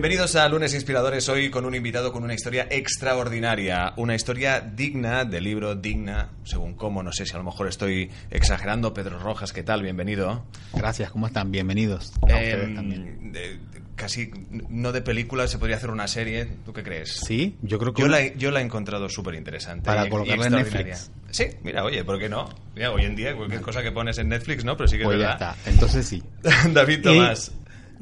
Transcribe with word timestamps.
Bienvenidos 0.00 0.34
a 0.34 0.48
Lunes 0.48 0.72
Inspiradores, 0.72 1.28
hoy 1.28 1.50
con 1.50 1.66
un 1.66 1.74
invitado 1.74 2.10
con 2.10 2.24
una 2.24 2.32
historia 2.32 2.66
extraordinaria, 2.70 3.92
una 3.98 4.14
historia 4.14 4.58
digna 4.62 5.26
del 5.26 5.44
libro 5.44 5.74
digna, 5.74 6.30
según 6.42 6.72
cómo, 6.72 7.02
no 7.02 7.12
sé 7.12 7.26
si 7.26 7.34
a 7.34 7.36
lo 7.36 7.44
mejor 7.44 7.68
estoy 7.68 8.10
exagerando. 8.30 8.94
Pedro 8.94 9.18
Rojas, 9.18 9.52
¿qué 9.52 9.62
tal? 9.62 9.82
Bienvenido. 9.82 10.46
Gracias, 10.72 11.10
¿cómo 11.10 11.26
están? 11.26 11.50
Bienvenidos. 11.52 12.14
A 12.22 12.30
Eh, 12.30 12.54
ustedes 12.54 12.74
también. 12.76 13.30
de- 13.32 13.58
casi 13.94 14.30
no 14.70 14.90
de 14.92 15.02
película, 15.02 15.46
se 15.48 15.58
podría 15.58 15.76
hacer 15.76 15.90
una 15.90 16.08
serie, 16.08 16.46
¿tú 16.64 16.72
qué 16.72 16.82
crees? 16.82 17.20
Sí, 17.26 17.58
yo 17.60 17.78
creo 17.78 17.92
que 17.92 18.00
Yo 18.00 18.08
la, 18.08 18.22
he- 18.22 18.34
yo 18.38 18.50
la 18.50 18.60
he 18.60 18.64
encontrado 18.64 19.06
súper 19.10 19.34
interesante. 19.34 19.84
Para 19.84 20.04
y- 20.04 20.06
y 20.06 20.10
colocarla 20.10 20.46
en. 20.46 20.52
Netflix. 20.52 21.10
Sí, 21.30 21.44
mira, 21.62 21.84
oye, 21.84 22.02
¿por 22.04 22.18
qué 22.18 22.30
no? 22.30 22.48
Mira, 22.74 22.90
hoy 22.90 23.04
en 23.04 23.14
día 23.16 23.36
cualquier 23.36 23.60
cosa 23.60 23.82
que 23.82 23.92
pones 23.92 24.16
en 24.16 24.30
Netflix, 24.30 24.64
¿no? 24.64 24.78
Pero 24.78 24.88
sí 24.88 24.96
que 24.96 25.04
pues 25.04 25.16
es 25.16 25.20
ya 25.24 25.28
verdad. 25.32 25.56
está. 25.58 25.70
Entonces 25.70 26.06
sí. 26.08 26.22
David 26.72 27.02
Tomás. 27.02 27.52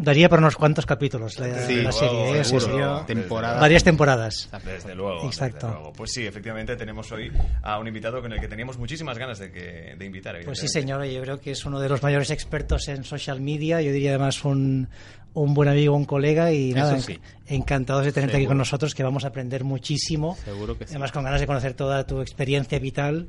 Daría 0.00 0.28
para 0.28 0.38
unos 0.40 0.54
cuantos 0.54 0.86
capítulos 0.86 1.38
la, 1.40 1.66
Sí, 1.66 1.82
la 1.82 1.90
serie, 1.90 2.42
wow, 2.42 3.00
¿eh? 3.00 3.04
Temporada. 3.06 3.60
varias 3.60 3.82
temporadas. 3.82 4.48
Desde 4.64 4.94
luego, 4.94 5.26
Exacto. 5.26 5.66
desde 5.66 5.78
luego. 5.80 5.92
Pues 5.92 6.12
sí, 6.12 6.24
efectivamente 6.24 6.76
tenemos 6.76 7.10
hoy 7.10 7.32
a 7.62 7.78
un 7.80 7.88
invitado 7.88 8.22
con 8.22 8.32
el 8.32 8.40
que 8.40 8.46
teníamos 8.46 8.78
muchísimas 8.78 9.18
ganas 9.18 9.40
de, 9.40 9.50
que, 9.50 9.96
de 9.98 10.04
invitar. 10.06 10.36
Pues 10.44 10.60
sí, 10.60 10.68
señor, 10.68 11.04
yo 11.04 11.20
creo 11.20 11.40
que 11.40 11.50
es 11.50 11.64
uno 11.64 11.80
de 11.80 11.88
los 11.88 12.00
mayores 12.02 12.30
expertos 12.30 12.86
en 12.86 13.02
social 13.02 13.40
media, 13.40 13.82
yo 13.82 13.90
diría 13.90 14.10
además 14.10 14.44
un, 14.44 14.88
un 15.34 15.52
buen 15.54 15.68
amigo, 15.68 15.96
un 15.96 16.04
colega 16.04 16.52
y 16.52 16.70
Eso 16.70 16.78
nada, 16.78 17.00
sí. 17.00 17.18
encantados 17.48 18.04
de 18.04 18.12
tenerte 18.12 18.36
aquí 18.36 18.46
con 18.46 18.58
nosotros, 18.58 18.94
que 18.94 19.02
vamos 19.02 19.24
a 19.24 19.28
aprender 19.28 19.64
muchísimo. 19.64 20.36
Seguro 20.44 20.78
que 20.78 20.86
sí. 20.86 20.90
Además 20.92 21.10
con 21.10 21.24
ganas 21.24 21.40
de 21.40 21.46
conocer 21.48 21.74
toda 21.74 22.06
tu 22.06 22.20
experiencia 22.20 22.78
vital, 22.78 23.28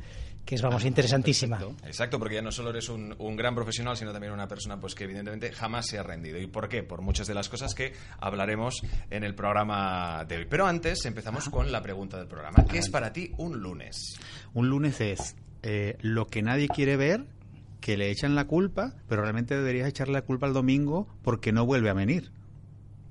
que 0.49 0.55
es, 0.55 0.63
vamos, 0.63 0.83
interesantísima. 0.83 1.57
Ah, 1.57 1.59
perfecto. 1.59 1.87
Exacto, 1.87 2.17
porque 2.17 2.33
ya 2.33 2.41
no 2.41 2.51
solo 2.51 2.71
eres 2.71 2.89
un, 2.89 3.13
un 3.19 3.35
gran 3.35 3.53
profesional, 3.53 3.95
sino 3.95 4.11
también 4.11 4.33
una 4.33 4.47
persona 4.47 4.79
pues 4.79 4.95
que 4.95 5.03
evidentemente 5.03 5.51
jamás 5.51 5.85
se 5.85 5.99
ha 5.99 6.03
rendido. 6.03 6.39
¿Y 6.39 6.47
por 6.47 6.67
qué? 6.67 6.81
Por 6.81 7.03
muchas 7.03 7.27
de 7.27 7.35
las 7.35 7.49
cosas 7.49 7.75
que 7.75 7.93
hablaremos 8.19 8.81
en 9.11 9.23
el 9.23 9.35
programa 9.35 10.25
de 10.27 10.37
hoy. 10.37 10.47
Pero 10.49 10.65
antes 10.65 11.05
empezamos 11.05 11.49
con 11.49 11.71
la 11.71 11.83
pregunta 11.83 12.17
del 12.17 12.25
programa. 12.25 12.65
¿Qué 12.67 12.79
es 12.79 12.89
para 12.89 13.13
ti 13.13 13.31
un 13.37 13.59
lunes? 13.59 14.15
Un 14.55 14.69
lunes 14.69 14.99
es 15.01 15.35
eh, 15.61 15.97
lo 16.01 16.25
que 16.25 16.41
nadie 16.41 16.67
quiere 16.67 16.97
ver, 16.97 17.27
que 17.79 17.95
le 17.95 18.09
echan 18.09 18.33
la 18.33 18.47
culpa, 18.47 18.95
pero 19.07 19.21
realmente 19.21 19.55
deberías 19.55 19.87
echarle 19.87 20.13
la 20.13 20.23
culpa 20.23 20.47
al 20.47 20.53
domingo 20.53 21.07
porque 21.21 21.51
no 21.51 21.67
vuelve 21.67 21.91
a 21.91 21.93
venir. 21.93 22.31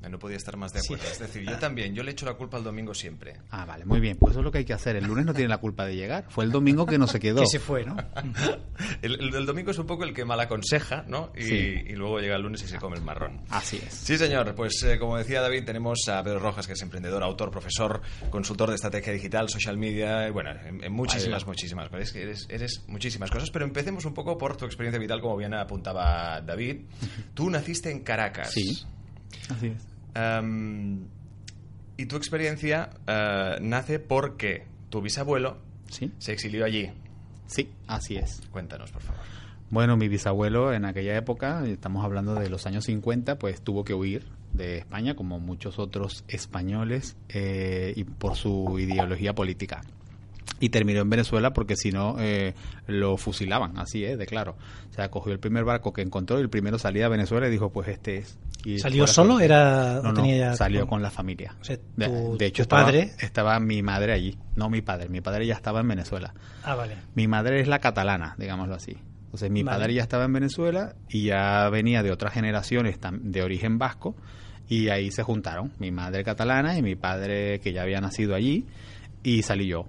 No 0.08 0.18
podía 0.18 0.36
estar 0.36 0.56
más 0.56 0.72
de 0.72 0.78
acuerdo. 0.80 1.04
Es 1.10 1.18
decir, 1.18 1.42
yo 1.44 1.58
también, 1.58 1.94
yo 1.94 2.02
le 2.02 2.12
echo 2.12 2.24
la 2.24 2.34
culpa 2.34 2.56
al 2.56 2.64
domingo 2.64 2.94
siempre. 2.94 3.34
Ah, 3.50 3.64
vale, 3.66 3.84
muy 3.84 4.00
bien. 4.00 4.16
Pues 4.16 4.30
eso 4.30 4.40
es 4.40 4.44
lo 4.44 4.52
que 4.52 4.58
hay 4.58 4.64
que 4.64 4.72
hacer. 4.72 4.94
El 4.96 5.04
lunes 5.04 5.26
no 5.26 5.34
tiene 5.34 5.48
la 5.48 5.58
culpa 5.58 5.84
de 5.86 5.96
llegar. 5.96 6.24
Fue 6.28 6.44
el 6.44 6.52
domingo 6.52 6.86
que 6.86 6.98
no 6.98 7.06
se 7.06 7.18
quedó. 7.18 7.40
Que 7.42 7.46
se 7.46 7.58
fue, 7.58 7.84
¿no? 7.84 7.96
El, 9.02 9.44
domingo 9.46 9.70
es 9.70 9.78
un 9.78 9.86
poco 9.86 10.04
el 10.04 10.14
que 10.14 10.24
mal 10.24 10.38
aconseja, 10.40 11.04
¿no? 11.08 11.32
Y, 11.36 11.42
Sí. 11.42 11.54
y 11.88 11.92
luego 11.94 12.20
llega 12.20 12.36
el 12.36 12.42
lunes 12.42 12.62
y 12.62 12.68
se 12.68 12.78
come 12.78 12.96
el 12.96 13.02
marrón. 13.02 13.40
Así 13.50 13.76
es. 13.84 13.92
Sí, 13.92 14.16
señor. 14.18 14.54
Pues 14.54 14.82
eh, 14.84 14.98
como 14.98 15.16
decía 15.16 15.40
David, 15.40 15.64
tenemos 15.64 15.98
a 16.08 16.22
Pedro 16.22 16.38
Rojas, 16.38 16.66
que 16.66 16.72
es 16.74 16.82
emprendedor, 16.82 17.22
autor, 17.22 17.50
profesor, 17.50 18.00
consultor 18.30 18.68
de 18.70 18.76
estrategia 18.76 19.12
digital, 19.12 19.48
social 19.48 19.76
media, 19.76 20.28
y 20.28 20.30
bueno, 20.30 20.50
en, 20.50 20.82
en 20.84 20.92
muchísimas, 20.92 21.42
Vaya. 21.42 21.46
muchísimas. 21.46 21.92
Es 21.94 22.12
que 22.12 22.22
eres, 22.22 22.46
eres 22.48 22.84
muchísimas 22.86 23.30
cosas, 23.30 23.50
pero 23.50 23.64
empecemos 23.64 24.04
un 24.04 24.14
poco 24.14 24.38
por 24.38 24.56
tu 24.56 24.64
experiencia 24.64 24.98
vital, 25.00 25.20
como 25.20 25.36
bien 25.36 25.54
apuntaba 25.54 26.40
David. 26.40 26.82
Tú 27.34 27.50
naciste 27.50 27.90
en 27.90 28.00
Caracas. 28.00 28.52
Sí. 28.52 28.84
Así 29.50 29.66
es. 29.68 29.86
Em, 30.18 31.00
y 31.96 32.06
tu 32.06 32.16
experiencia 32.16 32.90
eh, 33.06 33.58
nace 33.60 33.98
porque 33.98 34.64
tu 34.90 35.00
bisabuelo 35.00 35.58
Sí. 35.88 36.12
se 36.18 36.32
exilió 36.32 36.64
allí. 36.64 36.90
Sí, 37.46 37.70
así 37.86 38.16
es. 38.16 38.42
Cuéntanos, 38.50 38.90
por 38.90 39.02
favor. 39.02 39.20
Bueno, 39.70 39.96
mi 39.96 40.08
bisabuelo 40.08 40.72
en 40.72 40.84
aquella 40.84 41.16
época, 41.16 41.64
estamos 41.66 42.04
hablando 42.04 42.34
de 42.34 42.48
los 42.50 42.66
años 42.66 42.84
50, 42.84 43.38
pues 43.38 43.60
tuvo 43.62 43.84
que 43.84 43.94
huir 43.94 44.26
de 44.54 44.78
España, 44.78 45.14
como 45.14 45.38
muchos 45.40 45.78
otros 45.78 46.24
españoles, 46.28 47.16
eh, 47.28 47.92
y 47.96 48.04
por 48.04 48.34
su 48.34 48.78
ideología 48.78 49.34
política. 49.34 49.82
Y 50.60 50.70
terminó 50.70 51.00
en 51.02 51.10
Venezuela 51.10 51.52
porque 51.52 51.76
si 51.76 51.92
no 51.92 52.16
eh, 52.18 52.54
lo 52.86 53.16
fusilaban, 53.18 53.78
así 53.78 54.04
es, 54.04 54.18
de 54.18 54.26
claro. 54.26 54.56
O 54.90 54.94
sea, 54.94 55.10
cogió 55.10 55.32
el 55.32 55.38
primer 55.38 55.64
barco 55.64 55.92
que 55.92 56.00
encontró 56.02 56.38
y 56.38 56.42
el 56.42 56.48
primero 56.50 56.78
salía 56.78 57.06
a 57.06 57.08
Venezuela 57.10 57.46
y 57.46 57.50
dijo, 57.50 57.70
pues 57.70 57.88
este 57.88 58.16
es. 58.18 58.38
Y 58.64 58.78
¿Salió 58.78 59.06
solo? 59.06 59.38
Era- 59.40 60.00
No, 60.02 60.12
tenía 60.14 60.36
ya- 60.36 60.56
salió 60.56 60.86
con 60.86 61.00
la 61.00 61.10
familia. 61.10 61.54
O 61.60 61.64
sea, 61.64 61.76
de, 61.96 62.06
tu- 62.06 62.36
de 62.36 62.46
hecho, 62.46 62.56
tu 62.56 62.62
estaba, 62.62 62.84
padre- 62.86 63.12
estaba 63.20 63.60
mi 63.60 63.82
madre 63.82 64.12
allí, 64.12 64.36
no 64.56 64.68
mi 64.68 64.82
padre. 64.82 65.08
Mi 65.08 65.20
padre 65.20 65.46
ya 65.46 65.54
estaba 65.54 65.80
en 65.80 65.88
Venezuela. 65.88 66.34
Ah, 66.64 66.74
vale. 66.74 66.96
Mi 67.14 67.28
madre 67.28 67.60
es 67.60 67.68
la 67.68 67.78
catalana, 67.78 68.34
digámoslo 68.38 68.74
así. 68.74 68.96
Entonces 69.26 69.50
mi 69.50 69.62
Vale. 69.62 69.78
padre 69.78 69.94
ya 69.94 70.02
estaba 70.02 70.24
en 70.24 70.32
Venezuela 70.32 70.94
y 71.08 71.24
ya 71.26 71.68
venía 71.68 72.02
de 72.02 72.10
otras 72.10 72.32
generaciones 72.32 72.98
de 73.20 73.42
origen 73.42 73.78
vasco 73.78 74.16
y 74.68 74.88
ahí 74.88 75.10
se 75.10 75.22
juntaron 75.22 75.72
mi 75.78 75.90
madre 75.90 76.24
catalana 76.24 76.76
y 76.78 76.82
mi 76.82 76.96
padre 76.96 77.60
que 77.60 77.72
ya 77.74 77.82
había 77.82 78.00
nacido 78.00 78.34
allí 78.34 78.64
y 79.22 79.42
salí 79.42 79.66
yo. 79.66 79.86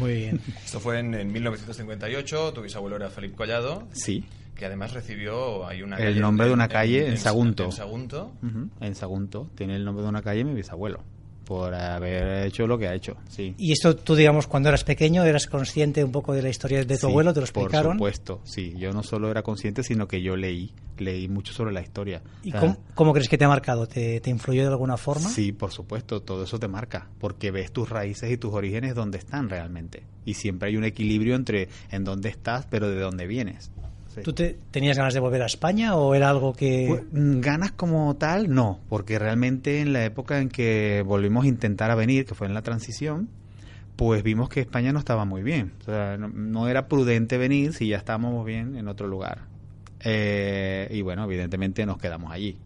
Muy 0.00 0.14
bien. 0.14 0.40
Esto 0.64 0.80
fue 0.80 0.98
en, 1.00 1.14
en 1.14 1.30
1958, 1.32 2.52
tu 2.54 2.62
bisabuelo 2.62 2.96
era 2.96 3.10
Felipe 3.10 3.36
Collado, 3.36 3.86
Sí, 3.92 4.24
que 4.62 4.66
además 4.66 4.92
recibió 4.92 5.66
hay 5.66 5.82
una 5.82 5.96
El 5.96 6.04
calle 6.04 6.20
nombre 6.20 6.46
de 6.46 6.52
una 6.52 6.68
calle 6.68 7.08
en 7.08 7.18
Sagunto. 7.18 7.64
En 7.64 7.72
Sagunto. 7.72 8.30
ujú, 8.44 8.68
en 8.80 8.94
Sagunto. 8.94 9.50
Tiene 9.56 9.74
el 9.74 9.84
nombre 9.84 10.04
de 10.04 10.08
una 10.08 10.22
calle 10.22 10.44
mi 10.44 10.54
bisabuelo 10.54 11.00
por 11.44 11.74
haber 11.74 12.46
hecho 12.46 12.68
lo 12.68 12.78
que 12.78 12.86
ha 12.86 12.94
hecho. 12.94 13.16
Sí. 13.28 13.56
Y 13.58 13.72
esto 13.72 13.96
tú, 13.96 14.14
digamos, 14.14 14.46
cuando 14.46 14.68
eras 14.68 14.84
pequeño, 14.84 15.24
eras 15.24 15.48
consciente 15.48 16.04
un 16.04 16.12
poco 16.12 16.32
de 16.32 16.42
la 16.42 16.48
historia 16.48 16.78
de 16.84 16.94
tu 16.94 17.00
Sí, 17.00 17.06
abuelo, 17.06 17.34
te 17.34 17.40
lo 17.40 17.44
explicaron. 17.44 17.98
Por 17.98 18.12
supuesto, 18.12 18.40
sí. 18.44 18.72
Yo 18.78 18.92
no 18.92 19.02
solo 19.02 19.28
era 19.32 19.42
consciente, 19.42 19.82
sino 19.82 20.06
que 20.06 20.22
yo 20.22 20.36
leí, 20.36 20.70
leí 20.98 21.26
mucho 21.26 21.52
sobre 21.52 21.72
la 21.72 21.82
historia. 21.82 22.22
¿Y 22.44 22.50
O 22.50 22.52
sea, 22.52 22.60
cómo, 22.60 22.76
cómo 22.94 23.12
crees 23.12 23.28
que 23.28 23.36
te 23.36 23.44
ha 23.44 23.48
marcado? 23.48 23.88
¿Te, 23.88 24.20
te 24.20 24.30
influyó 24.30 24.62
de 24.62 24.68
alguna 24.68 24.96
forma? 24.96 25.28
Sí, 25.28 25.50
por 25.50 25.72
supuesto, 25.72 26.22
todo 26.22 26.44
eso 26.44 26.60
te 26.60 26.68
marca, 26.68 27.08
porque 27.18 27.50
ves 27.50 27.72
tus 27.72 27.88
raíces 27.90 28.30
y 28.30 28.36
tus 28.36 28.54
orígenes 28.54 28.94
donde 28.94 29.18
están 29.18 29.50
realmente. 29.50 30.04
Y 30.24 30.34
siempre 30.34 30.68
hay 30.68 30.76
un 30.76 30.84
equilibrio 30.84 31.34
entre 31.34 31.68
en 31.90 32.04
dónde 32.04 32.28
estás, 32.28 32.66
pero 32.70 32.88
de 32.88 33.00
dónde 33.00 33.26
vienes. 33.26 33.72
Sí. 34.14 34.22
¿Tú 34.22 34.32
te, 34.32 34.58
tenías 34.70 34.96
ganas 34.96 35.14
de 35.14 35.20
volver 35.20 35.42
a 35.42 35.46
España 35.46 35.96
o 35.96 36.14
era 36.14 36.28
algo 36.28 36.52
que...? 36.52 36.86
Pues, 36.88 37.02
mm, 37.12 37.40
ganas 37.40 37.72
como 37.72 38.14
tal, 38.16 38.52
no, 38.52 38.80
porque 38.88 39.18
realmente 39.18 39.80
en 39.80 39.92
la 39.92 40.04
época 40.04 40.38
en 40.38 40.48
que 40.48 41.02
volvimos 41.06 41.44
a 41.44 41.48
intentar 41.48 41.90
a 41.90 41.94
venir, 41.94 42.26
que 42.26 42.34
fue 42.34 42.46
en 42.46 42.54
la 42.54 42.62
transición, 42.62 43.28
pues 43.96 44.22
vimos 44.22 44.48
que 44.48 44.60
España 44.60 44.92
no 44.92 44.98
estaba 44.98 45.24
muy 45.24 45.42
bien. 45.42 45.72
O 45.80 45.84
sea, 45.84 46.16
no, 46.16 46.28
no 46.28 46.68
era 46.68 46.88
prudente 46.88 47.38
venir 47.38 47.72
si 47.72 47.88
ya 47.88 47.96
estábamos 47.96 48.44
bien 48.44 48.76
en 48.76 48.88
otro 48.88 49.06
lugar. 49.06 49.52
Eh, 50.04 50.88
y 50.90 51.02
bueno, 51.02 51.24
evidentemente 51.24 51.86
nos 51.86 51.98
quedamos 51.98 52.32
allí. 52.32 52.58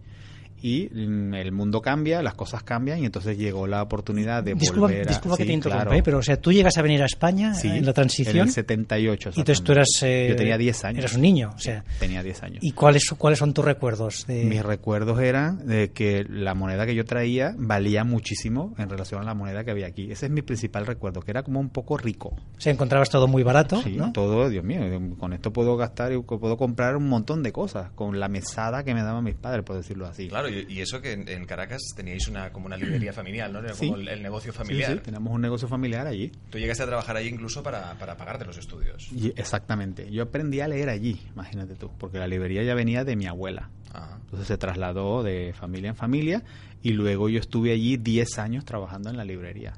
Y 0.63 0.89
mm, 0.93 1.35
el 1.35 1.53
mundo 1.53 1.81
cambia, 1.83 2.23
las 2.23 2.35
cosas 2.35 2.63
cambian 2.63 2.99
y 3.01 3.05
entonces 3.07 3.37
llegó 3.39 3.67
la 3.67 3.83
oportunidad 3.83 4.43
de 4.43 4.55
disculpa 4.55 4.87
volver 4.89 5.07
a... 5.07 5.09
disculpa 5.09 5.37
que 5.37 5.43
Sí, 5.43 5.47
te 5.49 5.53
interrumpa, 5.55 5.83
claro. 5.85 5.99
¿eh? 5.99 6.03
pero 6.03 6.19
o 6.19 6.23
sea, 6.23 6.41
tú 6.41 6.53
llegas 6.53 6.77
a 6.79 6.83
venir 6.83 7.03
a 7.03 7.07
España 7.07 7.55
Sí, 7.55 7.69
en 7.69 7.85
la 7.87 7.93
transición 7.93 8.37
En 8.37 8.43
el 8.49 8.51
78. 8.53 9.31
y 9.37 9.41
entonces 9.41 9.63
tú 9.65 9.73
eras... 9.73 9.89
eh, 10.03 10.27
Yo 10.31 10.37
tenía 10.37 10.57
10 10.59 10.85
años. 10.85 10.99
Eras 11.01 11.15
un 11.15 11.23
niño, 11.23 11.51
o 11.55 11.59
sea... 11.59 11.85
Tenía 12.01 12.23
10 12.23 12.43
años. 12.43 12.59
¿Y 12.63 12.73
cuáles, 12.73 13.09
cuáles 13.19 13.39
son 13.39 13.53
tus 13.53 13.65
recuerdos? 13.65 14.27
De... 14.27 14.45
Mis 14.45 14.63
recuerdos 14.63 15.21
eran 15.21 15.67
de 15.67 15.91
que 15.93 16.25
la 16.29 16.55
moneda 16.55 16.87
que 16.87 16.95
yo 16.95 17.05
traía 17.05 17.55
valía 17.59 18.05
muchísimo 18.05 18.75
en 18.79 18.89
relación 18.89 19.21
a 19.21 19.25
la 19.25 19.35
moneda 19.35 19.65
que 19.65 19.71
había 19.71 19.87
aquí. 19.87 20.11
Ese 20.11 20.27
es 20.27 20.33
mi 20.33 20.43
principal 20.43 20.87
recuerdo, 20.87 21.21
que 21.21 21.31
era 21.31 21.43
como 21.43 21.61
un 21.61 21.69
poco 21.71 21.97
rico. 21.99 22.29
O 22.57 22.61
sea, 22.61 22.73
encontrabas 22.73 23.11
todo 23.11 23.29
muy 23.29 23.43
barato, 23.43 23.81
Sí, 23.83 23.95
¿no? 23.97 24.13
todo, 24.13 24.49
Dios 24.49 24.65
mío, 24.65 24.81
con 25.19 25.33
esto 25.33 25.53
puedo 25.53 25.77
gastar 25.77 26.13
y 26.13 26.19
puedo 26.21 26.57
comprar 26.57 26.97
un 26.97 27.09
montón 27.09 27.43
de 27.43 27.53
cosas, 27.53 27.91
con 27.95 28.19
la 28.19 28.29
mesada 28.29 28.83
que 28.85 28.95
me 28.95 29.03
daban 29.03 29.23
mis 29.25 29.35
padres, 29.35 29.65
por 29.65 29.77
decirlo 29.77 30.07
así. 30.07 30.29
Claro, 30.29 30.46
y, 30.49 30.67
y 30.69 30.81
eso 30.81 31.01
que 31.01 31.13
en, 31.13 31.29
en 31.29 31.45
Caracas 31.47 31.81
teníais 31.97 32.27
una 32.29 32.51
como 32.53 32.67
una 32.67 32.77
librería 32.77 33.13
familiar, 33.13 33.51
¿no? 33.51 33.59
Era 33.61 33.75
Sí. 33.75 33.93
el, 33.95 34.09
el 34.09 34.23
negocio 34.23 34.53
Sí, 34.53 34.59
familiar. 34.59 34.93
sí, 34.95 34.99
tenemos 35.01 35.33
un 35.33 35.41
negocio 35.41 35.69
familiar 35.69 36.07
allí. 36.07 36.33
Tú 36.51 36.59
llegaste 36.59 36.83
a 36.83 36.87
trabajar 36.87 37.17
allí 37.17 37.29
incluso 37.29 37.63
para, 37.63 37.95
para 37.99 38.17
pagarte 38.17 38.45
los 38.45 38.57
estudios. 38.59 39.09
Y- 39.13 39.29
exactamente. 39.37 40.11
Yo 40.11 40.23
aprendí 40.25 40.61
a 40.61 40.69
leer 40.69 40.89
allí, 40.89 41.21
imagínate 41.33 41.75
tú, 41.75 41.91
porque 41.99 42.19
la 42.19 42.27
librería 42.27 42.63
ya 42.63 42.75
venía 42.75 43.05
de 43.05 43.17
mi 43.17 43.27
abuela. 43.27 43.71
Ajá. 43.93 44.19
Entonces 44.23 44.49
se 44.49 44.59
trasladó 44.59 45.23
de 45.23 45.53
familia 45.55 45.91
en 45.91 45.97
familia 45.97 46.43
y 46.83 46.91
luego 46.93 47.29
yo 47.29 47.39
estuve 47.41 47.73
allí 47.73 47.97
10 47.97 48.39
años 48.39 48.65
trabajando 48.65 49.11
en 49.11 49.17
la 49.17 49.25
librería, 49.25 49.73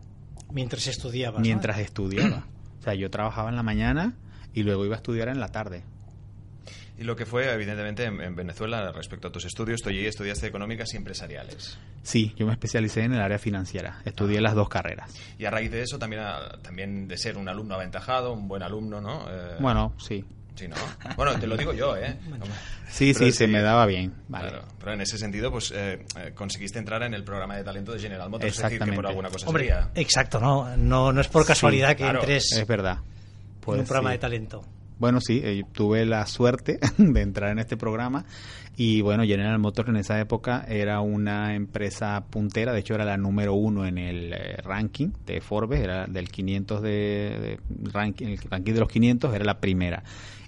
Mientras 0.53 0.87
estudiabas. 0.87 1.39
¿no? 1.41 1.43
mientras 1.45 1.79
estudiaba. 1.79 2.47
O 2.81 2.83
sea, 2.83 2.95
yo 2.95 3.11
trabajaba 3.11 3.49
en 3.51 3.57
la 3.57 3.63
mañana 3.63 4.15
y 4.55 4.63
luego 4.63 4.85
iba 4.87 4.95
a 4.95 4.99
estudiar 4.99 5.29
en 5.29 5.41
la 5.41 5.49
tarde. 5.49 5.83
Y 6.99 7.05
lo 7.05 7.15
que 7.15 7.25
fue, 7.27 7.49
evidentemente, 7.53 8.05
en, 8.05 8.21
en 8.21 8.35
Venezuela, 8.35 8.91
respecto 8.91 9.29
a 9.29 9.33
tus 9.33 9.45
estudios, 9.45 9.81
tú 9.81 9.89
allí 9.91 10.05
estudiaste 10.07 10.47
económicas 10.49 10.93
y 10.95 10.97
empresariales. 10.97 11.79
Sí, 12.03 12.35
yo 12.37 12.45
me 12.47 12.53
especialicé 12.53 13.03
en 13.03 13.13
el 13.15 13.21
área 13.21 13.39
financiera, 13.39 14.01
estudié 14.05 14.41
las 14.41 14.55
dos 14.57 14.69
carreras. 14.69 15.15
Y 15.39 15.45
a 15.45 15.51
raíz 15.51 15.71
de 15.71 15.83
eso, 15.83 15.99
también, 15.99 16.23
a- 16.23 16.59
también 16.63 17.07
de 17.07 17.17
ser 17.17 17.37
un 17.39 17.49
alumno 17.49 17.77
aventajado, 17.77 18.33
un 18.33 18.49
buen 18.49 18.63
alumno, 18.65 19.01
¿no? 19.01 19.27
Eh, 19.31 19.57
Bueno, 19.61 19.95
sí. 19.99 20.25
Sí, 20.57 20.67
¿no? 20.67 20.75
Bueno, 21.17 21.39
te 21.39 21.47
lo 21.47 21.57
digo 21.57 21.73
yo, 21.73 21.97
¿eh? 21.97 22.17
Sí, 22.91 23.13
Pero 23.15 23.27
sí, 23.27 23.31
se 23.33 23.47
sí, 23.47 23.53
me 23.53 23.63
daba 23.63 23.87
bien. 23.87 24.13
Vale. 24.27 24.49
Claro, 24.49 24.65
pero 24.81 24.93
en 24.95 25.01
ese 25.03 25.17
sentido, 25.17 25.53
pues 25.53 25.71
eh, 25.73 26.05
eh, 26.17 26.33
conseguiste 26.35 26.81
entrar 26.81 27.01
en 27.05 27.15
el 27.15 27.23
programa 27.23 27.57
de 27.57 27.63
talento 27.63 27.93
de 27.93 28.01
General 28.01 28.29
Motors, 28.29 28.57
es 28.57 28.61
decir, 28.61 28.71
que 28.71 28.79
por 28.79 28.87
Exactamente. 28.89 29.09
alguna 29.09 29.29
cosa 29.31 29.47
Hombre, 29.47 29.65
sería. 29.67 29.91
exacto, 29.95 30.41
¿no? 30.41 30.77
No, 30.77 31.13
no 31.13 31.21
es 31.21 31.29
por 31.29 31.47
casualidad 31.47 31.91
Sí, 31.91 31.95
que 31.95 32.03
claro, 32.03 32.19
entres 32.19 32.51
Es 32.55 32.67
verdad. 32.67 32.99
en 32.99 33.61
Pues 33.61 33.79
un 33.79 33.87
programa 33.87 34.09
sí. 34.11 34.15
de 34.15 34.19
talento. 34.19 34.65
Bueno, 34.99 35.21
sí, 35.21 35.41
eh, 35.45 35.65
tuve 35.73 36.05
la 36.05 36.27
suerte 36.27 36.81
de 36.99 37.21
entrar 37.21 37.51
en 37.53 37.61
este 37.61 37.77
programa 37.77 38.25
y 38.77 39.01
bueno, 39.01 39.25
General 39.25 39.59
Motors 39.59 39.89
en 39.89 39.97
esa 39.97 40.21
época 40.21 40.65
era 40.69 41.01
una 41.01 41.55
empresa 41.55 42.25
puntera, 42.31 42.73
de 42.73 42.81
hecho 42.81 42.95
era 42.95 43.05
la 43.05 43.17
número 43.17 43.55
uno 43.55 43.87
en 43.87 43.99
el 43.99 44.33
eh, 44.33 44.57
ranking 44.63 45.11
de 45.25 45.41
Forbes, 45.41 45.81
era 45.81 46.07
del 46.07 46.29
500 46.29 46.83
de, 46.83 46.89
de 46.91 47.61
ranking, 47.93 48.27
el 48.27 48.39
ranking 48.39 48.73
de 48.73 48.81
los 48.81 48.89
500 48.89 49.35
era 49.35 49.45
la 49.45 49.61
primera 49.61 50.03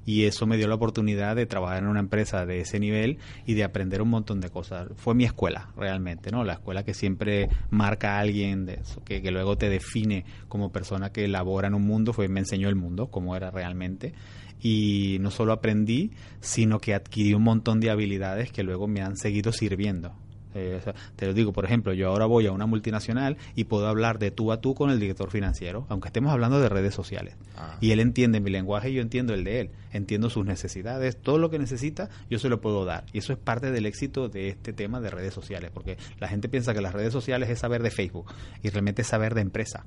y 0.04 0.24
eso 0.24 0.46
me 0.46 0.56
dio 0.56 0.68
la 0.68 0.74
oportunidad 0.74 1.36
de 1.36 1.46
trabajar 1.46 1.78
en 1.78 1.88
una 1.88 2.00
empresa 2.00 2.46
de 2.46 2.60
ese 2.60 2.80
nivel 2.80 3.18
y 3.46 3.54
de 3.54 3.64
aprender 3.64 4.02
un 4.02 4.10
montón 4.10 4.40
de 4.40 4.50
cosas. 4.50 4.88
Fue 4.96 5.14
mi 5.14 5.24
escuela, 5.24 5.70
realmente, 5.76 6.30
¿no? 6.30 6.44
La 6.44 6.54
escuela 6.54 6.84
que 6.84 6.94
siempre 6.94 7.48
marca 7.70 8.16
a 8.16 8.20
alguien, 8.20 8.66
de 8.66 8.80
que, 9.04 9.22
que 9.22 9.30
luego 9.30 9.56
te 9.56 9.68
define 9.68 10.24
como 10.48 10.72
persona 10.72 11.12
que 11.12 11.28
labora 11.28 11.68
en 11.68 11.74
un 11.74 11.82
mundo, 11.82 12.12
fue 12.12 12.28
me 12.28 12.40
enseñó 12.40 12.68
el 12.68 12.76
mundo, 12.76 13.10
cómo 13.10 13.36
era 13.36 13.50
realmente. 13.50 14.14
Y 14.62 15.18
no 15.20 15.30
solo 15.30 15.52
aprendí, 15.52 16.10
sino 16.40 16.80
que 16.80 16.94
adquirí 16.94 17.34
un 17.34 17.42
montón 17.42 17.80
de 17.80 17.90
habilidades 17.90 18.52
que 18.52 18.62
luego 18.62 18.86
me 18.86 19.00
han 19.00 19.16
seguido 19.16 19.52
sirviendo. 19.52 20.14
Eh, 20.54 20.76
o 20.80 20.82
sea, 20.82 20.94
te 21.16 21.26
lo 21.26 21.32
digo, 21.34 21.52
por 21.52 21.64
ejemplo, 21.64 21.92
yo 21.92 22.08
ahora 22.08 22.26
voy 22.26 22.46
a 22.46 22.52
una 22.52 22.66
multinacional 22.66 23.36
y 23.54 23.64
puedo 23.64 23.86
hablar 23.86 24.18
de 24.18 24.30
tú 24.30 24.50
a 24.52 24.60
tú 24.60 24.74
con 24.74 24.90
el 24.90 24.98
director 24.98 25.30
financiero, 25.30 25.86
aunque 25.88 26.08
estemos 26.08 26.32
hablando 26.32 26.60
de 26.60 26.68
redes 26.68 26.94
sociales. 26.94 27.36
Ah. 27.56 27.76
Y 27.80 27.92
él 27.92 28.00
entiende 28.00 28.40
mi 28.40 28.50
lenguaje 28.50 28.90
y 28.90 28.94
yo 28.94 29.02
entiendo 29.02 29.32
el 29.34 29.44
de 29.44 29.60
él. 29.60 29.70
Entiendo 29.92 30.30
sus 30.30 30.44
necesidades, 30.46 31.16
todo 31.20 31.38
lo 31.38 31.50
que 31.50 31.58
necesita, 31.58 32.08
yo 32.28 32.38
se 32.38 32.48
lo 32.48 32.60
puedo 32.60 32.84
dar. 32.84 33.04
Y 33.12 33.18
eso 33.18 33.32
es 33.32 33.38
parte 33.38 33.70
del 33.70 33.86
éxito 33.86 34.28
de 34.28 34.48
este 34.48 34.72
tema 34.72 35.00
de 35.00 35.10
redes 35.10 35.34
sociales, 35.34 35.70
porque 35.72 35.96
la 36.18 36.28
gente 36.28 36.48
piensa 36.48 36.74
que 36.74 36.80
las 36.80 36.92
redes 36.94 37.12
sociales 37.12 37.48
es 37.50 37.58
saber 37.58 37.82
de 37.82 37.90
Facebook 37.90 38.32
y 38.62 38.70
realmente 38.70 39.02
es 39.02 39.08
saber 39.08 39.34
de 39.34 39.40
empresa. 39.42 39.84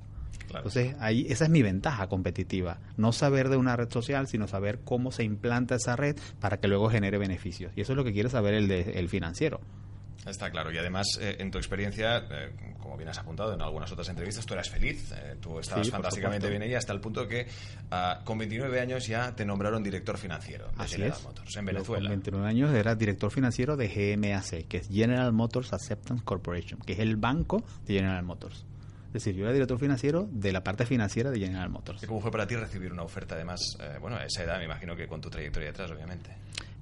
Claro. 0.47 0.67
Entonces, 0.67 0.95
ahí, 0.99 1.25
esa 1.29 1.45
es 1.45 1.49
mi 1.49 1.61
ventaja 1.63 2.07
competitiva. 2.07 2.79
No 2.97 3.11
saber 3.11 3.49
de 3.49 3.57
una 3.57 3.75
red 3.75 3.89
social, 3.89 4.27
sino 4.27 4.47
saber 4.47 4.79
cómo 4.83 5.11
se 5.11 5.23
implanta 5.23 5.75
esa 5.75 5.95
red 5.95 6.15
para 6.39 6.57
que 6.57 6.67
luego 6.67 6.89
genere 6.89 7.17
beneficios. 7.17 7.71
Y 7.75 7.81
eso 7.81 7.93
es 7.93 7.97
lo 7.97 8.03
que 8.03 8.11
quiere 8.13 8.29
saber 8.29 8.53
el, 8.53 8.67
de- 8.67 8.99
el 8.99 9.09
financiero. 9.09 9.61
Está 10.25 10.49
claro. 10.51 10.71
Y 10.71 10.77
además, 10.77 11.05
eh, 11.19 11.35
en 11.39 11.51
tu 11.51 11.57
experiencia, 11.57 12.17
eh, 12.31 12.51
como 12.79 12.95
bien 12.97 13.09
has 13.09 13.17
apuntado 13.17 13.53
en 13.53 13.61
algunas 13.61 13.91
otras 13.91 14.07
entrevistas, 14.09 14.45
tú 14.45 14.53
eras 14.53 14.69
feliz. 14.69 15.11
eh, 15.11 15.35
tú 15.41 15.59
estabas 15.59 15.85
Sí, 15.85 15.91
fantásticamente 15.91 16.49
bien 16.49 16.61
ahí 16.61 16.73
hasta 16.75 16.93
el 16.93 16.99
punto 17.01 17.27
que 17.27 17.45
ah, 17.91 18.21
con 18.23 18.37
29 18.37 18.79
años 18.79 19.05
ya 19.05 19.35
te 19.35 19.45
nombraron 19.45 19.83
director 19.83 20.17
financiero 20.17 20.67
de 20.77 20.83
Así 20.83 20.95
General 20.95 21.17
es. 21.17 21.23
Motors 21.23 21.55
en 21.57 21.61
Yo 21.65 21.73
Venezuela. 21.73 22.09
Con 22.09 22.09
29 22.21 22.47
años 22.47 22.73
era 22.73 22.95
director 22.95 23.31
financiero 23.31 23.75
de 23.75 23.87
GMAC, 23.87 24.67
que 24.67 24.77
es 24.77 24.87
General 24.87 25.31
Motors 25.33 25.73
Acceptance 25.73 26.23
Corporation, 26.23 26.79
que 26.79 26.93
es 26.93 26.99
el 26.99 27.17
banco 27.17 27.63
de 27.85 27.95
General 27.95 28.23
Motors. 28.23 28.65
Es 29.07 29.23
decir, 29.23 29.35
yo 29.35 29.43
era 29.43 29.53
director 29.53 29.77
financiero 29.77 30.27
de 30.31 30.51
la 30.51 30.63
parte 30.63 30.85
financiera 30.87 31.29
de 31.29 31.39
General 31.39 31.69
Motors. 31.69 32.01
¿Y 32.01 32.07
cómo 32.07 32.19
fue 32.19 32.31
para 32.31 32.47
ti 32.47 32.55
recibir 32.55 32.91
una 32.91 33.03
oferta, 33.03 33.35
además, 33.35 33.59
eh, 33.79 33.97
bueno, 34.01 34.15
a 34.17 34.25
esa 34.25 34.41
edad, 34.43 34.57
me 34.57 34.65
imagino 34.65 34.95
que 34.95 35.05
con 35.07 35.21
tu 35.21 35.29
trayectoria 35.29 35.67
detrás, 35.67 35.91
obviamente? 35.91 36.31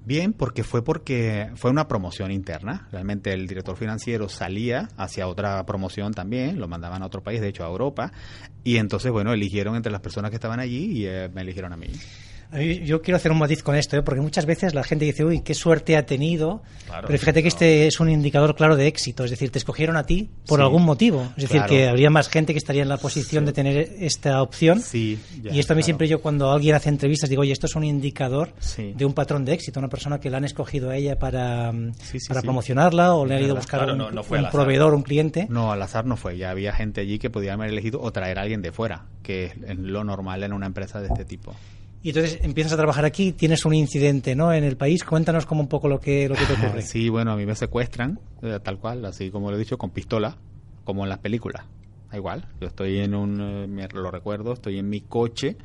Bien, 0.04 0.32
porque 0.32 0.64
fue 0.64 0.82
porque 0.82 1.50
fue 1.54 1.70
una 1.70 1.86
promoción 1.86 2.32
interna. 2.32 2.88
Realmente 2.90 3.32
el 3.32 3.46
director 3.46 3.76
financiero 3.76 4.28
salía 4.28 4.88
hacia 4.96 5.28
otra 5.28 5.64
promoción 5.64 6.12
también, 6.12 6.58
lo 6.58 6.66
mandaban 6.66 7.02
a 7.02 7.06
otro 7.06 7.22
país, 7.22 7.40
de 7.40 7.48
hecho 7.48 7.64
a 7.64 7.68
Europa, 7.68 8.12
y 8.64 8.78
entonces, 8.78 9.12
bueno, 9.12 9.32
eligieron 9.32 9.76
entre 9.76 9.92
las 9.92 10.00
personas 10.00 10.30
que 10.30 10.36
estaban 10.36 10.58
allí 10.58 11.02
y 11.02 11.06
eh, 11.06 11.30
me 11.32 11.42
eligieron 11.42 11.72
a 11.72 11.76
mí. 11.76 11.86
Yo 12.84 13.00
quiero 13.00 13.16
hacer 13.16 13.32
un 13.32 13.38
matiz 13.38 13.62
con 13.62 13.74
esto, 13.76 13.96
¿eh? 13.96 14.02
porque 14.02 14.20
muchas 14.20 14.44
veces 14.44 14.74
la 14.74 14.84
gente 14.84 15.04
dice, 15.06 15.24
uy, 15.24 15.40
qué 15.40 15.54
suerte 15.54 15.96
ha 15.96 16.04
tenido. 16.04 16.62
Claro, 16.86 17.06
pero 17.06 17.18
fíjate 17.18 17.40
que 17.42 17.46
no. 17.46 17.48
este 17.48 17.86
es 17.86 17.98
un 18.00 18.10
indicador 18.10 18.54
claro 18.54 18.76
de 18.76 18.86
éxito. 18.86 19.24
Es 19.24 19.30
decir, 19.30 19.50
te 19.50 19.58
escogieron 19.58 19.96
a 19.96 20.04
ti 20.04 20.28
por 20.46 20.58
Sí, 20.58 20.62
algún 20.62 20.82
motivo. 20.84 21.22
Es 21.36 21.44
decir, 21.44 21.58
claro. 21.58 21.68
que 21.70 21.88
habría 21.88 22.10
más 22.10 22.28
gente 22.28 22.52
que 22.52 22.58
estaría 22.58 22.82
en 22.82 22.88
la 22.90 22.98
posición 22.98 23.46
de 23.46 23.52
tener 23.52 23.76
esta 24.00 24.42
opción. 24.42 24.80
Sí, 24.80 25.18
ya, 25.42 25.52
y 25.54 25.60
esto 25.60 25.72
a 25.72 25.76
mí 25.76 25.80
claro. 25.80 25.84
siempre 25.86 26.08
yo 26.08 26.20
cuando 26.20 26.50
alguien 26.52 26.74
hace 26.74 26.88
entrevistas 26.90 27.30
digo, 27.30 27.40
oye, 27.42 27.52
esto 27.52 27.66
es 27.66 27.74
un 27.74 27.84
indicador 27.84 28.52
de 28.76 29.04
un 29.04 29.14
patrón 29.14 29.44
de 29.44 29.54
éxito, 29.54 29.80
una 29.80 29.88
persona 29.88 30.20
que 30.20 30.28
la 30.28 30.36
han 30.36 30.44
escogido 30.44 30.90
a 30.90 30.96
ella 30.96 31.18
para, 31.18 31.72
mm, 31.72 31.92
para 32.28 32.42
promocionarla 32.42 33.14
o 33.14 33.24
le 33.24 33.36
han 33.36 33.42
ido 33.44 33.52
a 33.52 33.56
buscar 33.56 33.90
un, 33.90 33.98
no- 33.98 34.10
no 34.10 34.22
fue 34.22 34.38
un 34.40 34.50
proveedor, 34.50 34.94
un 34.94 35.02
cliente. 35.02 35.46
No, 35.48 35.72
al 35.72 35.80
azar 35.80 36.04
no 36.04 36.16
fue. 36.16 36.36
Ya 36.36 36.50
había 36.50 36.72
gente 36.74 37.00
allí 37.00 37.18
que 37.18 37.30
podía 37.30 37.54
haber 37.54 37.70
elegido 37.70 38.00
o 38.02 38.12
traer 38.12 38.38
a 38.38 38.42
alguien 38.42 38.60
de 38.60 38.72
fuera, 38.72 39.06
que 39.22 39.46
es 39.46 39.78
lo 39.78 40.04
normal 40.04 40.42
en 40.42 40.52
una 40.52 40.66
empresa 40.66 41.00
de 41.00 41.08
este 41.08 41.24
tipo. 41.24 41.54
Y 42.02 42.08
entonces 42.08 42.40
empiezas 42.42 42.72
a 42.72 42.76
trabajar 42.76 43.04
aquí, 43.04 43.32
tienes 43.32 43.64
un 43.64 43.74
incidente 43.74 44.34
¿no? 44.34 44.52
en 44.52 44.64
el 44.64 44.76
país. 44.76 45.04
Cuéntanos 45.04 45.46
como 45.46 45.60
un 45.60 45.68
poco 45.68 45.88
lo 45.88 46.00
que, 46.00 46.28
lo 46.28 46.34
que 46.34 46.44
te 46.44 46.52
ocurre. 46.54 46.82
Sí, 46.92 47.08
bueno, 47.08 47.32
a 47.32 47.36
mí 47.36 47.46
me 47.46 47.54
secuestran, 47.54 48.18
eh, 48.42 48.58
tal 48.62 48.78
cual, 48.78 49.04
así 49.04 49.30
como 49.30 49.50
lo 49.50 49.56
he 49.56 49.58
dicho, 49.58 49.78
con 49.78 49.90
pistola, 49.90 50.36
como 50.84 51.04
en 51.04 51.10
las 51.10 51.18
películas. 51.18 51.64
Da 52.10 52.16
igual, 52.16 52.48
yo 52.60 52.66
estoy 52.66 52.98
en 52.98 53.14
un, 53.14 53.40
eh, 53.40 53.66
me 53.68 53.86
lo 53.88 54.10
recuerdo, 54.10 54.52
estoy 54.52 54.78
en 54.78 54.88
mi 54.88 55.00
coche, 55.00 55.56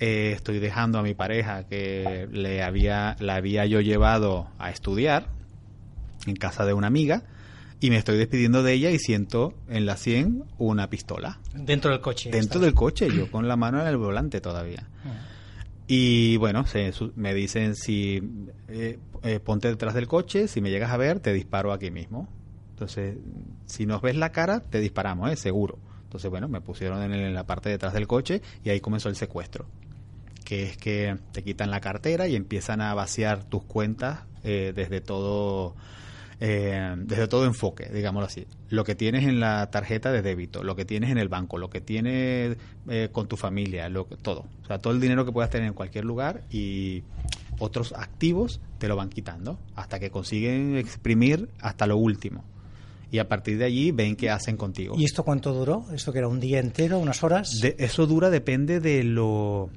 eh, 0.00 0.32
estoy 0.34 0.58
dejando 0.58 0.98
a 0.98 1.02
mi 1.02 1.14
pareja 1.14 1.68
que 1.68 2.26
le 2.32 2.62
había, 2.62 3.16
la 3.20 3.36
había 3.36 3.64
yo 3.66 3.80
llevado 3.80 4.48
a 4.58 4.70
estudiar 4.70 5.28
en 6.26 6.34
casa 6.34 6.66
de 6.66 6.72
una 6.72 6.88
amiga 6.88 7.22
y 7.80 7.90
me 7.90 7.96
estoy 7.96 8.18
despidiendo 8.18 8.62
de 8.64 8.72
ella 8.72 8.90
y 8.90 8.98
siento 8.98 9.54
en 9.68 9.86
la 9.86 9.96
100 9.96 10.44
una 10.58 10.90
pistola. 10.90 11.38
Dentro 11.54 11.92
del 11.92 12.00
coche. 12.00 12.30
Dentro 12.30 12.60
del 12.60 12.74
coche, 12.74 13.08
yo 13.14 13.30
con 13.30 13.46
la 13.46 13.56
mano 13.56 13.80
en 13.80 13.86
el 13.86 13.96
volante 13.96 14.40
todavía. 14.40 14.88
Ah. 15.04 15.29
Y 15.92 16.36
bueno, 16.36 16.68
se, 16.68 16.92
me 17.16 17.34
dicen 17.34 17.74
si 17.74 18.22
eh, 18.68 19.00
eh, 19.24 19.40
ponte 19.40 19.66
detrás 19.66 19.92
del 19.92 20.06
coche, 20.06 20.46
si 20.46 20.60
me 20.60 20.70
llegas 20.70 20.92
a 20.92 20.96
ver, 20.96 21.18
te 21.18 21.32
disparo 21.32 21.72
aquí 21.72 21.90
mismo. 21.90 22.28
Entonces, 22.70 23.16
si 23.66 23.86
nos 23.86 24.00
ves 24.00 24.14
la 24.14 24.30
cara, 24.30 24.60
te 24.60 24.78
disparamos, 24.78 25.32
¿eh? 25.32 25.34
seguro. 25.34 25.80
Entonces, 26.04 26.30
bueno, 26.30 26.46
me 26.46 26.60
pusieron 26.60 27.02
en, 27.02 27.12
en 27.12 27.34
la 27.34 27.44
parte 27.44 27.70
de 27.70 27.72
detrás 27.72 27.92
del 27.92 28.06
coche 28.06 28.40
y 28.62 28.70
ahí 28.70 28.78
comenzó 28.78 29.08
el 29.08 29.16
secuestro. 29.16 29.66
Que 30.44 30.62
es 30.62 30.76
que 30.76 31.18
te 31.32 31.42
quitan 31.42 31.72
la 31.72 31.80
cartera 31.80 32.28
y 32.28 32.36
empiezan 32.36 32.82
a 32.82 32.94
vaciar 32.94 33.42
tus 33.42 33.64
cuentas 33.64 34.20
eh, 34.44 34.72
desde 34.72 35.00
todo 35.00 35.74
eh, 36.40 36.94
desde 36.96 37.28
todo 37.28 37.44
enfoque, 37.44 37.90
digámoslo 37.92 38.26
así. 38.26 38.46
Lo 38.70 38.82
que 38.84 38.94
tienes 38.94 39.24
en 39.26 39.40
la 39.40 39.70
tarjeta 39.70 40.10
de 40.10 40.22
débito, 40.22 40.62
lo 40.64 40.74
que 40.74 40.84
tienes 40.84 41.10
en 41.10 41.18
el 41.18 41.28
banco, 41.28 41.58
lo 41.58 41.68
que 41.70 41.80
tienes 41.80 42.56
eh, 42.88 43.08
con 43.12 43.28
tu 43.28 43.36
familia, 43.36 43.88
lo 43.88 44.08
que- 44.08 44.16
todo. 44.16 44.46
O 44.62 44.66
sea, 44.66 44.78
todo 44.78 44.92
el 44.94 45.00
dinero 45.00 45.24
que 45.26 45.32
puedas 45.32 45.50
tener 45.50 45.66
en 45.68 45.74
cualquier 45.74 46.04
lugar 46.04 46.42
y 46.50 47.02
otros 47.58 47.92
activos 47.92 48.60
te 48.78 48.88
lo 48.88 48.96
van 48.96 49.10
quitando 49.10 49.58
hasta 49.74 49.98
que 50.00 50.10
consiguen 50.10 50.76
exprimir 50.78 51.50
hasta 51.60 51.86
lo 51.86 51.96
último. 51.98 52.42
Y 53.12 53.18
a 53.18 53.28
partir 53.28 53.58
de 53.58 53.64
allí 53.64 53.90
ven 53.90 54.14
qué 54.16 54.30
hacen 54.30 54.56
contigo. 54.56 54.94
¿Y 54.96 55.04
esto 55.04 55.24
cuánto 55.24 55.52
duró? 55.52 55.84
¿Esto 55.92 56.12
que 56.12 56.20
era 56.20 56.28
un 56.28 56.38
día 56.40 56.60
entero, 56.60 56.98
unas 56.98 57.22
horas? 57.24 57.58
De- 57.60 57.74
eso 57.78 58.06
dura 58.06 58.30
depende 58.30 58.78
de 58.80 59.02
lo 59.02 59.68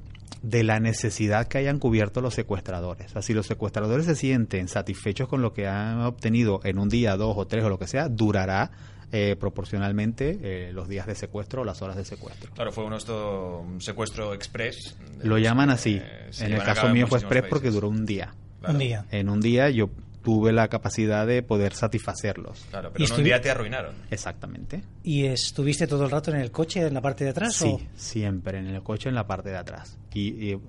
de 0.44 0.62
la 0.62 0.78
necesidad 0.78 1.48
que 1.48 1.56
hayan 1.56 1.78
cubierto 1.78 2.20
los 2.20 2.34
secuestradores. 2.34 3.06
O 3.06 3.12
sea, 3.14 3.22
si 3.22 3.32
los 3.32 3.46
secuestradores 3.46 4.04
se 4.04 4.14
sienten 4.14 4.68
satisfechos 4.68 5.26
con 5.26 5.40
lo 5.40 5.54
que 5.54 5.66
han 5.66 6.02
obtenido 6.02 6.60
en 6.64 6.78
un 6.78 6.90
día, 6.90 7.16
dos 7.16 7.34
o 7.38 7.46
tres 7.46 7.64
o 7.64 7.70
lo 7.70 7.78
que 7.78 7.86
sea, 7.86 8.10
durará 8.10 8.70
eh, 9.10 9.36
proporcionalmente 9.40 10.38
eh, 10.42 10.72
los 10.72 10.86
días 10.86 11.06
de 11.06 11.14
secuestro 11.14 11.62
o 11.62 11.64
las 11.64 11.80
horas 11.80 11.96
de 11.96 12.04
secuestro. 12.04 12.52
Claro, 12.52 12.72
fue 12.72 12.84
uno 12.84 12.98
esto, 12.98 13.60
un 13.60 13.80
secuestro 13.80 14.34
express. 14.34 14.96
Lo 15.22 15.30
los 15.30 15.40
llaman 15.40 15.70
así. 15.70 15.94
eh, 16.02 16.30
en 16.40 16.52
el 16.52 16.62
caso 16.62 16.90
mío 16.90 17.06
fue 17.06 17.20
express 17.20 17.44
porque 17.48 17.70
duró 17.70 17.88
un 17.88 18.04
día. 18.04 18.34
Claro. 18.60 18.74
Un 18.74 18.80
día. 18.80 19.06
En 19.10 19.30
un 19.30 19.40
día 19.40 19.70
yo 19.70 19.88
tuve 20.24 20.52
la 20.52 20.68
capacidad 20.68 21.26
de 21.26 21.42
poder 21.42 21.74
satisfacerlos. 21.74 22.64
Claro, 22.70 22.88
¿Y 22.88 22.92
pero 22.94 23.04
en 23.14 23.18
un 23.20 23.24
día 23.24 23.40
te 23.42 23.50
arruinaron. 23.50 23.94
Exactamente. 24.10 24.82
¿Y 25.02 25.26
estuviste 25.26 25.86
todo 25.86 26.04
el 26.06 26.10
rato 26.10 26.30
en 26.30 26.38
el 26.38 26.50
coche, 26.50 26.80
en 26.80 26.94
la 26.94 27.02
parte 27.02 27.24
de 27.24 27.30
atrás? 27.30 27.54
Sí, 27.54 27.68
o 27.68 27.80
siempre 27.94 28.58
en 28.58 28.68
el 28.68 28.82
coche 28.82 29.10
en 29.10 29.14
la 29.14 29.26
parte 29.26 29.50
de 29.50 29.58
atrás. 29.58 29.98
Y, 30.14 30.52
y, 30.52 30.60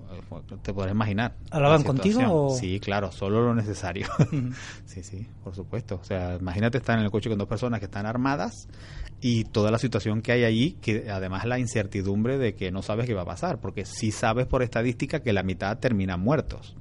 te 0.62 0.74
podrás 0.74 0.92
imaginar. 0.94 1.36
¿Hablaban 1.50 1.80
la 1.80 1.86
contigo 1.86 2.20
o- 2.26 2.56
Sí, 2.56 2.78
claro, 2.80 3.10
solo 3.10 3.40
lo 3.40 3.54
necesario. 3.54 4.06
sí, 4.84 5.02
sí, 5.02 5.26
por 5.42 5.54
supuesto. 5.54 5.96
O 6.02 6.04
sea, 6.04 6.36
imagínate 6.38 6.76
estar 6.78 6.98
en 6.98 7.04
el 7.04 7.10
coche 7.10 7.30
con 7.30 7.38
dos 7.38 7.48
personas 7.48 7.80
que 7.80 7.86
están 7.86 8.04
armadas 8.04 8.68
y 9.22 9.44
toda 9.44 9.70
la 9.70 9.78
situación 9.78 10.20
que 10.20 10.32
hay 10.32 10.44
allí, 10.44 10.72
que 10.82 11.10
además 11.10 11.46
la 11.46 11.58
incertidumbre 11.58 12.36
de 12.36 12.54
que 12.54 12.70
no 12.70 12.82
sabes 12.82 13.06
qué 13.06 13.14
va 13.14 13.22
a 13.22 13.26
pasar, 13.26 13.58
porque 13.58 13.86
sí 13.86 14.10
sabes 14.10 14.46
por 14.46 14.62
estadística 14.62 15.20
que 15.20 15.32
la 15.32 15.42
mitad 15.42 15.78
terminan 15.78 16.20
muertos. 16.20 16.76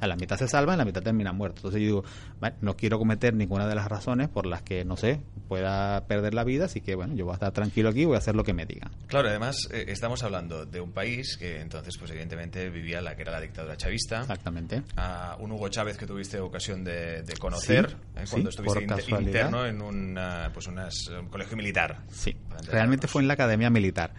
A 0.00 0.06
la 0.06 0.16
mitad 0.16 0.36
se 0.36 0.46
salvan, 0.48 0.78
la 0.78 0.84
mitad 0.84 1.02
terminan 1.02 1.36
muertos. 1.36 1.58
Entonces 1.60 1.80
yo 1.80 1.86
digo, 1.86 2.04
"Vale, 2.40 2.56
no 2.60 2.76
quiero 2.76 2.98
cometer 2.98 3.34
ninguna 3.34 3.66
de 3.66 3.74
las 3.74 3.88
razones 3.88 4.28
por 4.28 4.46
las 4.46 4.62
que, 4.62 4.84
no 4.84 4.96
sé, 4.96 5.22
pueda 5.48 6.06
perder 6.06 6.34
la 6.34 6.44
vida, 6.44 6.66
así 6.66 6.80
que 6.80 6.94
bueno, 6.94 7.14
yo 7.14 7.24
voy 7.24 7.32
a 7.32 7.34
estar 7.36 7.52
tranquilo 7.52 7.88
aquí, 7.88 8.04
voy 8.04 8.16
a 8.16 8.18
hacer 8.18 8.34
lo 8.34 8.44
que 8.44 8.52
me 8.52 8.66
digan. 8.66 8.90
Claro, 9.06 9.28
además 9.28 9.56
eh, 9.72 9.84
estamos 9.88 10.22
hablando 10.22 10.66
de 10.66 10.80
un 10.80 10.92
país 10.92 11.36
que 11.38 11.60
entonces, 11.60 11.94
pues 11.98 12.10
evidentemente 12.10 12.68
vivía 12.68 13.00
la 13.00 13.14
que 13.16 13.22
era 13.22 13.32
la 13.32 13.40
dictadura 13.40 13.76
chavista. 13.76 14.20
Exactamente. 14.20 14.82
A 14.96 15.36
un 15.40 15.52
Hugo 15.52 15.68
Chávez 15.68 15.96
que 15.96 16.06
tuviste 16.06 16.40
ocasión 16.40 16.84
de, 16.84 17.22
de 17.22 17.36
conocer 17.38 17.88
Sí, 17.90 17.96
eh, 18.16 18.20
sí, 18.26 18.30
cuando 18.32 18.50
estuviste 18.50 18.84
interno 19.12 19.66
en 19.66 19.80
un, 19.80 20.18
ah, 20.18 20.50
pues 20.52 20.66
unas- 20.66 21.08
un 21.08 21.28
colegio 21.28 21.56
militar. 21.56 22.02
Sí, 22.10 22.36
realmente 22.70 23.06
fue 23.06 23.22
en 23.22 23.28
la 23.28 23.34
Academia 23.34 23.70
Militar. 23.70 24.12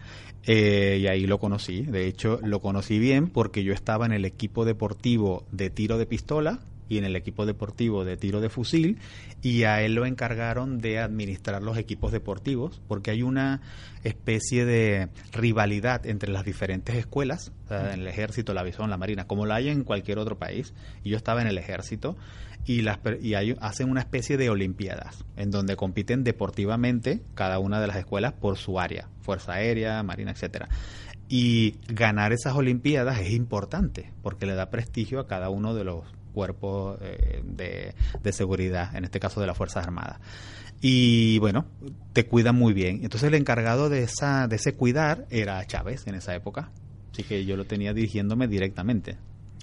Eh, 0.48 1.00
y 1.02 1.08
ahí 1.08 1.28
lo 1.28 1.40
conocí. 1.40 1.82
De 1.82 2.08
hecho, 2.08 2.40
lo 2.42 2.62
conocí 2.62 3.00
bien 3.00 3.28
porque 3.28 3.64
yo 3.64 3.74
estaba 3.74 4.06
en 4.06 4.14
el 4.14 4.24
equipo 4.24 4.64
deportivo 4.64 5.46
de 5.52 5.70
tiro 5.70 5.98
de 5.98 6.06
pistola 6.06 6.62
y 6.90 6.98
en 6.98 7.04
el 7.04 7.18
equipo 7.18 7.46
deportivo 7.46 8.06
de 8.06 8.16
tiro 8.16 8.40
de 8.40 8.50
fusil 8.50 8.98
y 9.42 9.64
a 9.64 9.82
él 9.82 9.94
lo 9.94 10.06
encargaron 10.06 10.80
de 10.80 11.00
administrar 11.00 11.62
los 11.62 11.78
equipos 11.78 12.14
deportivos 12.14 12.82
porque 12.88 13.12
hay 13.12 13.24
una 13.24 13.60
especie 14.06 14.64
de 14.64 15.10
rivalidad 15.34 16.06
entre 16.06 16.32
las 16.32 16.46
diferentes 16.46 16.96
escuelas, 16.96 17.52
en 17.70 18.00
el 18.00 18.08
ejército, 18.08 18.54
la 18.54 18.62
aviación, 18.62 18.90
la 18.90 18.98
marina, 18.98 19.28
como 19.28 19.46
la 19.46 19.56
hay 19.56 19.68
en 19.68 19.84
cualquier 19.84 20.18
otro 20.18 20.38
país. 20.38 20.74
Y 21.04 21.10
yo 21.10 21.18
estaba 21.18 21.42
en 21.42 21.48
el 21.48 21.58
ejército 21.58 22.16
y, 22.68 22.82
las, 22.82 23.00
y 23.22 23.34
hacen 23.34 23.90
una 23.90 24.02
especie 24.02 24.36
de 24.36 24.50
olimpiadas 24.50 25.24
en 25.38 25.52
donde 25.52 25.78
compiten 25.78 26.26
deportivamente 26.26 27.22
cada 27.34 27.60
una 27.60 27.80
de 27.80 27.88
las 27.88 27.96
escuelas 27.96 28.34
por 28.34 28.58
su 28.58 28.78
área, 28.80 29.08
fuerza 29.22 29.54
aérea, 29.54 30.04
marina, 30.04 30.32
etcétera. 30.32 30.68
Y 31.30 31.76
ganar 31.88 32.34
esas 32.34 32.56
olimpiadas 32.56 33.20
es 33.20 33.32
importante 33.32 34.12
porque 34.22 34.46
le 34.46 34.54
da 34.54 34.70
prestigio 34.70 35.22
a 35.22 35.28
cada 35.28 35.50
uno 35.50 35.74
de 35.74 35.86
los 35.86 36.04
cuerpos 36.34 37.00
eh, 37.02 37.42
de, 37.46 37.96
de 38.22 38.34
seguridad, 38.34 38.94
en 38.96 39.06
este 39.06 39.22
caso 39.22 39.40
de 39.40 39.48
las 39.48 39.58
Fuerzas 39.58 39.86
Armadas. 39.86 40.20
Y 40.82 41.40
bueno, 41.40 41.66
te 42.12 42.28
cuidan 42.28 42.56
muy 42.56 42.74
bien. 42.74 43.00
Entonces 43.02 43.30
el 43.30 43.36
encargado 43.36 43.90
de, 43.90 44.04
esa, 44.04 44.48
de 44.48 44.58
ese 44.58 44.76
cuidar 44.76 45.26
era 45.30 45.66
Chávez 45.66 46.06
en 46.06 46.16
esa 46.16 46.36
época. 46.36 46.70
Así 47.14 47.24
que 47.24 47.46
yo 47.46 47.56
lo 47.56 47.66
tenía 47.66 47.94
dirigiéndome 47.94 48.48
directamente. 48.48 49.18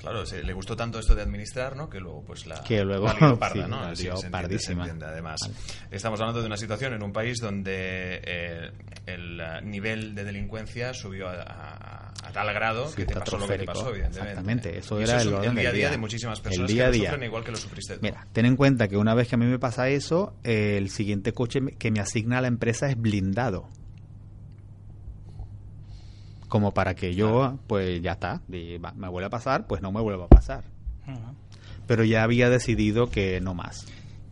Claro, 0.04 0.26
se, 0.26 0.42
le 0.42 0.52
gustó 0.52 0.76
tanto 0.76 0.98
esto 0.98 1.14
de 1.14 1.22
administrar, 1.22 1.76
¿no? 1.76 1.88
Que 1.88 1.98
luego, 1.98 2.22
pues 2.24 2.46
la, 2.46 2.62
Que 2.62 2.84
luego- 2.84 3.06
la 3.06 3.14
lió 3.14 3.38
parda, 3.38 3.64
sí, 3.64 3.70
¿no? 3.70 3.80
la 3.80 3.96
Sí, 3.96 4.02
lió 4.04 4.12
se 4.16 4.26
entiende, 4.26 4.30
pardísima. 4.48 4.84
se 4.84 4.90
entiende, 4.90 5.06
además. 5.12 5.40
Vale. 5.42 5.54
Estamos 5.90 6.20
hablando 6.20 6.40
de 6.40 6.46
una 6.46 6.56
situación 6.56 6.92
en 6.94 7.02
un 7.02 7.12
país 7.12 7.38
donde 7.40 8.20
eh, 8.24 8.70
el 9.06 9.40
eh, 9.40 9.60
nivel 9.62 10.14
de 10.14 10.24
delincuencia 10.24 10.92
subió 10.94 11.28
a, 11.28 11.34
a- 11.42 12.14
a 12.24 12.32
tal 12.32 12.52
grado 12.54 12.88
Sí, 12.88 12.96
que 12.96 13.04
te 13.06 13.14
pasó 13.14 13.36
lo 13.38 13.46
que 13.46 13.58
te 13.58 13.64
pasó, 13.64 13.90
evidentemente. 13.90 14.30
Exactamente, 14.30 14.78
eso 14.78 14.98
era 15.00 15.20
el 15.20 15.28
día 15.30 15.38
a 15.50 15.52
día 15.52 15.72
día. 15.72 15.90
de 15.90 15.98
muchísimas 15.98 16.38
El 16.38 16.42
personas 16.44 16.70
día 16.70 16.84
a 16.84 16.86
que 16.86 16.90
lo 16.90 17.02
día. 17.02 17.10
sufren 17.10 17.26
igual 17.28 17.44
que 17.44 17.50
lo 17.50 17.56
sufriste 17.58 17.94
tú. 17.94 18.00
Mira, 18.02 18.26
ten 18.32 18.46
en 18.46 18.56
cuenta 18.56 18.88
que 18.88 18.96
una 18.96 19.14
vez 19.14 19.28
que 19.28 19.34
a 19.34 19.38
mí 19.38 19.46
me 19.46 19.58
pasa 19.58 19.88
eso, 19.88 20.34
eh, 20.42 20.76
el 20.78 20.88
siguiente 20.90 21.32
coche 21.32 21.60
que 21.78 21.90
me 21.90 22.00
asigna 22.00 22.40
la 22.40 22.48
empresa 22.48 22.88
es 22.88 22.96
blindado. 22.98 23.68
Como 26.54 26.70
para 26.72 26.94
que 26.94 27.16
yo, 27.16 27.58
pues 27.66 28.00
ya 28.00 28.12
está, 28.12 28.40
y 28.48 28.78
va- 28.78 28.92
me 28.92 29.08
vuelve 29.08 29.26
a 29.26 29.30
pasar, 29.30 29.66
pues 29.66 29.82
no 29.82 29.90
me 29.90 30.00
vuelva 30.00 30.26
a 30.26 30.28
pasar. 30.28 30.62
Ujú. 31.04 31.18
Pero 31.88 32.04
ya 32.04 32.22
había 32.22 32.48
decidido 32.48 33.10
que 33.10 33.40
no 33.40 33.54
más. 33.54 33.86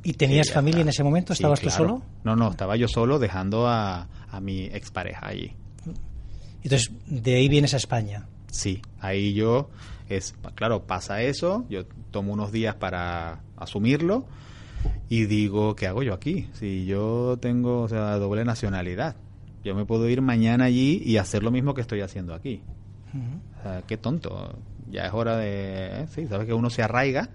¿Y 0.05 0.13
tenías 0.13 0.47
Sí, 0.47 0.53
familia 0.53 0.79
está. 0.79 0.83
en 0.83 0.89
ese 0.91 1.03
momento? 1.03 1.35
Sí, 1.35 1.43
¿Estabas 1.43 1.59
tú 1.61 1.67
claro. 1.67 1.85
solo? 1.85 2.03
No, 2.23 2.37
no, 2.37 2.51
estaba 2.53 2.77
yo 2.77 2.87
solo 2.87 3.19
dejando 3.19 3.67
a, 3.67 4.07
a 4.31 4.41
mi 4.41 4.67
expareja 4.67 5.27
allí. 5.27 5.57
Entonces, 6.63 6.93
de 7.09 7.35
ahí 7.35 7.49
vienes 7.49 7.75
a 7.75 7.79
España. 7.79 8.27
Sí, 8.53 8.83
ahí 9.01 9.35
yo, 9.35 9.71
es 10.09 10.33
claro, 10.55 10.85
pasa 10.85 11.23
eso, 11.23 11.67
yo 11.69 11.87
tomo 12.13 12.33
unos 12.35 12.53
días 12.53 12.77
para 12.77 13.41
asumirlo 13.57 14.27
y 15.09 15.25
digo, 15.25 15.75
¿qué 15.75 15.89
hago 15.89 16.05
yo 16.05 16.15
aquí? 16.15 16.49
Si 16.55 16.85
yo 16.87 17.37
tengo 17.41 17.81
o 17.83 17.89
sea, 17.89 18.17
doble 18.19 18.45
nacionalidad, 18.45 19.17
yo 19.65 19.75
me 19.75 19.85
puedo 19.85 20.09
ir 20.09 20.21
mañana 20.23 20.65
allí 20.65 21.03
y 21.05 21.17
hacer 21.17 21.43
lo 21.43 21.51
mismo 21.51 21.75
que 21.75 21.81
estoy 21.81 22.01
haciendo 22.01 22.35
aquí. 22.35 22.63
Ujú. 23.15 23.59
O 23.59 23.63
sea, 23.63 23.83
qué 23.87 23.97
tonto. 23.97 24.59
Ya 24.91 25.07
es 25.07 25.13
hora 25.15 25.37
de, 25.37 26.03
eh, 26.03 26.07
sí, 26.09 26.27
sabes 26.27 26.47
que 26.47 26.55
uno 26.55 26.71
se 26.71 26.83
arraiga 26.83 27.31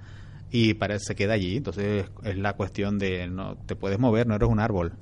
y 0.52 0.74
parece 0.76 1.06
se 1.06 1.16
queda 1.16 1.34
allí. 1.34 1.58
Entonces 1.58 2.06
es 2.24 2.38
la 2.38 2.54
cuestión 2.54 3.00
de 3.00 3.28
no 3.28 3.56
te 3.66 3.76
puedes 3.76 4.00
mover, 4.00 4.28
no 4.28 4.36
eres 4.36 4.50
un 4.50 4.60
árbol. 4.60 4.94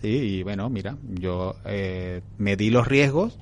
Sí, 0.00 0.08
y 0.08 0.42
bueno, 0.42 0.68
mira, 0.68 0.96
yo 1.08 1.54
eh, 1.64 2.22
medí 2.38 2.70
los 2.70 2.88
riesgos 2.88 3.38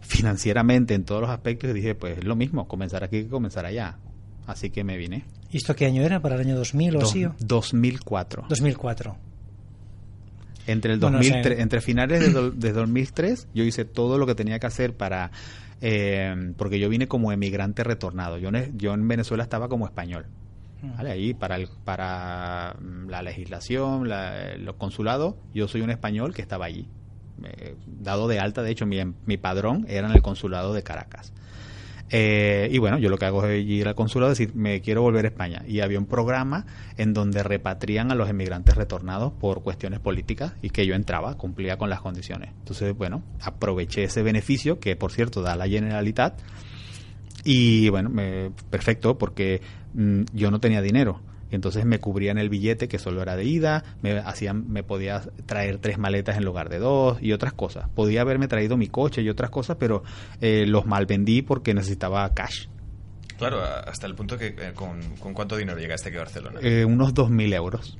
financieramente 0.00 0.94
en 0.94 1.04
todos 1.04 1.20
los 1.20 1.30
aspectos 1.30 1.70
y 1.70 1.72
dije, 1.74 1.94
pues 1.94 2.18
es 2.18 2.24
lo 2.24 2.36
mismo, 2.36 2.66
comenzar 2.68 3.04
aquí 3.04 3.22
que 3.24 3.28
comenzar 3.28 3.66
allá. 3.66 3.98
Así 4.46 4.70
que 4.70 4.82
me 4.84 4.96
vine. 4.96 5.24
¿Y 5.50 5.58
esto 5.58 5.74
qué 5.76 5.86
año 5.86 6.02
era? 6.02 6.20
¿Para 6.20 6.36
el 6.36 6.40
año 6.42 6.56
2000 6.56 6.96
o 6.96 7.00
Dos- 7.00 7.10
así? 7.10 7.24
o? 7.24 7.34
2004. 7.40 8.46
2004. 8.48 9.16
Entre, 10.70 10.92
el 10.94 11.00
Bueno, 11.00 11.18
2003 11.18 11.56
sí. 11.56 11.62
entre 11.62 11.80
finales 11.80 12.20
de, 12.20 12.30
do- 12.30 12.50
de 12.50 12.72
2003 12.72 13.48
yo 13.54 13.64
hice 13.64 13.84
todo 13.84 14.18
lo 14.18 14.26
que 14.26 14.34
tenía 14.34 14.58
que 14.58 14.66
hacer 14.66 14.94
para... 14.96 15.30
eh, 15.80 16.52
porque 16.56 16.78
yo 16.78 16.88
vine 16.88 17.06
como 17.08 17.32
emigrante 17.32 17.84
retornado. 17.84 18.38
Yo, 18.38 18.48
en- 18.50 18.78
yo 18.78 18.94
en 18.94 19.06
Venezuela 19.08 19.42
estaba 19.42 19.68
como 19.68 19.86
español. 19.86 20.26
¿vale? 20.96 21.10
Ahí 21.10 21.34
para, 21.34 21.56
el, 21.56 21.68
para 21.84 22.74
mm, 22.80 23.08
la 23.08 23.22
legislación, 23.22 24.08
la- 24.08 24.56
los 24.56 24.76
consulados, 24.76 25.34
yo 25.54 25.68
soy 25.68 25.80
un 25.82 25.90
español 25.90 26.34
que 26.34 26.42
estaba 26.42 26.66
allí. 26.66 26.86
Eh, 27.42 27.74
dado 27.86 28.28
de 28.28 28.38
alta, 28.38 28.62
de 28.62 28.70
hecho, 28.70 28.86
mi, 28.86 28.98
mi 29.26 29.36
padrón 29.38 29.86
era 29.88 30.08
en 30.08 30.14
el 30.14 30.22
consulado 30.22 30.74
de 30.74 30.82
Caracas. 30.82 31.32
Eh, 32.12 32.68
y 32.72 32.78
bueno, 32.78 32.98
yo 32.98 33.08
lo 33.08 33.18
que 33.18 33.24
hago 33.26 33.44
es 33.46 33.64
ir 33.64 33.86
al 33.86 33.94
consulado 33.94 34.32
y 34.32 34.34
decir, 34.34 34.52
me 34.54 34.80
quiero 34.80 35.02
volver 35.02 35.24
a 35.24 35.28
España. 35.28 35.62
Y 35.66 35.80
había 35.80 35.98
un 35.98 36.06
programa 36.06 36.66
en 36.96 37.12
donde 37.14 37.42
repatrian 37.42 38.10
a 38.10 38.14
los 38.16 38.28
emigrantes 38.28 38.76
retornados 38.76 39.32
por 39.32 39.62
cuestiones 39.62 40.00
políticas 40.00 40.54
y 40.60 40.70
que 40.70 40.86
yo 40.86 40.94
entraba, 40.94 41.36
cumplía 41.36 41.76
con 41.78 41.88
las 41.88 42.00
condiciones. 42.00 42.50
Entonces, 42.58 42.96
bueno, 42.96 43.22
aproveché 43.40 44.04
ese 44.04 44.22
beneficio 44.22 44.80
que, 44.80 44.96
por 44.96 45.12
cierto, 45.12 45.40
da 45.42 45.54
la 45.54 45.68
Generalitat. 45.68 46.40
Y 47.44 47.88
bueno, 47.88 48.10
me- 48.10 48.50
perfecto, 48.70 49.16
porque 49.16 49.60
mm, 49.94 50.22
yo 50.34 50.50
no 50.50 50.60
tenía 50.60 50.82
dinero. 50.82 51.20
Y 51.50 51.54
entonces 51.54 51.84
me 51.84 51.98
cubrían 51.98 52.38
el 52.38 52.48
billete 52.48 52.88
que 52.88 52.98
solo 52.98 53.22
era 53.22 53.36
de 53.36 53.44
ida, 53.44 53.82
me 54.02 54.18
hacían, 54.18 54.68
me 54.70 54.82
podía 54.82 55.22
traer 55.46 55.78
tres 55.78 55.98
maletas 55.98 56.36
en 56.36 56.44
lugar 56.44 56.68
de 56.68 56.78
dos 56.78 57.18
y 57.20 57.32
otras 57.32 57.52
cosas. 57.52 57.88
Podía 57.94 58.20
haberme 58.20 58.46
traído 58.48 58.76
mi 58.76 58.86
coche 58.88 59.22
y 59.22 59.28
otras 59.28 59.50
cosas, 59.50 59.76
pero 59.78 60.02
eh, 60.40 60.64
los 60.66 60.86
malvendí 60.86 61.42
porque 61.42 61.74
necesitaba 61.74 62.32
cash. 62.34 62.66
Claro, 63.38 63.62
hasta 63.62 64.06
el 64.06 64.14
punto 64.14 64.36
que 64.36 64.48
eh, 64.48 64.72
con, 64.74 65.00
con 65.16 65.32
cuánto 65.32 65.56
dinero 65.56 65.78
llegaste 65.78 66.08
aquí 66.10 66.18
a 66.18 66.20
Barcelona. 66.20 66.60
Eh, 66.62 66.84
unos 66.84 67.14
2.000 67.14 67.54
euros. 67.54 67.96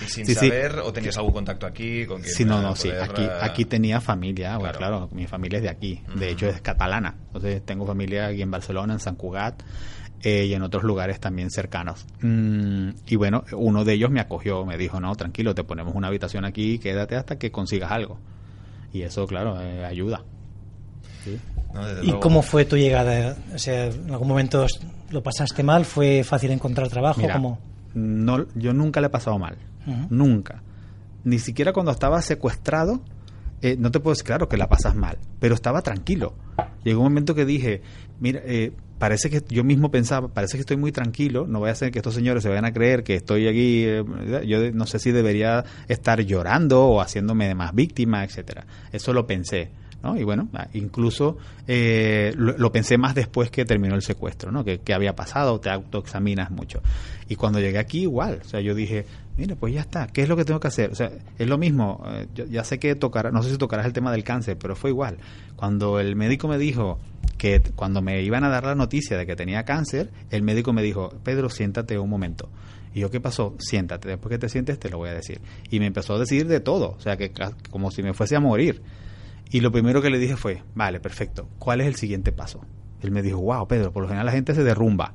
y 0.00 0.08
sin 0.08 0.26
sí, 0.26 0.34
sí. 0.34 0.48
saber, 0.48 0.78
o 0.78 0.92
tenías 0.92 1.16
algún 1.18 1.32
contacto 1.34 1.66
aquí 1.66 2.06
con 2.06 2.22
Sí, 2.24 2.44
no, 2.44 2.60
no, 2.62 2.74
sí. 2.74 2.90
Aquí, 2.90 3.22
eh, 3.22 3.30
aquí 3.42 3.64
tenía 3.66 4.00
familia, 4.00 4.56
bueno, 4.56 4.76
Claro. 4.78 4.98
claro, 4.98 5.08
mi 5.12 5.26
familia 5.26 5.58
es 5.58 5.62
de 5.64 5.68
aquí. 5.70 6.02
De 6.16 6.30
hecho, 6.30 6.48
es 6.48 6.60
catalana. 6.62 7.14
Entonces, 7.26 7.62
tengo 7.64 7.86
familia 7.86 8.28
aquí 8.28 8.42
en 8.42 8.50
Barcelona, 8.50 8.94
en 8.94 9.00
San 9.00 9.14
Cugat 9.14 9.62
eh, 10.24 10.46
y 10.46 10.54
en 10.54 10.62
otros 10.62 10.82
lugares 10.84 11.20
también 11.20 11.50
cercanos. 11.50 12.06
Mm, 12.22 12.88
y 13.06 13.16
bueno, 13.16 13.44
uno 13.52 13.84
de 13.84 13.92
ellos 13.92 14.10
me 14.10 14.20
acogió, 14.20 14.64
me 14.64 14.78
dijo, 14.78 14.98
no, 14.98 15.14
tranquilo, 15.14 15.54
te 15.54 15.64
ponemos 15.64 15.94
una 15.94 16.08
habitación 16.08 16.44
aquí, 16.46 16.78
quédate 16.78 17.14
hasta 17.16 17.36
que 17.38 17.52
consigas 17.52 17.92
algo. 17.92 18.18
Y 18.92 19.02
eso, 19.02 19.26
claro, 19.26 19.60
eh, 19.60 19.84
ayuda. 19.84 20.22
Sí. 21.24 21.38
no, 21.74 21.90
¿Y 22.02 22.06
luego. 22.06 22.20
cómo 22.20 22.42
fue 22.42 22.64
tu 22.64 22.76
llegada? 22.76 23.36
O 23.54 23.58
sea, 23.58 23.86
¿en 23.86 24.10
algún 24.10 24.28
momento 24.28 24.66
lo 25.10 25.22
pasaste 25.22 25.62
mal? 25.62 25.84
¿Fue 25.84 26.24
fácil 26.24 26.50
encontrar 26.52 26.88
trabajo? 26.88 27.20
Mira, 27.20 27.34
¿Cómo? 27.34 27.58
no, 27.94 28.46
yo 28.54 28.72
nunca 28.72 29.00
le 29.00 29.08
he 29.08 29.10
pasado 29.10 29.38
mal. 29.38 29.58
Nunca. 30.08 30.62
Ni 31.24 31.38
siquiera 31.38 31.74
cuando 31.74 31.92
estaba 31.92 32.22
secuestrado, 32.22 33.02
eh, 33.60 33.76
no 33.78 33.90
te 33.90 34.00
puedo 34.00 34.12
decir, 34.12 34.24
claro, 34.26 34.48
que 34.48 34.56
la 34.56 34.68
pasas 34.68 34.94
mal, 34.94 35.18
pero 35.40 35.54
estaba 35.54 35.82
tranquilo. 35.82 36.34
Llegó 36.84 37.00
un 37.00 37.06
momento 37.06 37.34
que 37.34 37.44
dije, 37.44 37.82
mira, 38.20 38.40
eh, 38.44 38.72
parece 38.98 39.30
que 39.30 39.42
yo 39.48 39.64
mismo 39.64 39.90
pensaba, 39.90 40.28
parece 40.28 40.56
que 40.56 40.60
estoy 40.60 40.76
muy 40.76 40.92
tranquilo, 40.92 41.46
no 41.46 41.60
voy 41.60 41.68
a 41.68 41.72
hacer 41.72 41.90
que 41.90 41.98
estos 41.98 42.14
señores 42.14 42.42
se 42.42 42.48
vayan 42.48 42.64
a 42.64 42.72
creer 42.72 43.04
que 43.04 43.14
estoy 43.14 43.48
aquí, 43.48 43.84
eh, 43.84 44.04
yo 44.46 44.72
no 44.72 44.86
sé 44.86 44.98
si 44.98 45.12
debería 45.12 45.64
estar 45.88 46.20
llorando 46.22 46.84
o 46.86 47.00
haciéndome 47.00 47.48
de 47.48 47.54
más 47.54 47.74
víctima, 47.74 48.24
etcétera. 48.24 48.66
Eso 48.92 49.12
lo 49.12 49.26
pensé. 49.26 49.70
¿no? 50.02 50.18
Y 50.18 50.22
bueno, 50.22 50.48
ah, 50.52 50.68
incluso 50.74 51.38
eh, 51.66 52.32
lo, 52.36 52.56
lo 52.58 52.70
pensé 52.70 52.98
más 52.98 53.14
después 53.14 53.50
que 53.50 53.64
terminó 53.64 53.94
el 53.94 54.02
secuestro, 54.02 54.52
¿no? 54.52 54.62
Que, 54.62 54.80
que 54.80 54.92
había 54.92 55.16
pasado, 55.16 55.58
te 55.60 55.70
autoexaminas 55.70 56.50
mucho. 56.50 56.82
Y 57.26 57.36
cuando 57.36 57.58
llegué 57.58 57.78
aquí 57.78 58.02
igual, 58.02 58.40
o 58.44 58.46
sea, 58.46 58.60
yo 58.60 58.74
dije, 58.74 59.06
mire, 59.38 59.56
pues 59.56 59.72
ya 59.72 59.80
está, 59.80 60.06
¿qué 60.08 60.20
es 60.20 60.28
lo 60.28 60.36
que 60.36 60.44
tengo 60.44 60.60
que 60.60 60.68
hacer? 60.68 60.90
O 60.90 60.94
sea, 60.94 61.10
es 61.38 61.48
lo 61.48 61.56
mismo, 61.56 62.04
eh, 62.06 62.26
yo 62.34 62.44
ya 62.44 62.64
sé 62.64 62.78
que 62.78 62.94
tocará, 62.94 63.30
no 63.30 63.42
sé 63.42 63.50
si 63.50 63.56
tocarás 63.56 63.86
el 63.86 63.94
tema 63.94 64.12
del 64.12 64.24
cáncer, 64.24 64.58
pero 64.58 64.76
fue 64.76 64.90
igual. 64.90 65.16
Cuando 65.56 65.98
el 65.98 66.16
médico 66.16 66.48
me 66.48 66.58
dijo 66.58 66.98
que 67.36 67.60
cuando 67.74 68.02
me 68.02 68.22
iban 68.22 68.44
a 68.44 68.48
dar 68.48 68.64
la 68.64 68.74
noticia 68.74 69.16
de 69.16 69.26
que 69.26 69.36
tenía 69.36 69.64
cáncer, 69.64 70.10
el 70.30 70.42
médico 70.42 70.72
me 70.72 70.82
dijo, 70.82 71.10
Pedro, 71.22 71.48
siéntate 71.48 71.98
un 71.98 72.10
momento. 72.10 72.50
Y 72.94 73.00
yo, 73.00 73.10
¿qué 73.10 73.20
pasó? 73.20 73.56
Siéntate, 73.58 74.08
después 74.08 74.30
que 74.30 74.38
te 74.38 74.48
sientes 74.48 74.78
te 74.78 74.88
lo 74.88 74.98
voy 74.98 75.10
a 75.10 75.14
decir. 75.14 75.40
Y 75.70 75.80
me 75.80 75.86
empezó 75.86 76.14
a 76.14 76.18
decir 76.18 76.46
de 76.46 76.60
todo, 76.60 76.94
o 76.96 77.00
sea, 77.00 77.16
que 77.16 77.32
como 77.70 77.90
si 77.90 78.02
me 78.02 78.14
fuese 78.14 78.36
a 78.36 78.40
morir. 78.40 78.82
Y 79.50 79.60
lo 79.60 79.72
primero 79.72 80.00
que 80.00 80.10
le 80.10 80.18
dije 80.18 80.36
fue, 80.36 80.62
vale, 80.74 81.00
perfecto, 81.00 81.48
¿cuál 81.58 81.80
es 81.80 81.86
el 81.86 81.96
siguiente 81.96 82.32
paso? 82.32 82.64
Él 83.00 83.10
me 83.10 83.22
dijo, 83.22 83.40
wow, 83.40 83.66
Pedro, 83.66 83.92
por 83.92 84.02
lo 84.02 84.08
general 84.08 84.26
la 84.26 84.32
gente 84.32 84.54
se 84.54 84.64
derrumba. 84.64 85.14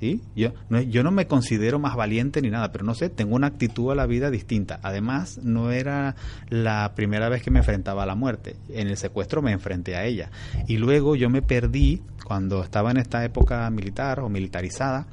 ¿Sí? 0.00 0.20
Yo 0.34 0.52
no, 0.68 0.80
yo 0.80 1.02
no 1.02 1.10
me 1.10 1.26
considero 1.26 1.78
más 1.78 1.96
valiente 1.96 2.40
ni 2.42 2.50
nada, 2.50 2.72
pero 2.72 2.84
no 2.84 2.94
sé, 2.94 3.08
tengo 3.08 3.36
una 3.36 3.48
actitud 3.48 3.90
a 3.90 3.94
la 3.94 4.06
vida 4.06 4.30
distinta. 4.30 4.80
Además, 4.82 5.38
no 5.42 5.70
era 5.70 6.16
la 6.48 6.92
primera 6.94 7.28
vez 7.28 7.42
que 7.42 7.50
me 7.50 7.60
enfrentaba 7.60 8.02
a 8.02 8.06
la 8.06 8.14
muerte. 8.14 8.56
En 8.68 8.88
el 8.88 8.96
secuestro 8.96 9.42
me 9.42 9.52
enfrenté 9.52 9.96
a 9.96 10.04
ella. 10.04 10.30
Y 10.66 10.76
luego 10.76 11.16
yo 11.16 11.30
me 11.30 11.42
perdí, 11.42 12.02
cuando 12.24 12.62
estaba 12.62 12.90
en 12.90 12.98
esta 12.98 13.24
época 13.24 13.68
militar 13.70 14.20
o 14.20 14.28
militarizada, 14.28 15.06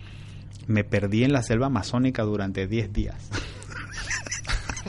me 0.68 0.84
perdí 0.84 1.24
en 1.24 1.34
la 1.34 1.44
selva 1.44 1.68
amazónica 1.68 2.24
durante 2.24 2.68
10 2.68 2.94
días. 2.94 3.30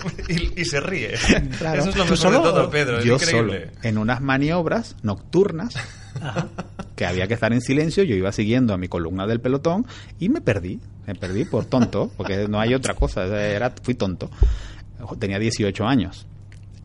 y, 0.28 0.60
y 0.60 0.64
se 0.64 0.80
ríe. 0.80 1.14
Claro. 1.58 1.80
Eso 1.80 1.90
es 1.90 1.96
lo 1.96 2.04
¿Tú 2.04 2.10
mejor 2.10 2.16
solo 2.18 2.38
de 2.38 2.44
todo, 2.44 2.70
Pedro. 2.70 2.98
Es 2.98 3.06
increíble. 3.06 3.66
solo, 3.66 3.78
en 3.82 3.98
unas 3.98 4.20
maniobras 4.20 4.96
nocturnas, 5.02 5.74
que 6.96 7.06
había 7.06 7.26
que 7.26 7.34
estar 7.34 7.52
en 7.52 7.60
silencio, 7.60 8.02
yo 8.04 8.14
iba 8.14 8.32
siguiendo 8.32 8.74
a 8.74 8.78
mi 8.78 8.88
columna 8.88 9.26
del 9.26 9.40
pelotón 9.40 9.86
y 10.18 10.28
me 10.28 10.40
perdí, 10.40 10.78
me 11.06 11.14
perdí 11.14 11.44
por 11.44 11.64
tonto, 11.64 12.10
porque 12.16 12.46
no 12.48 12.60
hay 12.60 12.74
otra 12.74 12.94
cosa, 12.94 13.24
era, 13.24 13.72
fui 13.82 13.94
tonto. 13.94 14.30
Tenía 15.18 15.38
18 15.38 15.84
años. 15.86 16.26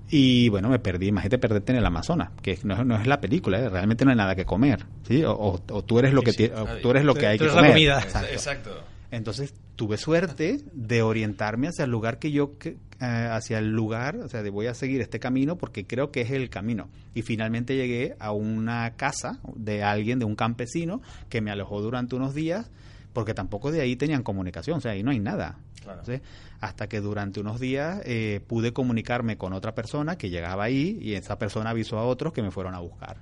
Y 0.09 0.47
bueno, 0.49 0.69
me 0.69 0.79
perdí, 0.79 1.07
imagínate 1.07 1.37
perderte 1.37 1.73
en 1.73 1.79
el 1.79 1.85
Amazonas, 1.85 2.29
que 2.41 2.57
no, 2.63 2.75
es- 2.75 2.85
no 2.85 2.95
es 2.99 3.05
la 3.07 3.19
película, 3.19 3.59
¿eh? 3.59 3.69
realmente 3.69 4.05
no 4.05 4.11
hay 4.11 4.17
nada 4.17 4.35
que 4.35 4.45
comer, 4.45 4.85
¿sí? 5.05 5.23
O, 5.25 5.33
o- 5.33 5.61
o 5.69 5.83
tú 5.83 5.99
eres 5.99 6.13
lo 6.13 6.21
que 6.21 6.31
sí. 6.31 6.43
tie- 6.45 6.53
o 6.57 6.65
tú 6.81 6.91
eres 6.91 7.03
lo 7.03 7.13
Tú- 7.13 7.19
que 7.19 7.27
hay 7.27 7.37
tú 7.37 7.43
que 7.43 7.45
eres 7.45 7.55
la 7.55 7.61
comer. 7.61 7.71
comida. 7.73 7.99
Exacto. 8.01 8.27
Exacto. 8.31 8.83
Entonces 9.11 9.53
tuve 9.75 9.97
suerte 9.97 10.61
de 10.73 11.01
orientarme 11.01 11.67
hacia 11.67 11.83
el 11.85 11.91
lugar 11.91 12.19
que 12.19 12.31
yo, 12.31 12.57
que- 12.57 12.77
eh, 12.99 13.05
hacia 13.31 13.59
el 13.59 13.71
lugar, 13.71 14.17
o 14.17 14.27
sea, 14.27 14.41
de 14.41 14.49
voy 14.49 14.67
a 14.67 14.73
seguir 14.73 15.01
este 15.01 15.19
camino 15.19 15.57
porque 15.57 15.85
creo 15.85 16.11
que 16.11 16.21
es 16.21 16.31
el 16.31 16.49
camino. 16.49 16.89
Y 17.13 17.21
finalmente 17.21 17.75
llegué 17.75 18.15
a 18.19 18.31
una 18.31 18.95
casa 18.95 19.39
de 19.55 19.83
alguien, 19.83 20.19
de 20.19 20.25
un 20.25 20.35
campesino, 20.35 21.01
que 21.29 21.41
me 21.41 21.51
alojó 21.51 21.81
durante 21.81 22.15
unos 22.15 22.33
días 22.33 22.71
porque 23.13 23.33
tampoco 23.33 23.71
de 23.71 23.81
ahí 23.81 23.95
tenían 23.95 24.21
comunicación, 24.21 24.77
o 24.77 24.81
sea, 24.81 24.91
ahí 24.91 25.03
no 25.03 25.11
hay 25.11 25.19
nada. 25.19 25.57
Claro. 25.83 26.03
¿sí? 26.05 26.21
Hasta 26.59 26.87
que 26.87 26.99
durante 26.99 27.39
unos 27.39 27.59
días 27.59 28.01
eh, 28.05 28.41
pude 28.45 28.73
comunicarme 28.73 29.37
con 29.37 29.53
otra 29.53 29.73
persona 29.73 30.17
que 30.17 30.29
llegaba 30.29 30.63
ahí 30.63 30.99
y 31.01 31.13
esa 31.13 31.39
persona 31.39 31.69
avisó 31.71 31.97
a 31.97 32.05
otros 32.05 32.33
que 32.33 32.41
me 32.41 32.51
fueron 32.51 32.75
a 32.75 32.79
buscar. 32.79 33.17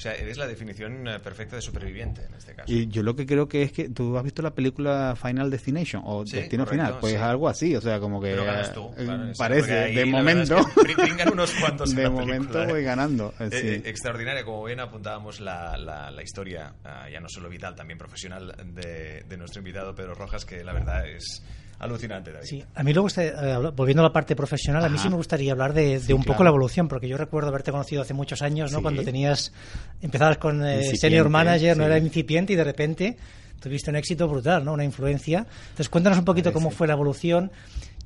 O 0.00 0.02
sea, 0.02 0.14
eres 0.14 0.38
la 0.38 0.46
definición 0.46 1.06
eh, 1.06 1.18
perfecta 1.18 1.56
de 1.56 1.60
superviviente 1.62 2.24
en 2.24 2.32
este 2.32 2.54
caso. 2.54 2.72
Y 2.72 2.86
yo 2.88 3.02
lo 3.02 3.14
que 3.14 3.26
creo 3.26 3.46
que 3.48 3.60
es 3.62 3.70
que 3.70 3.90
tú 3.90 4.16
has 4.16 4.24
visto 4.24 4.40
la 4.40 4.54
película 4.54 5.14
Final 5.14 5.50
Destination 5.50 6.00
o 6.06 6.24
Sí, 6.24 6.36
Destino 6.38 6.64
correcto, 6.64 6.86
Final, 6.86 7.00
pues 7.02 7.12
sí. 7.12 7.18
algo 7.18 7.48
así, 7.50 7.76
o 7.76 7.82
sea, 7.82 8.00
como 8.00 8.18
que 8.18 8.30
Pero 8.30 8.46
ganas 8.46 8.72
tú, 8.72 8.90
eh, 8.96 9.04
claro, 9.04 9.24
parece 9.36 9.78
ahí 9.78 9.94
de 9.94 10.02
es 10.04 10.08
momento 10.08 10.56
que 10.86 10.94
pringan 10.94 11.30
unos 11.30 11.52
cuantos 11.52 11.90
en 11.90 11.96
de 11.96 12.02
la 12.04 12.08
momento 12.10 12.48
película, 12.48 12.64
voy 12.72 12.82
ganando, 12.82 13.34
eh, 13.40 13.48
Eh, 13.52 13.60
sí. 13.60 13.68
eh, 13.68 13.82
extraordinaria, 13.84 14.42
como 14.42 14.64
bien 14.64 14.80
apuntábamos 14.80 15.38
la, 15.40 15.76
la- 15.76 16.10
la 16.10 16.22
historia, 16.22 16.72
ah, 16.82 17.06
ya 17.12 17.20
no 17.20 17.28
solo 17.28 17.50
vital, 17.50 17.74
también 17.74 17.98
profesional 17.98 18.54
de, 18.72 19.22
de 19.28 19.36
nuestro 19.36 19.60
invitado 19.60 19.94
Pedro 19.94 20.14
Rojas, 20.14 20.46
que 20.46 20.64
la 20.64 20.72
verdad 20.72 21.06
es 21.06 21.42
alucinante, 21.80 22.30
David. 22.32 22.46
Sí, 22.46 22.64
a 22.74 22.82
mí 22.82 22.92
luego, 22.92 23.08
este, 23.08 23.28
eh, 23.28 23.56
volviendo 23.74 24.02
a 24.02 24.06
la 24.06 24.12
parte 24.12 24.36
profesional, 24.36 24.84
a 24.84 24.88
mí 24.88 24.98
sí 24.98 25.08
me 25.08 25.16
gustaría 25.16 25.52
hablar 25.52 25.72
de, 25.74 25.94
de 25.94 26.00
Sí, 26.00 26.12
un 26.12 26.20
poco 26.20 26.36
claro. 26.36 26.44
la 26.44 26.50
evolución, 26.50 26.86
porque 26.88 27.08
yo 27.08 27.16
recuerdo 27.16 27.48
haberte 27.48 27.72
conocido 27.72 28.02
hace 28.02 28.14
muchos 28.14 28.42
años, 28.42 28.70
¿no? 28.70 28.78
Sí. 28.78 28.82
Cuando 28.82 29.02
tenías, 29.02 29.52
empezabas 30.00 30.38
con 30.38 30.64
eh, 30.64 30.94
senior 30.96 31.28
manager, 31.28 31.76
no 31.76 31.84
era 31.84 31.98
incipiente 31.98 32.52
y 32.52 32.56
de 32.56 32.64
repente 32.64 33.16
tuviste 33.60 33.90
un 33.90 33.96
éxito 33.96 34.28
brutal, 34.28 34.64
¿no? 34.64 34.72
Una 34.72 34.84
influencia. 34.84 35.46
Entonces, 35.70 35.88
cuéntanos 35.88 36.18
un 36.18 36.24
poquito 36.24 36.52
cómo 36.52 36.70
fue 36.70 36.86
la 36.86 36.94
evolución. 36.94 37.50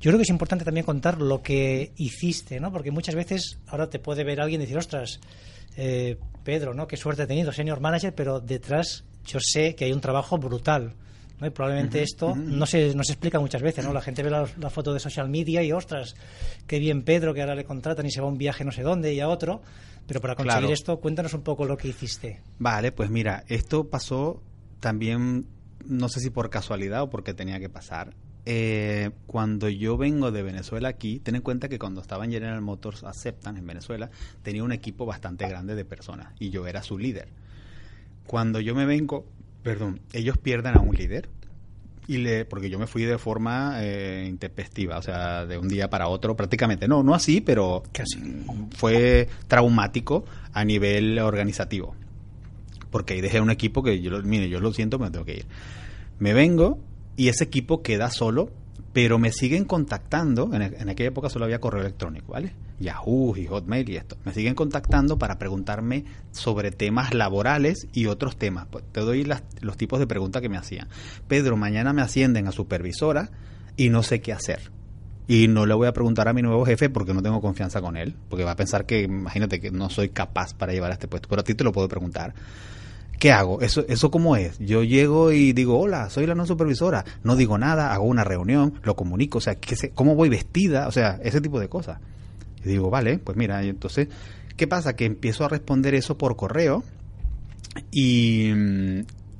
Yo 0.01 0.09
creo 0.11 0.17
que 0.17 0.23
es 0.23 0.29
importante 0.29 0.65
también 0.65 0.85
contar 0.85 1.21
lo 1.21 1.41
que 1.41 1.93
hiciste, 1.95 2.59
¿no? 2.59 2.71
Porque 2.71 2.91
muchas 2.91 3.15
veces 3.15 3.59
ahora 3.67 3.89
te 3.89 3.99
puede 3.99 4.23
ver 4.23 4.41
alguien 4.41 4.61
y 4.61 4.65
decir, 4.65 4.77
ostras, 4.77 5.19
eh, 5.77 6.17
Pedro, 6.43 6.73
¿no? 6.73 6.87
Qué 6.87 6.97
suerte 6.97 7.23
he 7.23 7.27
tenido, 7.27 7.51
senior 7.51 7.79
manager, 7.79 8.13
pero 8.13 8.39
detrás 8.39 9.03
yo 9.25 9.39
sé 9.41 9.75
que 9.75 9.85
hay 9.85 9.93
un 9.93 10.01
trabajo 10.01 10.37
brutal. 10.37 10.93
¿No? 11.39 11.47
Y 11.47 11.49
probablemente 11.49 12.01
esto 12.01 12.35
no, 12.35 12.65
se, 12.65 12.93
no 12.95 13.03
se 13.03 13.13
explica 13.13 13.39
muchas 13.39 13.61
veces, 13.61 13.83
¿no? 13.85 13.91
La 13.93 14.01
gente 14.01 14.23
ve 14.23 14.29
la, 14.29 14.47
la 14.59 14.69
foto 14.69 14.93
de 14.93 14.99
social 14.99 15.29
media 15.29 15.61
y, 15.63 15.71
ostras, 15.71 16.15
qué 16.67 16.79
bien 16.79 17.03
Pedro, 17.03 17.33
que 17.33 17.41
ahora 17.41 17.55
le 17.55 17.65
contratan 17.65 18.05
y 18.05 18.11
se 18.11 18.21
va 18.21 18.27
a 18.27 18.29
un 18.31 18.37
viaje 18.37 18.63
no 18.63 18.71
sé 18.71 18.81
dónde 18.83 19.13
y 19.13 19.19
a 19.19 19.27
otro. 19.29 19.61
Pero 20.07 20.21
para 20.21 20.35
conseguir 20.35 20.59
Claro. 20.59 20.73
esto, 20.73 20.99
cuéntanos 20.99 21.33
un 21.33 21.41
poco 21.41 21.65
lo 21.65 21.77
que 21.77 21.87
hiciste. 21.87 22.41
Vale, 22.59 22.91
pues 22.91 23.09
mira, 23.09 23.43
esto 23.47 23.85
pasó 23.89 24.41
también, 24.79 25.47
no 25.85 26.09
sé 26.09 26.19
si 26.19 26.29
por 26.29 26.49
casualidad 26.51 27.01
o 27.01 27.09
porque 27.09 27.33
tenía 27.33 27.59
que 27.59 27.69
pasar. 27.69 28.13
Eh, 28.47 29.09
cuando 29.25 29.67
yo 29.69 29.97
vengo 29.97 30.31
de 30.31 30.43
Venezuela 30.43 30.87
aquí, 30.89 31.19
ten 31.19 31.33
en 31.35 31.41
cuenta 31.41 31.67
que 31.67 31.79
cuando 31.79 32.01
estaba 32.01 32.23
en 32.25 32.31
General 32.31 32.61
Motors 32.61 33.03
Aceptan 33.03 33.57
en 33.57 33.65
Venezuela, 33.65 34.11
tenía 34.43 34.63
un 34.63 34.71
equipo 34.71 35.07
bastante 35.07 35.47
grande 35.49 35.73
de 35.73 35.83
personas 35.85 36.31
y 36.39 36.51
yo 36.51 36.67
era 36.67 36.83
su 36.83 36.99
líder. 36.99 37.29
Cuando 38.27 38.59
yo 38.59 38.75
me 38.75 38.85
vengo, 38.85 39.25
perdón, 39.65 39.99
ellos 40.13 40.37
pierden 40.37 40.77
a 40.77 40.79
un 40.79 40.95
líder 40.95 41.27
y 42.07 42.17
le, 42.17 42.45
porque 42.45 42.69
yo 42.69 42.77
me 42.77 42.85
fui 42.85 43.03
de 43.03 43.17
forma 43.17 43.77
eh, 43.81 44.27
intempestiva, 44.29 44.99
o 44.99 45.01
sea, 45.01 45.45
de 45.47 45.57
un 45.57 45.67
día 45.67 45.89
para 45.89 46.07
otro 46.07 46.35
prácticamente. 46.37 46.87
No, 46.87 47.01
no 47.01 47.15
así, 47.15 47.41
pero 47.41 47.81
Casi. 47.91 48.19
fue 48.77 49.27
traumático 49.47 50.23
a 50.53 50.63
nivel 50.63 51.17
organizativo. 51.17 51.95
Porque 52.91 53.15
ahí 53.15 53.21
dejé 53.21 53.41
un 53.41 53.49
equipo 53.49 53.81
que 53.81 53.99
yo, 54.01 54.11
lo- 54.11 54.21
mire, 54.21 54.47
yo 54.49 54.59
lo 54.59 54.71
siento, 54.71 54.99
me 54.99 55.09
tengo 55.09 55.25
que 55.25 55.37
ir. 55.37 55.45
Me 56.19 56.33
vengo 56.35 56.77
y 57.17 57.29
ese 57.29 57.43
equipo 57.43 57.81
queda 57.81 58.11
solo, 58.11 58.51
pero 58.95 59.19
me 59.19 59.33
siguen 59.33 59.65
contactando. 59.65 60.49
En, 60.53 60.61
en 60.61 60.87
aquella 60.89 61.09
época 61.09 61.29
solo 61.29 61.43
había 61.43 61.59
correo 61.59 61.81
electrónico, 61.81 62.31
¿vale? 62.31 62.53
Yahoo 62.79 63.35
y 63.35 63.45
Hotmail 63.45 63.89
y 63.89 63.97
esto. 63.97 64.15
Me 64.23 64.33
siguen 64.33 64.55
contactando 64.55 65.17
para 65.19 65.37
preguntarme 65.37 66.05
sobre 66.31 66.71
temas 66.71 67.13
laborales 67.13 67.87
y 67.91 68.05
otros 68.05 68.37
temas. 68.37 68.67
Pues, 68.71 68.85
te 68.93 69.01
doy 69.01 69.25
las- 69.25 69.43
los 69.59 69.75
tipos 69.75 69.99
de 69.99 70.07
preguntas 70.07 70.41
que 70.41 70.47
me 70.47 70.55
hacían. 70.57 70.87
Pedro, 71.27 71.57
mañana 71.57 71.91
me 71.91 72.01
ascienden 72.01 72.47
a 72.47 72.53
supervisora 72.53 73.31
y 73.75 73.89
no 73.89 74.01
sé 74.01 74.21
qué 74.21 74.31
hacer. 74.31 74.71
Y 75.27 75.49
no 75.49 75.65
le 75.65 75.73
voy 75.73 75.87
a 75.87 75.91
preguntar 75.93 76.29
a 76.29 76.33
mi 76.33 76.41
nuevo 76.41 76.65
jefe 76.65 76.89
porque 76.89 77.13
no 77.13 77.21
tengo 77.21 77.41
confianza 77.41 77.81
con 77.81 77.97
él. 77.97 78.15
Porque 78.29 78.45
va 78.45 78.51
a 78.51 78.55
pensar 78.55 78.85
que, 78.85 79.01
imagínate, 79.01 79.59
que 79.59 79.71
no 79.71 79.89
soy 79.89 80.07
capaz 80.07 80.53
para 80.53 80.71
llevar 80.71 80.91
a 80.91 80.93
este 80.93 81.09
puesto. 81.09 81.27
Pero 81.27 81.41
a 81.41 81.43
ti 81.43 81.53
te 81.53 81.65
lo 81.65 81.73
puedo 81.73 81.89
preguntar. 81.89 82.33
¿Qué 83.19 83.31
hago? 83.31 83.61
¿Eso, 83.61 83.85
¿Eso 83.87 84.11
cómo 84.11 84.35
es? 84.35 84.57
Yo 84.59 84.83
llego 84.83 85.31
y 85.31 85.53
digo, 85.53 85.79
hola, 85.79 86.09
soy 86.09 86.27
la 86.27 86.35
no 86.35 86.45
supervisora. 86.45 87.05
No 87.23 87.35
digo 87.35 87.57
nada, 87.57 87.93
hago 87.93 88.05
una 88.05 88.23
reunión, 88.23 88.73
lo 88.83 88.95
comunico. 88.95 89.37
O 89.37 89.41
sea, 89.41 89.55
¿qué 89.55 89.75
sé- 89.75 89.91
¿cómo 89.91 90.15
voy 90.15 90.29
vestida? 90.29 90.87
O 90.87 90.91
sea, 90.91 91.19
ese 91.23 91.41
tipo 91.41 91.59
de 91.59 91.69
cosas. 91.69 91.99
Y 92.63 92.69
digo, 92.69 92.89
vale, 92.89 93.17
pues 93.19 93.37
mira, 93.37 93.63
entonces, 93.63 94.09
¿qué 94.57 94.67
pasa? 94.67 94.95
Que 94.95 95.05
empiezo 95.05 95.45
a 95.45 95.49
responder 95.49 95.95
eso 95.95 96.17
por 96.17 96.35
correo 96.35 96.83
y, 97.91 98.51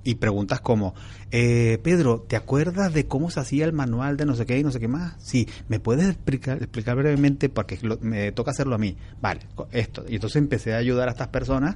y 0.03 0.15
preguntas 0.15 0.61
como, 0.61 0.93
eh, 1.31 1.79
Pedro, 1.83 2.19
¿te 2.27 2.35
acuerdas 2.35 2.93
de 2.93 3.07
cómo 3.07 3.29
se 3.31 3.39
hacía 3.39 3.65
el 3.65 3.73
manual 3.73 4.17
de 4.17 4.25
no 4.25 4.35
sé 4.35 4.45
qué 4.45 4.57
y 4.59 4.63
no 4.63 4.71
sé 4.71 4.79
qué 4.79 4.87
más? 4.87 5.15
Sí, 5.19 5.47
¿me 5.67 5.79
puedes 5.79 6.07
explicar, 6.07 6.57
explicar 6.57 6.95
brevemente? 6.95 7.49
Porque 7.49 7.77
lo- 7.81 7.97
me 8.01 8.31
toca 8.31 8.51
hacerlo 8.51 8.75
a 8.75 8.77
mí. 8.77 8.97
Vale, 9.21 9.41
esto. 9.71 10.05
Y 10.07 10.15
entonces 10.15 10.37
empecé 10.37 10.73
a 10.73 10.77
ayudar 10.77 11.07
a 11.07 11.11
estas 11.11 11.29
personas 11.29 11.75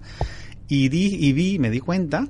y, 0.69 0.87
di, 0.89 1.17
y 1.19 1.33
vi, 1.33 1.59
me 1.59 1.69
di 1.69 1.79
cuenta 1.79 2.27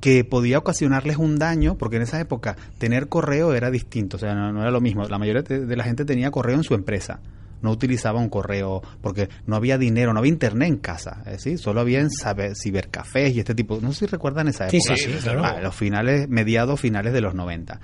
que 0.00 0.24
podía 0.24 0.58
ocasionarles 0.58 1.16
un 1.16 1.38
daño, 1.38 1.76
porque 1.78 1.96
en 1.96 2.02
esa 2.02 2.20
época 2.20 2.56
tener 2.78 3.08
correo 3.08 3.54
era 3.54 3.70
distinto, 3.70 4.16
o 4.16 4.20
sea, 4.20 4.34
no, 4.34 4.52
no 4.52 4.60
era 4.60 4.70
lo 4.70 4.80
mismo. 4.80 5.04
La 5.04 5.18
mayoría 5.18 5.42
de, 5.42 5.76
la 5.76 5.84
gente 5.84 6.04
tenía 6.04 6.30
correo 6.30 6.56
en 6.56 6.64
su 6.64 6.74
empresa, 6.74 7.20
no 7.62 7.70
utilizaba 7.70 8.20
un 8.20 8.28
correo 8.28 8.82
porque 9.00 9.28
no 9.46 9.56
había 9.56 9.78
dinero, 9.78 10.12
no 10.12 10.18
había 10.18 10.32
internet 10.32 10.68
en 10.68 10.76
casa. 10.78 11.22
¿sí? 11.38 11.56
solo 11.56 11.80
había 11.80 12.00
en 12.00 12.10
cibercafés 12.10 13.34
y 13.34 13.38
este 13.38 13.54
tipo. 13.54 13.78
No 13.80 13.92
sé 13.92 14.00
si 14.00 14.06
recuerdan 14.06 14.48
esa 14.48 14.66
época. 14.66 14.96
sí, 14.96 15.04
sí, 15.04 15.12
desde 15.12 15.22
claro. 15.22 15.40
luego. 15.40 15.56
Ah, 15.56 15.60
los 15.62 15.74
finales, 15.74 16.28
mediados, 16.28 16.80
finales 16.80 17.12
de 17.12 17.20
los 17.20 17.34
90. 17.34 17.80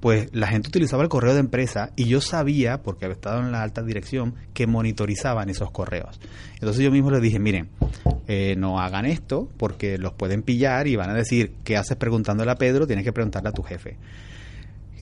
Pues 0.00 0.28
la 0.32 0.46
gente 0.48 0.68
utilizaba 0.68 1.02
el 1.02 1.08
correo 1.08 1.32
de 1.32 1.40
empresa 1.40 1.90
y 1.96 2.04
yo 2.04 2.20
sabía, 2.20 2.82
porque 2.82 3.06
había 3.06 3.14
estado 3.14 3.40
en 3.40 3.50
la 3.50 3.62
alta 3.62 3.82
dirección, 3.82 4.34
que 4.52 4.66
monitorizaban 4.66 5.48
esos 5.48 5.70
correos. 5.70 6.20
Entonces 6.54 6.84
yo 6.84 6.90
mismo 6.90 7.10
les 7.10 7.22
dije, 7.22 7.38
miren, 7.38 7.70
eh, 8.28 8.56
no 8.56 8.80
hagan 8.80 9.06
esto 9.06 9.48
porque 9.56 9.98
los 9.98 10.12
pueden 10.12 10.42
pillar 10.42 10.88
y 10.88 10.96
van 10.96 11.10
a 11.10 11.14
decir, 11.14 11.54
¿qué 11.62 11.76
haces 11.76 11.96
preguntándole 11.96 12.50
a 12.50 12.56
Pedro? 12.56 12.86
Tienes 12.86 13.04
que 13.04 13.12
preguntarle 13.12 13.50
a 13.50 13.52
tu 13.52 13.62
jefe. 13.62 13.96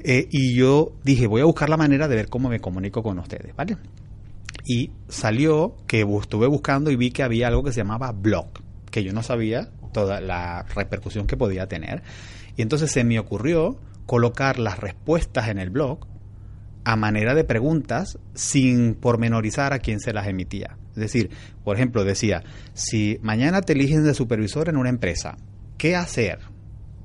Eh, 0.01 0.29
y 0.31 0.55
yo 0.55 0.93
dije, 1.03 1.27
voy 1.27 1.41
a 1.41 1.47
buscar 1.47 1.71
la 1.71 1.79
manera 1.79 2.09
de 2.09 2.17
ver 2.17 2.29
cómo 2.29 2.51
me 2.51 2.61
comunico 2.61 3.03
con 3.03 3.19
ustedes, 3.19 3.57
¿vale? 3.57 3.79
Y 4.67 4.91
salió 5.09 5.77
que 5.87 6.07
estuve 6.21 6.47
buscando 6.47 6.91
y 6.91 6.97
vi 6.97 7.11
que 7.11 7.23
había 7.23 7.49
algo 7.49 7.63
que 7.65 7.73
se 7.73 7.81
llamaba 7.81 8.13
blog, 8.13 8.49
que 8.91 9.03
yo 9.03 9.13
no 9.13 9.23
sabía 9.23 9.71
toda 9.93 10.21
la 10.21 10.65
repercusión 10.75 11.27
que 11.27 11.39
podía 11.39 11.67
tener. 11.67 12.03
Y 12.57 12.63
entonces 12.63 12.91
se 12.91 13.05
me 13.05 13.19
ocurrió 13.19 13.79
colocar 14.05 14.59
las 14.59 14.79
respuestas 14.79 15.49
en 15.49 15.59
el 15.59 15.71
blog 15.71 16.07
a 16.85 16.97
manera 16.97 17.35
de 17.35 17.45
preguntas 17.45 18.19
sin 18.35 18.95
pormenorizar 18.95 19.73
a 19.73 19.79
quien 19.79 20.01
se 20.01 20.13
las 20.13 20.27
emitía. 20.27 20.77
Es 20.95 21.01
decir, 21.03 21.31
por 21.65 21.77
ejemplo, 21.77 22.05
decía, 22.05 22.43
si 22.73 23.19
mañana 23.23 23.61
te 23.63 23.73
eligen 23.73 24.05
de 24.05 24.15
supervisor 24.15 24.69
en 24.69 24.77
una 24.77 24.89
empresa, 24.91 25.37
¿qué 25.77 25.97
hacer? 25.97 26.39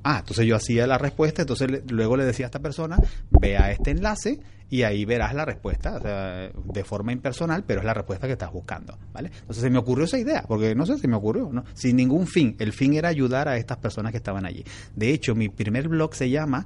Ah, 0.02 0.18
entonces 0.20 0.46
yo 0.46 0.56
hacía 0.56 0.86
la 0.86 0.96
respuesta, 0.96 1.42
entonces 1.42 1.70
le- 1.70 1.82
luego 1.88 2.16
le 2.16 2.24
decía 2.24 2.46
a 2.46 2.48
esta 2.48 2.60
persona, 2.60 2.96
ve 3.40 3.58
a 3.58 3.70
este 3.70 3.90
enlace 3.90 4.40
y 4.70 4.82
ahí 4.84 5.04
verás 5.04 5.34
la 5.34 5.44
respuesta, 5.44 5.96
o 5.96 6.00
sea, 6.00 6.50
de 6.64 6.84
forma 6.84 7.12
impersonal, 7.12 7.64
pero 7.66 7.80
es 7.80 7.84
la 7.86 7.92
respuesta 7.92 8.26
que 8.26 8.32
estás 8.34 8.50
buscando, 8.52 8.96
¿vale? 9.12 9.30
Entonces 9.40 9.62
se 9.62 9.68
me 9.68 9.76
ocurrió 9.78 10.04
esa 10.06 10.16
idea, 10.18 10.44
porque 10.48 10.74
no 10.74 10.86
sé, 10.86 10.96
se 10.96 11.08
me 11.08 11.16
ocurrió, 11.16 11.50
¿no? 11.52 11.64
Sin 11.74 11.96
ningún 11.96 12.26
fin, 12.28 12.56
el 12.60 12.72
fin 12.72 12.94
era 12.94 13.08
ayudar 13.10 13.48
a 13.48 13.56
estas 13.58 13.76
personas 13.78 14.12
que 14.12 14.18
estaban 14.18 14.46
allí. 14.46 14.64
De 14.96 15.10
hecho, 15.10 15.34
mi 15.34 15.48
primer 15.50 15.88
blog 15.88 16.14
se 16.14 16.30
llama 16.30 16.64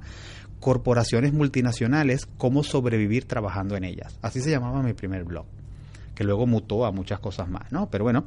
Corporaciones 0.61 1.33
Multinacionales, 1.33 2.27
cómo 2.37 2.63
sobrevivir 2.63 3.25
trabajando 3.25 3.75
en 3.75 3.83
ellas. 3.83 4.17
Así 4.21 4.39
se 4.39 4.51
llamaba 4.51 4.81
mi 4.81 4.93
primer 4.93 5.23
blog 5.25 5.45
que 6.15 6.23
luego 6.23 6.47
mutó 6.47 6.85
a 6.85 6.91
muchas 6.91 7.19
cosas 7.19 7.49
más, 7.49 7.71
¿no? 7.71 7.89
Pero 7.89 8.05
bueno, 8.05 8.25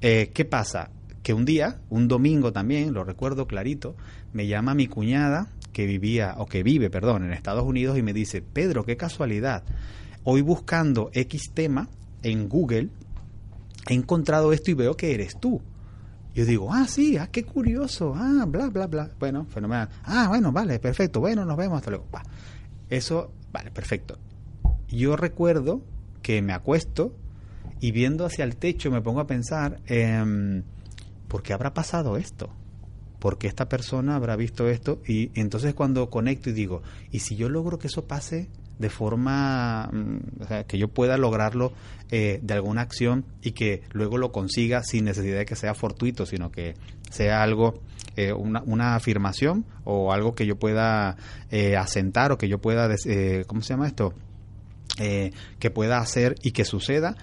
eh, 0.00 0.30
¿qué 0.34 0.44
pasa? 0.44 0.90
Que 1.22 1.32
un 1.32 1.44
día, 1.44 1.80
un 1.88 2.08
domingo 2.08 2.52
también, 2.52 2.92
lo 2.92 3.04
recuerdo 3.04 3.46
clarito, 3.46 3.96
me 4.32 4.46
llama 4.46 4.74
mi 4.74 4.86
cuñada 4.86 5.48
que 5.72 5.86
vivía, 5.86 6.34
o 6.38 6.46
que 6.46 6.62
vive, 6.62 6.90
perdón, 6.90 7.24
en 7.24 7.32
Estados 7.32 7.64
Unidos 7.64 7.96
y 7.96 8.02
me 8.02 8.12
dice, 8.12 8.42
Pedro, 8.42 8.84
qué 8.84 8.96
casualidad, 8.96 9.62
hoy 10.24 10.42
buscando 10.42 11.10
X 11.12 11.52
tema 11.54 11.88
en 12.22 12.48
Google, 12.48 12.88
he 13.88 13.94
encontrado 13.94 14.52
esto 14.52 14.70
y 14.70 14.74
veo 14.74 14.96
que 14.96 15.14
eres 15.14 15.38
tú. 15.38 15.62
Yo 16.34 16.44
digo, 16.44 16.72
ah, 16.72 16.86
sí, 16.86 17.16
ah, 17.16 17.28
qué 17.30 17.44
curioso, 17.44 18.14
ah, 18.16 18.44
bla, 18.46 18.68
bla, 18.68 18.86
bla. 18.86 19.10
Bueno, 19.18 19.46
fenomenal. 19.46 19.88
Ah, 20.04 20.26
bueno, 20.28 20.52
vale, 20.52 20.78
perfecto, 20.78 21.20
bueno, 21.20 21.44
nos 21.44 21.56
vemos, 21.56 21.78
hasta 21.78 21.90
luego. 21.90 22.06
Va. 22.14 22.22
Eso, 22.88 23.32
vale, 23.52 23.70
perfecto. 23.70 24.18
Yo 24.88 25.16
recuerdo 25.16 25.82
que 26.22 26.42
me 26.42 26.52
acuesto 26.52 27.14
y 27.80 27.92
viendo 27.92 28.26
hacia 28.26 28.44
el 28.44 28.56
techo 28.56 28.90
me 28.90 29.00
pongo 29.00 29.20
a 29.20 29.26
pensar, 29.26 29.80
em, 29.86 30.62
¿por 31.28 31.42
qué 31.42 31.52
habrá 31.52 31.72
pasado 31.72 32.16
esto? 32.16 32.50
¿Por 33.18 33.38
qué 33.38 33.48
esta 33.48 33.68
persona 33.68 34.16
habrá 34.16 34.36
visto 34.36 34.68
esto? 34.68 35.00
Y 35.06 35.30
entonces 35.34 35.74
cuando 35.74 36.10
conecto 36.10 36.50
y 36.50 36.52
digo, 36.52 36.82
¿y 37.10 37.20
si 37.20 37.36
yo 37.36 37.48
logro 37.48 37.78
que 37.78 37.88
eso 37.88 38.06
pase 38.06 38.48
de 38.78 38.88
forma, 38.88 39.90
mm, 39.92 40.42
o 40.42 40.46
sea, 40.46 40.64
que 40.64 40.78
yo 40.78 40.88
pueda 40.88 41.18
lograrlo 41.18 41.72
eh, 42.10 42.40
de 42.42 42.54
alguna 42.54 42.80
acción 42.80 43.26
y 43.42 43.52
que 43.52 43.82
luego 43.92 44.16
lo 44.16 44.32
consiga 44.32 44.82
sin 44.82 45.04
necesidad 45.04 45.38
de 45.38 45.44
que 45.44 45.54
sea 45.56 45.74
fortuito, 45.74 46.24
sino 46.24 46.50
que 46.50 46.74
sea 47.10 47.42
algo, 47.42 47.82
eh, 48.16 48.32
una, 48.32 48.62
una 48.64 48.94
afirmación 48.94 49.66
o 49.84 50.12
algo 50.12 50.34
que 50.34 50.46
yo 50.46 50.56
pueda 50.56 51.16
eh, 51.50 51.76
asentar 51.76 52.32
o 52.32 52.38
que 52.38 52.48
yo 52.48 52.58
pueda, 52.58 52.88
eh, 53.04 53.44
¿cómo 53.46 53.60
se 53.60 53.74
llama 53.74 53.86
esto? 53.86 54.14
Eh, 54.98 55.32
que 55.58 55.70
pueda 55.70 55.98
hacer 55.98 56.34
y 56.42 56.50
que 56.50 56.64
suceda. 56.64 57.16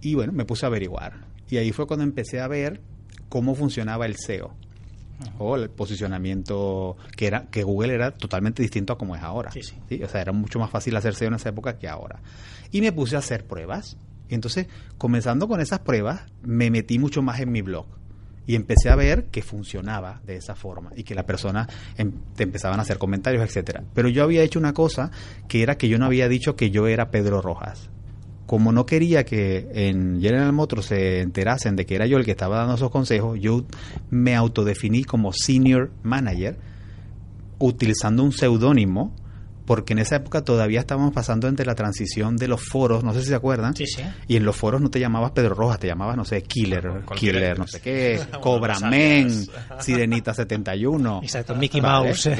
Y 0.00 0.14
bueno, 0.14 0.32
me 0.32 0.44
puse 0.44 0.66
a 0.66 0.68
averiguar. 0.68 1.26
Y 1.50 1.56
ahí 1.56 1.72
fue 1.72 1.86
cuando 1.86 2.04
empecé 2.04 2.40
a 2.40 2.48
ver 2.48 2.80
cómo 3.28 3.54
funcionaba 3.54 4.06
el 4.06 4.16
SEO 4.16 4.54
o 5.38 5.56
el 5.56 5.68
posicionamiento 5.70 6.96
que 7.16 7.26
era 7.26 7.46
que 7.50 7.64
Google 7.64 7.92
era 7.94 8.12
totalmente 8.12 8.62
distinto 8.62 8.92
a 8.92 8.98
como 8.98 9.16
es 9.16 9.22
ahora. 9.22 9.50
Sí, 9.50 9.62
sí. 9.62 10.02
O 10.02 10.08
sea, 10.08 10.20
era 10.20 10.32
mucho 10.32 10.58
más 10.58 10.70
fácil 10.70 10.96
hacer 10.96 11.14
SEO 11.14 11.28
en 11.28 11.34
esa 11.34 11.48
época 11.48 11.78
que 11.78 11.88
ahora. 11.88 12.20
Y 12.70 12.80
me 12.80 12.92
puse 12.92 13.16
a 13.16 13.20
hacer 13.20 13.44
pruebas. 13.46 13.96
Y 14.28 14.34
entonces, 14.34 14.66
comenzando 14.98 15.48
con 15.48 15.60
esas 15.60 15.80
pruebas, 15.80 16.22
me 16.42 16.70
metí 16.70 16.98
mucho 16.98 17.22
más 17.22 17.40
en 17.40 17.50
mi 17.50 17.62
blog. 17.62 17.86
Y 18.46 18.54
empecé 18.54 18.88
a 18.90 18.96
ver 18.96 19.26
que 19.26 19.42
funcionaba 19.42 20.20
de 20.24 20.36
esa 20.36 20.54
forma 20.54 20.90
y 20.96 21.02
que 21.02 21.14
las 21.14 21.24
personas 21.24 21.66
em- 21.96 22.12
te 22.34 22.44
empezaban 22.44 22.78
a 22.78 22.82
hacer 22.82 22.96
comentarios, 22.98 23.42
etcétera. 23.42 23.84
Pero 23.94 24.08
yo 24.08 24.22
había 24.22 24.42
hecho 24.42 24.58
una 24.58 24.72
cosa 24.72 25.10
que 25.48 25.62
era 25.62 25.76
que 25.76 25.88
yo 25.88 25.98
no 25.98 26.06
había 26.06 26.28
dicho 26.28 26.56
que 26.56 26.70
yo 26.70 26.86
era 26.86 27.10
Pedro 27.10 27.42
Rojas 27.42 27.90
como 28.48 28.72
no 28.72 28.86
quería 28.86 29.24
que 29.26 29.68
en 29.74 30.22
General 30.22 30.52
Motors 30.54 30.86
se 30.86 31.20
enterasen 31.20 31.76
de 31.76 31.84
que 31.84 31.94
era 31.94 32.06
yo 32.06 32.16
el 32.16 32.24
que 32.24 32.30
estaba 32.30 32.56
dando 32.56 32.76
esos 32.76 32.90
consejos, 32.90 33.38
yo 33.38 33.64
me 34.10 34.34
autodefiní 34.34 35.04
como 35.04 35.32
senior 35.34 35.90
manager 36.02 36.56
utilizando 37.58 38.22
un 38.24 38.32
seudónimo 38.32 39.14
porque 39.66 39.92
en 39.92 39.98
esa 39.98 40.16
época 40.16 40.40
todavía 40.42 40.80
estábamos 40.80 41.12
pasando 41.12 41.46
entre 41.46 41.66
la 41.66 41.74
transición 41.74 42.38
de 42.38 42.48
los 42.48 42.62
foros, 42.62 43.04
no 43.04 43.12
sé 43.12 43.20
si 43.20 43.26
se 43.28 43.34
acuerdan, 43.34 43.76
Sí, 43.76 43.86
sí. 43.86 44.00
y 44.26 44.36
en 44.36 44.46
los 44.46 44.56
foros 44.56 44.80
no 44.80 44.88
te 44.88 44.98
llamabas 44.98 45.32
Pedro 45.32 45.54
Rojas, 45.54 45.78
te 45.78 45.86
llamabas, 45.86 46.16
no 46.16 46.24
sé, 46.24 46.42
Killer, 46.42 47.02
Killer, 47.14 47.58
no 47.58 47.66
sé 47.66 47.82
qué, 47.82 48.18
Cobra 48.40 48.80
los 48.80 48.90
Men, 48.90 49.26
alias. 49.26 49.50
Sirenita 49.80 50.32
71. 50.32 51.20
Exacto, 51.22 51.54
Mickey 51.54 51.82
Mouse. 51.82 52.30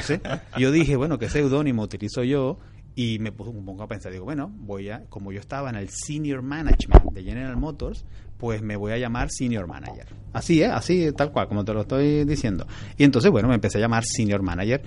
yo 0.56 0.70
dije, 0.72 0.96
bueno, 0.96 1.18
¿qué 1.18 1.28
seudónimo 1.28 1.82
utilizo 1.82 2.24
yo? 2.24 2.58
Y 3.00 3.20
me 3.20 3.30
pongo 3.30 3.80
a 3.80 3.86
pensar, 3.86 4.10
digo, 4.10 4.24
bueno, 4.24 4.52
voy 4.52 4.90
a, 4.90 5.04
como 5.04 5.30
yo 5.30 5.38
estaba 5.38 5.70
en 5.70 5.76
el 5.76 5.88
Senior 5.88 6.42
Management 6.42 7.12
de 7.12 7.22
General 7.22 7.56
Motors, 7.56 8.04
pues 8.38 8.60
me 8.60 8.74
voy 8.74 8.90
a 8.90 8.98
llamar 8.98 9.28
Senior 9.30 9.68
Manager. 9.68 10.08
Así, 10.32 10.62
¿eh? 10.62 10.66
Así, 10.66 11.12
tal 11.16 11.30
cual, 11.30 11.46
como 11.46 11.64
te 11.64 11.72
lo 11.72 11.82
estoy 11.82 12.24
diciendo. 12.24 12.66
Y 12.96 13.04
entonces, 13.04 13.30
bueno, 13.30 13.46
me 13.46 13.54
empecé 13.54 13.78
a 13.78 13.82
llamar 13.82 14.02
Senior 14.04 14.42
Manager. 14.42 14.82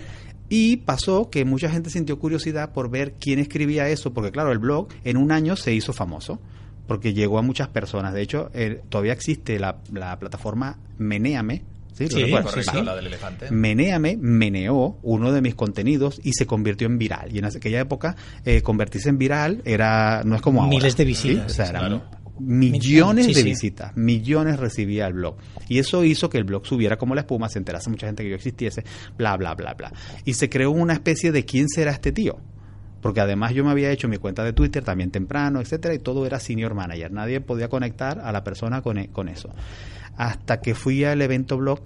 Y 0.50 0.76
pasó 0.76 1.30
que 1.30 1.46
mucha 1.46 1.70
gente 1.70 1.90
sintió 1.90 2.20
curiosidad 2.20 2.74
por 2.74 2.90
ver 2.90 3.14
quién 3.14 3.40
escribía 3.40 3.88
eso, 3.88 4.12
porque 4.12 4.32
claro, 4.32 4.52
el 4.52 4.60
blog 4.60 4.90
en 5.06 5.16
un 5.16 5.32
año 5.32 5.56
se 5.56 5.74
hizo 5.74 5.94
famoso, 5.94 6.42
porque 6.88 7.14
llegó 7.14 7.40
a 7.40 7.42
muchas 7.42 7.70
personas. 7.70 8.14
De 8.14 8.24
hecho, 8.24 8.52
eh, 8.54 8.82
todavía 8.90 9.14
existe 9.14 9.58
la, 9.58 9.78
la 9.94 10.20
plataforma 10.20 10.80
Meneame. 10.98 11.64
¿Sí? 11.94 12.06
¿Lo 12.06 12.10
Sí, 12.10 12.24
recuerdas? 12.24 12.52
Correcto, 12.52 12.72
sí. 12.80 12.86
la 12.86 12.96
del 12.96 13.08
elefante. 13.08 13.52
Meneame 13.52 14.18
meneó 14.20 14.98
uno 15.04 15.32
de 15.32 15.42
mis 15.42 15.56
contenidos 15.56 16.20
y 16.24 16.34
se 16.34 16.46
convirtió 16.46 16.88
en 16.88 16.98
viral. 16.98 17.36
Y 17.36 17.40
en 17.40 17.46
aquella 17.46 17.80
época, 17.82 18.16
eh, 18.46 18.62
convertirse 18.62 19.10
en 19.10 19.18
viral 19.18 19.62
era 19.66 20.24
no 20.24 20.36
es 20.36 20.42
como 20.42 20.62
ahora. 20.62 20.70
Miles 20.76 20.96
de 20.98 21.06
visitas, 21.06 21.52
O 21.52 21.54
sea, 21.56 21.66
sí, 21.66 21.70
eran 21.72 21.82
claro. 21.88 22.04
millones 22.40 23.34
de 23.36 23.44
visitas, 23.44 23.96
millones 23.96 24.60
recibía 24.60 25.06
el 25.08 25.14
blog. 25.14 25.36
Y 25.68 25.80
eso 25.80 26.04
hizo 26.04 26.30
que 26.30 26.38
el 26.38 26.44
blog 26.44 26.66
subiera 26.66 26.98
como 26.98 27.14
la 27.16 27.22
espuma, 27.22 27.50
se 27.50 27.60
enterase 27.60 27.90
mucha 27.90 28.08
gente 28.08 28.24
que 28.24 28.30
yo 28.30 28.36
existiese, 28.36 28.84
bla, 29.18 29.36
bla, 29.38 29.54
bla, 29.56 29.74
bla. 29.74 29.92
Y 30.26 30.34
se 30.34 30.50
creó 30.50 30.72
una 30.72 30.94
especie 30.94 31.32
de 31.32 31.46
quién 31.46 31.68
será 31.70 31.92
este 31.92 32.12
tío. 32.12 32.38
Porque 33.02 33.20
además 33.20 33.54
yo 33.56 33.64
me 33.64 33.72
había 33.72 33.90
hecho 33.92 34.08
mi 34.08 34.18
cuenta 34.18 34.44
de 34.44 34.54
Twitter 34.54 34.84
también 34.84 35.10
temprano, 35.10 35.60
etcétera, 35.60 35.96
y 35.96 36.00
todo 36.00 36.26
era 36.28 36.40
senior 36.40 36.76
manager. 36.76 37.12
Nadie 37.12 37.42
podía 37.42 37.68
conectar 37.68 38.20
a 38.20 38.32
la 38.32 38.44
persona 38.44 38.82
con, 38.84 39.00
e- 39.00 39.10
con 39.10 39.28
eso. 39.28 39.50
Hasta 40.18 40.62
que 40.62 40.76
fui 40.76 41.04
al 41.04 41.22
evento 41.22 41.58
blog 41.58 41.82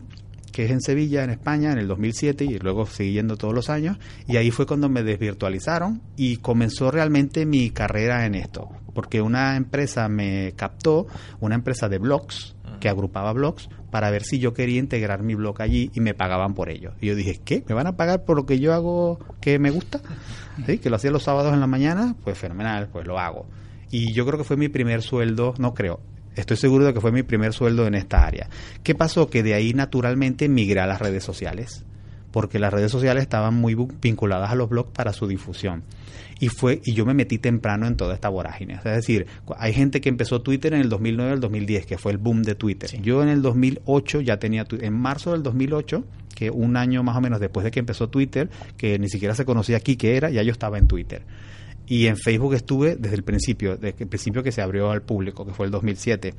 que 0.55 0.63
es 0.63 0.71
en 0.71 0.79
Sevilla, 0.79 1.25
en 1.25 1.31
España, 1.31 1.73
en 1.73 1.79
el 1.79 1.87
2007 1.89 2.45
y 2.45 2.59
luego 2.59 2.85
siguiendo 2.85 3.35
todos 3.35 3.53
los 3.53 3.69
años. 3.69 3.97
Y 4.25 4.37
ahí 4.37 4.51
fue 4.51 4.65
cuando 4.65 4.87
me 4.87 5.03
desvirtualizaron 5.03 6.01
y 6.15 6.37
comenzó 6.37 6.91
realmente 6.91 7.45
mi 7.45 7.71
carrera 7.71 8.25
en 8.25 8.35
esto. 8.35 8.69
Porque 8.93 9.21
una 9.21 9.57
empresa 9.57 10.07
me 10.07 10.53
captó, 10.55 11.07
una 11.41 11.55
empresa 11.55 11.89
de 11.89 11.97
blogs, 11.97 12.55
que 12.79 12.87
agrupaba 12.87 13.33
blogs, 13.33 13.67
para 13.91 14.09
ver 14.11 14.23
si 14.23 14.39
yo 14.39 14.53
quería 14.53 14.79
integrar 14.79 15.23
mi 15.23 15.35
blog 15.35 15.61
allí 15.61 15.91
y 15.93 15.99
me 15.99 16.13
pagaban 16.13 16.53
por 16.53 16.69
ello. 16.69 16.93
Y 17.01 17.07
yo 17.07 17.15
dije, 17.15 17.41
¿qué? 17.43 17.65
¿Me 17.67 17.75
van 17.75 17.87
a 17.87 17.97
pagar 17.97 18.23
por 18.23 18.37
lo 18.37 18.45
que 18.45 18.57
yo 18.57 18.73
hago 18.73 19.19
que 19.41 19.59
me 19.59 19.71
gusta? 19.71 19.99
¿Sí? 20.65 20.77
Que 20.77 20.89
lo 20.89 20.95
hacía 20.95 21.11
los 21.11 21.23
sábados 21.23 21.53
en 21.53 21.59
la 21.59 21.67
mañana, 21.67 22.15
pues 22.23 22.37
fenomenal, 22.37 22.87
pues 22.93 23.05
lo 23.05 23.19
hago. 23.19 23.45
Y 23.91 24.13
yo 24.13 24.25
creo 24.25 24.37
que 24.37 24.45
fue 24.45 24.55
mi 24.55 24.69
primer 24.69 25.01
sueldo, 25.01 25.53
no 25.57 25.73
creo, 25.73 25.99
estoy 26.35 26.57
seguro 26.57 26.85
de 26.85 26.93
que 26.93 27.01
fue 27.01 27.11
mi 27.11 27.23
primer 27.23 27.53
sueldo 27.53 27.87
en 27.87 27.95
esta 27.95 28.25
área. 28.25 28.49
¿Qué 28.83 28.95
pasó? 28.95 29.29
Que 29.29 29.43
de 29.43 29.53
ahí 29.53 29.73
naturalmente 29.73 30.49
migré 30.49 30.79
a 30.81 30.87
las 30.87 30.99
redes 30.99 31.23
sociales, 31.23 31.83
porque 32.31 32.59
las 32.59 32.73
redes 32.73 32.91
sociales 32.91 33.23
estaban 33.23 33.53
muy 33.53 33.75
vinculadas 34.01 34.51
a 34.51 34.55
los 34.55 34.69
blogs 34.69 34.91
para 34.91 35.13
su 35.13 35.27
difusión. 35.27 35.83
Y 36.39 36.49
fue 36.49 36.81
y 36.83 36.93
yo 36.93 37.05
me 37.05 37.13
metí 37.13 37.37
temprano 37.37 37.87
en 37.87 37.95
toda 37.95 38.13
esta 38.13 38.27
vorágine. 38.27 38.73
Es 38.73 38.83
decir, 38.83 39.25
hay 39.57 39.73
gente 39.73 40.01
que 40.01 40.09
empezó 40.09 40.41
Twitter 40.41 40.73
en 40.73 40.81
el 40.81 40.89
2009 40.89 41.31
al 41.31 41.39
2010, 41.39 41.85
que 41.85 41.97
fue 41.97 42.11
el 42.11 42.17
boom 42.17 42.43
de 42.43 42.55
Twitter. 42.55 42.89
Yo 43.01 43.23
en 43.23 43.29
el 43.29 43.41
2008 43.41 44.21
ya 44.21 44.37
tenía 44.37 44.65
en 44.69 44.93
marzo 44.93 45.31
del 45.31 45.43
2008 45.43 46.03
que 46.35 46.51
un 46.51 46.75
año 46.75 47.01
más 47.01 47.15
o 47.15 47.21
menos 47.21 47.39
después 47.39 47.63
de 47.63 47.71
que 47.71 47.79
empezó 47.79 48.09
Twitter, 48.09 48.49
que 48.77 48.99
ni 48.99 49.07
siquiera 49.07 49.33
se 49.33 49.45
conocía 49.45 49.77
aquí 49.77 49.95
que 49.95 50.17
era, 50.17 50.29
ya 50.29 50.43
yo 50.43 50.51
estaba 50.51 50.77
en 50.77 50.87
Twitter. 50.87 51.23
Y 51.87 52.07
en 52.07 52.17
Facebook 52.17 52.53
estuve 52.53 52.95
desde 52.95 53.15
el 53.15 53.23
principio, 53.23 53.77
desde 53.77 54.03
el 54.03 54.07
principio 54.07 54.43
que 54.43 54.51
se 54.51 54.61
abrió 54.61 54.91
al 54.91 55.01
público, 55.01 55.45
que 55.45 55.53
fue 55.53 55.65
el 55.65 55.71
2007. 55.71 56.33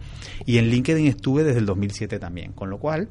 Y 0.44 0.58
en 0.58 0.68
LinkedIn 0.68 1.06
estuve 1.06 1.44
desde 1.44 1.60
el 1.60 1.66
2007 1.66 2.18
también. 2.18 2.52
Con 2.52 2.70
lo 2.70 2.78
cual, 2.78 3.08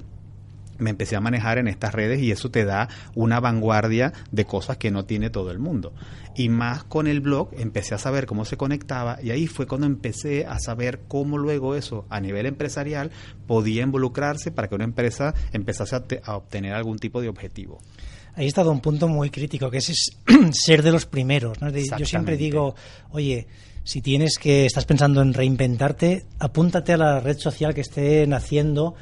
me 0.77 0.89
empecé 0.89 1.15
a 1.15 1.21
manejar 1.21 1.57
en 1.57 1.67
estas 1.67 1.93
redes 1.93 2.21
y 2.21 2.31
eso 2.31 2.51
te 2.51 2.65
da 2.65 2.89
una 3.15 3.39
vanguardia 3.39 4.13
de 4.31 4.45
cosas 4.45 4.77
que 4.77 4.91
no 4.91 5.05
tiene 5.05 5.29
todo 5.29 5.51
el 5.51 5.59
mundo. 5.59 5.93
Y 6.35 6.49
más 6.49 6.83
con 6.83 7.07
el 7.07 7.21
blog 7.21 7.49
empecé 7.57 7.95
a 7.95 7.99
saber 7.99 8.25
cómo 8.25 8.45
se 8.45 8.57
conectaba 8.57 9.17
y 9.21 9.31
ahí 9.31 9.47
fue 9.47 9.67
cuando 9.67 9.87
empecé 9.87 10.45
a 10.45 10.59
saber 10.59 11.01
cómo 11.07 11.37
luego 11.37 11.75
eso 11.75 12.05
a 12.09 12.19
nivel 12.19 12.45
empresarial 12.45 13.11
podía 13.47 13.83
involucrarse 13.83 14.51
para 14.51 14.67
que 14.67 14.75
una 14.75 14.83
empresa 14.83 15.33
empezase 15.53 15.95
a, 15.95 16.03
a 16.23 16.35
obtener 16.35 16.73
algún 16.73 16.99
tipo 16.99 17.21
de 17.21 17.29
objetivo. 17.29 17.79
Ahí 18.35 18.47
está 18.47 18.67
un 18.67 18.81
punto 18.81 19.07
muy 19.07 19.29
crítico, 19.29 19.69
que 19.71 19.77
es, 19.77 19.89
es 19.89 20.17
ser 20.51 20.83
de 20.83 20.91
los 20.91 21.05
primeros. 21.05 21.61
¿no? 21.61 21.69
Yo 21.69 22.05
siempre 22.05 22.37
digo, 22.37 22.75
oye, 23.11 23.47
si 23.83 24.01
tienes 24.01 24.37
que, 24.37 24.65
estás 24.65 24.85
pensando 24.85 25.21
en 25.21 25.33
reinventarte, 25.33 26.25
apúntate 26.39 26.93
a 26.93 26.97
la 26.97 27.19
red 27.19 27.37
social 27.37 27.73
que 27.73 27.81
esté 27.81 28.25
naciendo, 28.27 28.95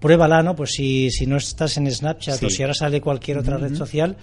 pruébala, 0.00 0.42
¿no? 0.42 0.54
Pues 0.54 0.72
si, 0.72 1.10
si 1.10 1.26
no 1.26 1.36
estás 1.36 1.76
en 1.76 1.90
Snapchat 1.90 2.38
Sí. 2.40 2.46
o 2.46 2.50
si 2.50 2.62
ahora 2.62 2.74
sale 2.74 3.00
cualquier 3.00 3.38
otra 3.38 3.56
red 3.56 3.74
social, 3.74 4.16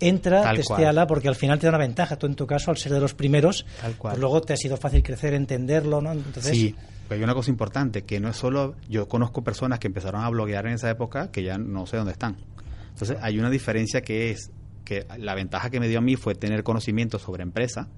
entra, 0.00 0.42
Tal 0.42 0.56
testéala, 0.56 1.06
porque 1.06 1.28
al 1.28 1.34
final 1.36 1.58
te 1.58 1.66
da 1.66 1.70
una 1.70 1.78
ventaja. 1.78 2.16
Tú, 2.16 2.26
en 2.26 2.36
tu 2.36 2.46
caso, 2.46 2.70
al 2.70 2.76
ser 2.78 2.92
de 2.92 3.00
los 3.00 3.14
primeros, 3.14 3.66
Tal 3.80 3.96
cual. 3.96 4.12
pues 4.12 4.20
luego 4.20 4.40
te 4.40 4.52
ha 4.52 4.56
sido 4.56 4.76
fácil 4.76 5.02
crecer, 5.02 5.34
entenderlo, 5.34 6.00
¿no? 6.00 6.12
Entonces, 6.12 6.56
Sí, 6.56 6.74
hay 7.10 7.22
una 7.22 7.34
cosa 7.34 7.50
importante, 7.50 8.02
que 8.04 8.20
no 8.20 8.28
es 8.30 8.36
solo, 8.36 8.76
yo 8.88 9.08
conozco 9.08 9.42
personas 9.42 9.78
que 9.78 9.88
empezaron 9.88 10.22
a 10.22 10.28
bloguear 10.30 10.66
en 10.66 10.74
esa 10.74 10.90
época 10.90 11.30
que 11.30 11.42
ya 11.42 11.58
no 11.58 11.86
sé 11.86 11.96
dónde 11.96 12.12
están. 12.12 12.36
Entonces 12.96 13.18
hay 13.20 13.38
una 13.38 13.50
diferencia 13.50 14.00
que 14.00 14.30
es 14.30 14.50
que 14.86 15.06
la 15.18 15.34
ventaja 15.34 15.68
que 15.68 15.80
me 15.80 15.88
dio 15.88 15.98
a 15.98 16.00
mí 16.00 16.16
fue 16.16 16.34
tener 16.34 16.62
conocimiento 16.62 17.18
sobre 17.18 17.42
empresa 17.42 17.90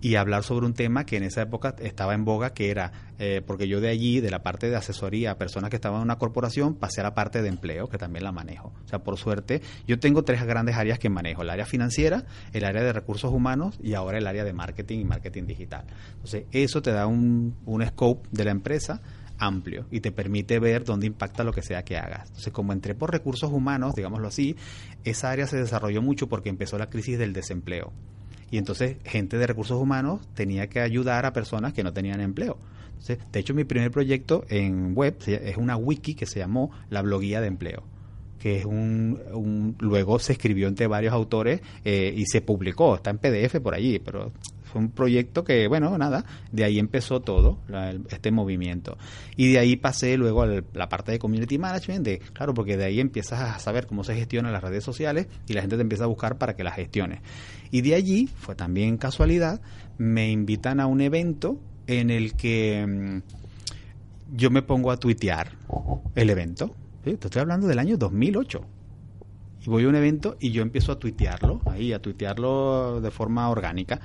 y 0.00 0.16
hablar 0.16 0.42
sobre 0.42 0.66
un 0.66 0.74
tema 0.74 1.06
que 1.06 1.16
en 1.16 1.22
esa 1.22 1.42
época 1.42 1.76
estaba 1.78 2.14
en 2.14 2.24
boga, 2.24 2.54
que 2.54 2.72
era, 2.72 2.90
eh, 3.20 3.40
porque 3.46 3.68
yo 3.68 3.80
de 3.80 3.88
allí, 3.88 4.20
de 4.20 4.32
la 4.32 4.42
parte 4.42 4.68
de 4.68 4.74
asesoría 4.74 5.30
a 5.30 5.38
personas 5.38 5.70
que 5.70 5.76
estaban 5.76 5.98
en 5.98 6.02
una 6.02 6.18
corporación, 6.18 6.74
pasé 6.74 7.02
a 7.02 7.04
la 7.04 7.14
parte 7.14 7.40
de 7.40 7.48
empleo, 7.48 7.86
que 7.86 7.98
también 7.98 8.24
la 8.24 8.32
manejo. 8.32 8.72
O 8.84 8.88
sea, 8.88 8.98
por 8.98 9.16
suerte, 9.16 9.62
yo 9.86 10.00
tengo 10.00 10.24
tres 10.24 10.44
grandes 10.44 10.74
áreas 10.74 10.98
que 10.98 11.08
manejo, 11.08 11.42
el 11.42 11.50
área 11.50 11.66
financiera, 11.66 12.24
el 12.52 12.64
área 12.64 12.82
de 12.82 12.92
recursos 12.92 13.32
humanos 13.32 13.78
y 13.80 13.94
ahora 13.94 14.18
el 14.18 14.26
área 14.26 14.42
de 14.42 14.52
marketing 14.52 14.98
y 14.98 15.04
marketing 15.04 15.44
digital. 15.44 15.84
Entonces, 16.14 16.46
eso 16.50 16.82
te 16.82 16.90
da 16.90 17.06
un, 17.06 17.54
un 17.64 17.86
scope 17.86 18.28
de 18.32 18.44
la 18.44 18.50
empresa 18.50 19.02
amplio 19.42 19.86
y 19.90 20.00
te 20.00 20.12
permite 20.12 20.58
ver 20.58 20.84
dónde 20.84 21.06
impacta 21.06 21.44
lo 21.44 21.52
que 21.52 21.62
sea 21.62 21.84
que 21.84 21.96
hagas. 21.96 22.28
Entonces, 22.28 22.52
como 22.52 22.72
entré 22.72 22.94
por 22.94 23.10
recursos 23.10 23.50
humanos, 23.50 23.94
digámoslo 23.94 24.28
así, 24.28 24.56
esa 25.04 25.30
área 25.30 25.46
se 25.46 25.56
desarrolló 25.56 26.00
mucho 26.00 26.28
porque 26.28 26.48
empezó 26.48 26.78
la 26.78 26.88
crisis 26.88 27.18
del 27.18 27.32
desempleo. 27.32 27.92
Y 28.50 28.58
entonces 28.58 28.96
gente 29.04 29.38
de 29.38 29.46
recursos 29.46 29.80
humanos 29.80 30.20
tenía 30.34 30.68
que 30.68 30.80
ayudar 30.80 31.26
a 31.26 31.32
personas 31.32 31.72
que 31.72 31.82
no 31.82 31.92
tenían 31.92 32.20
empleo. 32.20 32.58
de 33.06 33.40
hecho, 33.40 33.54
mi 33.54 33.64
primer 33.64 33.90
proyecto 33.90 34.44
en 34.48 34.94
web 34.94 35.16
es 35.26 35.56
una 35.56 35.76
wiki 35.76 36.14
que 36.14 36.26
se 36.26 36.38
llamó 36.38 36.70
La 36.88 37.02
Bloguía 37.02 37.40
de 37.40 37.48
Empleo 37.48 37.82
que 38.38 38.56
es 38.56 38.64
un, 38.64 39.76
luego 39.78 40.18
se 40.18 40.32
escribió 40.32 40.66
entre 40.66 40.88
varios 40.88 41.14
autores 41.14 41.60
eh, 41.84 42.12
y 42.16 42.26
se 42.26 42.40
publicó, 42.40 42.96
está 42.96 43.10
en 43.10 43.18
PDF 43.18 43.60
por 43.60 43.72
allí, 43.72 44.00
pero 44.00 44.32
fue 44.72 44.80
un 44.80 44.90
proyecto 44.90 45.44
que, 45.44 45.68
bueno, 45.68 45.98
nada, 45.98 46.24
de 46.50 46.64
ahí 46.64 46.78
empezó 46.78 47.20
todo, 47.20 47.58
este 48.08 48.30
movimiento. 48.30 48.96
Y 49.36 49.52
de 49.52 49.58
ahí 49.58 49.76
pasé 49.76 50.16
luego 50.16 50.42
a 50.42 50.62
la 50.72 50.88
parte 50.88 51.12
de 51.12 51.18
community 51.18 51.58
management, 51.58 52.04
de, 52.04 52.18
claro, 52.18 52.54
porque 52.54 52.78
de 52.78 52.84
ahí 52.84 52.98
empiezas 52.98 53.40
a 53.40 53.58
saber 53.58 53.86
cómo 53.86 54.02
se 54.02 54.14
gestionan 54.14 54.50
las 54.50 54.62
redes 54.62 54.82
sociales 54.82 55.26
y 55.46 55.52
la 55.52 55.60
gente 55.60 55.76
te 55.76 55.82
empieza 55.82 56.04
a 56.04 56.06
buscar 56.06 56.38
para 56.38 56.56
que 56.56 56.64
las 56.64 56.76
gestione. 56.76 57.20
Y 57.70 57.82
de 57.82 57.94
allí, 57.94 58.28
fue 58.34 58.54
también 58.54 58.96
casualidad, 58.96 59.60
me 59.98 60.30
invitan 60.30 60.80
a 60.80 60.86
un 60.86 61.02
evento 61.02 61.60
en 61.86 62.08
el 62.08 62.32
que 62.34 62.86
mm, 62.86 64.36
yo 64.36 64.50
me 64.50 64.62
pongo 64.62 64.90
a 64.90 64.96
tuitear 64.96 65.52
el 66.14 66.30
evento. 66.30 66.74
Te 67.04 67.10
estoy 67.10 67.40
hablando 67.42 67.66
del 67.66 67.78
año 67.78 67.98
2008 67.98 68.64
y 69.64 69.70
voy 69.70 69.84
a 69.84 69.88
un 69.88 69.94
evento 69.94 70.36
y 70.40 70.50
yo 70.50 70.62
empiezo 70.62 70.92
a 70.92 70.98
tuitearlo, 70.98 71.60
ahí, 71.66 71.92
a 71.92 72.00
tuitearlo 72.00 73.00
de 73.00 73.10
forma 73.10 73.48
orgánica. 73.48 74.00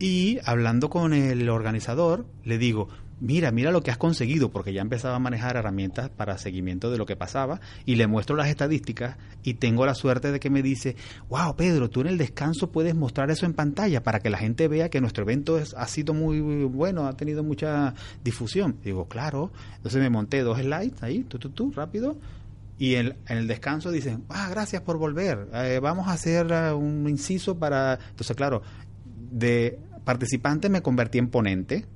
Y 0.00 0.38
hablando 0.46 0.88
con 0.88 1.12
el 1.12 1.46
organizador, 1.50 2.24
le 2.42 2.56
digo, 2.56 2.88
mira, 3.20 3.52
mira 3.52 3.70
lo 3.70 3.82
que 3.82 3.90
has 3.90 3.98
conseguido, 3.98 4.50
porque 4.50 4.72
ya 4.72 4.80
empezaba 4.80 5.16
a 5.16 5.18
manejar 5.18 5.56
herramientas 5.56 6.08
para 6.08 6.38
seguimiento 6.38 6.90
de 6.90 6.96
lo 6.96 7.04
que 7.04 7.16
pasaba, 7.16 7.60
y 7.84 7.96
le 7.96 8.06
muestro 8.06 8.34
las 8.34 8.48
estadísticas 8.48 9.18
y 9.42 9.54
tengo 9.54 9.84
la 9.84 9.94
suerte 9.94 10.32
de 10.32 10.40
que 10.40 10.48
me 10.48 10.62
dice, 10.62 10.96
wow, 11.28 11.54
Pedro, 11.54 11.90
tú 11.90 12.00
en 12.00 12.06
el 12.06 12.16
descanso 12.16 12.72
puedes 12.72 12.94
mostrar 12.94 13.30
eso 13.30 13.44
en 13.44 13.52
pantalla 13.52 14.02
para 14.02 14.20
que 14.20 14.30
la 14.30 14.38
gente 14.38 14.68
vea 14.68 14.88
que 14.88 15.02
nuestro 15.02 15.24
evento 15.24 15.58
es, 15.58 15.74
ha 15.74 15.86
sido 15.86 16.14
muy 16.14 16.40
bueno, 16.64 17.06
ha 17.06 17.12
tenido 17.12 17.44
mucha 17.44 17.92
difusión. 18.24 18.78
Digo, 18.82 19.06
claro, 19.06 19.52
entonces 19.76 20.00
me 20.00 20.08
monté 20.08 20.40
dos 20.40 20.58
slides 20.58 21.02
ahí, 21.02 21.24
tú, 21.24 21.38
tú, 21.38 21.50
tú, 21.50 21.72
rápido, 21.72 22.16
y 22.78 22.94
en, 22.94 23.18
el 23.26 23.46
descanso 23.46 23.90
dicen, 23.90 24.24
ah, 24.30 24.48
gracias 24.50 24.80
por 24.80 24.96
volver, 24.96 25.48
eh, 25.52 25.78
vamos 25.82 26.08
a 26.08 26.12
hacer 26.12 26.46
uh, 26.46 26.74
un 26.74 27.06
inciso 27.06 27.58
para... 27.58 27.98
Entonces, 28.12 28.34
claro, 28.34 28.62
de 29.30 29.78
participante 30.10 30.68
me 30.68 30.82
convertí 30.82 31.18
en 31.18 31.28
ponente. 31.28 31.86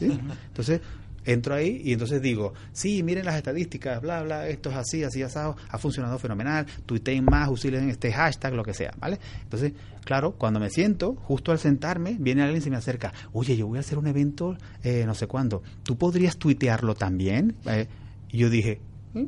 Entonces, 0.00 0.80
entro 1.24 1.54
ahí 1.54 1.80
y 1.84 1.92
entonces 1.92 2.22
digo, 2.22 2.52
sí, 2.72 3.02
miren 3.02 3.24
las 3.24 3.34
estadísticas, 3.34 4.00
bla, 4.00 4.22
bla, 4.22 4.46
esto 4.46 4.70
es 4.70 4.76
así, 4.76 5.02
así, 5.02 5.22
asado, 5.22 5.56
ha 5.68 5.78
funcionado 5.78 6.18
fenomenal, 6.20 6.66
tuiteen 6.86 7.24
más, 7.24 7.48
usen 7.48 7.90
este 7.90 8.12
hashtag, 8.12 8.54
lo 8.54 8.62
que 8.62 8.74
sea, 8.74 8.92
¿vale? 9.00 9.18
Entonces, 9.42 9.72
claro, 10.04 10.32
cuando 10.32 10.60
me 10.60 10.70
siento, 10.70 11.14
justo 11.14 11.50
al 11.50 11.58
sentarme, 11.58 12.16
viene 12.20 12.42
alguien 12.42 12.60
y 12.60 12.64
se 12.64 12.70
me 12.70 12.76
acerca, 12.76 13.12
oye, 13.32 13.56
yo 13.56 13.66
voy 13.66 13.78
a 13.78 13.80
hacer 13.80 13.98
un 13.98 14.06
evento, 14.06 14.56
eh, 14.84 15.04
no 15.04 15.14
sé 15.14 15.26
cuándo, 15.26 15.62
¿tú 15.82 15.96
podrías 15.96 16.36
tuitearlo 16.36 16.94
también? 16.94 17.56
Eh, 17.66 17.88
y 18.30 18.38
yo 18.38 18.50
dije, 18.50 18.80
mm, 19.14 19.24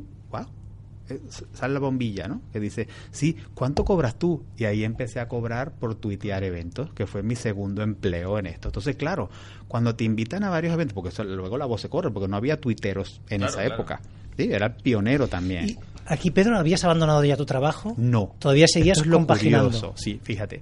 sale 1.53 1.73
la 1.73 1.79
bombilla, 1.79 2.27
¿no? 2.27 2.41
Que 2.51 2.59
dice, 2.59 2.87
sí, 3.11 3.35
¿cuánto 3.53 3.85
cobras 3.85 4.15
tú? 4.15 4.43
Y 4.57 4.65
ahí 4.65 4.83
empecé 4.83 5.19
a 5.19 5.27
cobrar 5.27 5.71
por 5.71 5.95
tuitear 5.95 6.43
eventos, 6.43 6.93
que 6.93 7.05
fue 7.07 7.23
mi 7.23 7.35
segundo 7.35 7.81
empleo 7.83 8.37
en 8.39 8.47
esto. 8.47 8.69
Entonces, 8.69 8.95
claro, 8.95 9.29
cuando 9.67 9.95
te 9.95 10.03
invitan 10.03 10.43
a 10.43 10.49
varios 10.49 10.73
eventos, 10.73 10.93
porque 10.93 11.11
luego 11.23 11.57
la 11.57 11.65
voz 11.65 11.81
se 11.81 11.89
corre, 11.89 12.11
porque 12.11 12.27
no 12.27 12.37
había 12.37 12.59
tuiteros 12.59 13.21
en 13.29 13.43
esa 13.43 13.63
época. 13.65 14.01
Sí, 14.37 14.49
era 14.51 14.75
pionero 14.75 15.27
también. 15.27 15.69
¿Y 15.69 15.77
aquí, 16.05 16.31
Pedro, 16.31 16.57
habías 16.57 16.83
abandonado 16.83 17.23
ya 17.25 17.35
tu 17.37 17.45
trabajo? 17.45 17.95
No. 17.97 18.35
¿Todavía 18.39 18.67
seguías 18.67 18.99
Esto 18.99 19.11
compaginando? 19.11 19.93
sí, 19.95 20.19
fíjate. 20.21 20.61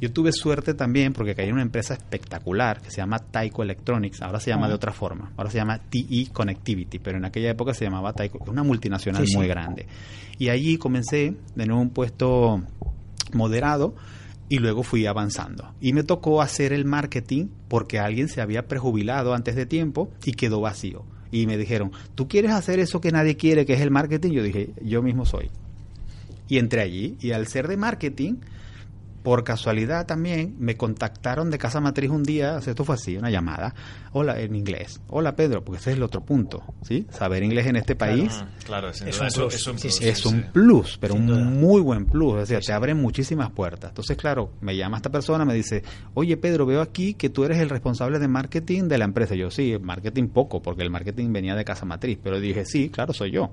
Yo 0.00 0.12
tuve 0.12 0.32
suerte 0.32 0.74
también 0.74 1.12
porque 1.12 1.34
caí 1.34 1.48
en 1.48 1.54
una 1.54 1.62
empresa 1.62 1.94
espectacular 1.94 2.80
que 2.80 2.90
se 2.90 2.98
llama 2.98 3.18
Taiko 3.18 3.62
Electronics, 3.62 4.22
ahora 4.22 4.40
se 4.40 4.50
llama 4.50 4.68
de 4.68 4.74
otra 4.74 4.92
forma, 4.92 5.32
ahora 5.36 5.50
se 5.50 5.58
llama 5.58 5.78
TE 5.78 6.28
Connectivity, 6.32 6.98
pero 6.98 7.18
en 7.18 7.24
aquella 7.24 7.50
época 7.50 7.74
se 7.74 7.84
llamaba 7.84 8.12
Taiko, 8.12 8.38
una 8.46 8.62
multinacional 8.62 9.24
muy 9.34 9.46
grande. 9.46 9.86
Y 10.38 10.48
allí 10.48 10.78
comencé 10.78 11.36
de 11.54 11.66
nuevo 11.66 11.80
un 11.80 11.90
puesto 11.90 12.62
moderado 13.32 13.94
y 14.48 14.58
luego 14.58 14.82
fui 14.82 15.06
avanzando. 15.06 15.72
Y 15.80 15.92
me 15.92 16.02
tocó 16.02 16.42
hacer 16.42 16.72
el 16.72 16.84
marketing 16.84 17.46
porque 17.68 17.98
alguien 17.98 18.28
se 18.28 18.40
había 18.40 18.66
prejubilado 18.66 19.34
antes 19.34 19.54
de 19.56 19.66
tiempo 19.66 20.10
y 20.24 20.32
quedó 20.32 20.60
vacío. 20.60 21.04
Y 21.30 21.46
me 21.46 21.56
dijeron, 21.56 21.92
¿tú 22.14 22.28
quieres 22.28 22.52
hacer 22.52 22.78
eso 22.78 23.00
que 23.00 23.10
nadie 23.10 23.36
quiere, 23.36 23.64
que 23.64 23.74
es 23.74 23.80
el 23.80 23.90
marketing? 23.90 24.32
Yo 24.32 24.42
dije, 24.42 24.70
yo 24.82 25.02
mismo 25.02 25.24
soy. 25.24 25.50
Y 26.48 26.58
entré 26.58 26.82
allí 26.82 27.16
y 27.20 27.32
al 27.32 27.46
ser 27.46 27.68
de 27.68 27.76
marketing 27.76 28.34
por 29.24 29.42
casualidad 29.42 30.06
también 30.06 30.54
me 30.58 30.76
contactaron 30.76 31.50
de 31.50 31.56
Casa 31.56 31.80
Matriz 31.80 32.10
un 32.10 32.22
día, 32.22 32.58
esto 32.58 32.84
fue 32.84 32.94
así, 32.94 33.16
una 33.16 33.30
llamada, 33.30 33.74
hola, 34.12 34.38
en 34.38 34.54
inglés, 34.54 35.00
hola 35.08 35.34
Pedro, 35.34 35.64
porque 35.64 35.80
ese 35.80 35.92
es 35.92 35.96
el 35.96 36.02
otro 36.02 36.20
punto, 36.20 36.62
¿sí? 36.82 37.06
Saber 37.10 37.42
inglés 37.42 37.66
en 37.66 37.76
este 37.76 37.96
país 37.96 38.44
claro, 38.64 38.90
es, 38.90 39.00
un 39.00 39.06
plus, 39.06 39.54
es, 39.54 39.66
un 39.66 39.76
plus, 39.76 40.00
es 40.02 40.26
un 40.26 40.42
plus, 40.52 40.98
pero 40.98 41.14
un 41.14 41.58
muy 41.58 41.80
buen 41.80 42.04
plus, 42.04 42.34
o 42.34 42.46
sea, 42.46 42.60
te 42.60 42.72
abren 42.74 42.98
muchísimas 42.98 43.50
puertas. 43.50 43.92
Entonces, 43.92 44.16
claro, 44.18 44.52
me 44.60 44.76
llama 44.76 44.98
esta 44.98 45.10
persona, 45.10 45.46
me 45.46 45.54
dice, 45.54 45.82
oye 46.12 46.36
Pedro, 46.36 46.66
veo 46.66 46.82
aquí 46.82 47.14
que 47.14 47.30
tú 47.30 47.44
eres 47.44 47.58
el 47.58 47.70
responsable 47.70 48.18
de 48.18 48.28
marketing 48.28 48.88
de 48.88 48.98
la 48.98 49.06
empresa. 49.06 49.34
Yo, 49.34 49.50
sí, 49.50 49.74
marketing 49.80 50.28
poco, 50.28 50.60
porque 50.60 50.82
el 50.82 50.90
marketing 50.90 51.32
venía 51.32 51.54
de 51.54 51.64
Casa 51.64 51.86
Matriz, 51.86 52.18
pero 52.22 52.40
dije, 52.40 52.66
sí, 52.66 52.90
claro, 52.90 53.14
soy 53.14 53.30
yo. 53.30 53.52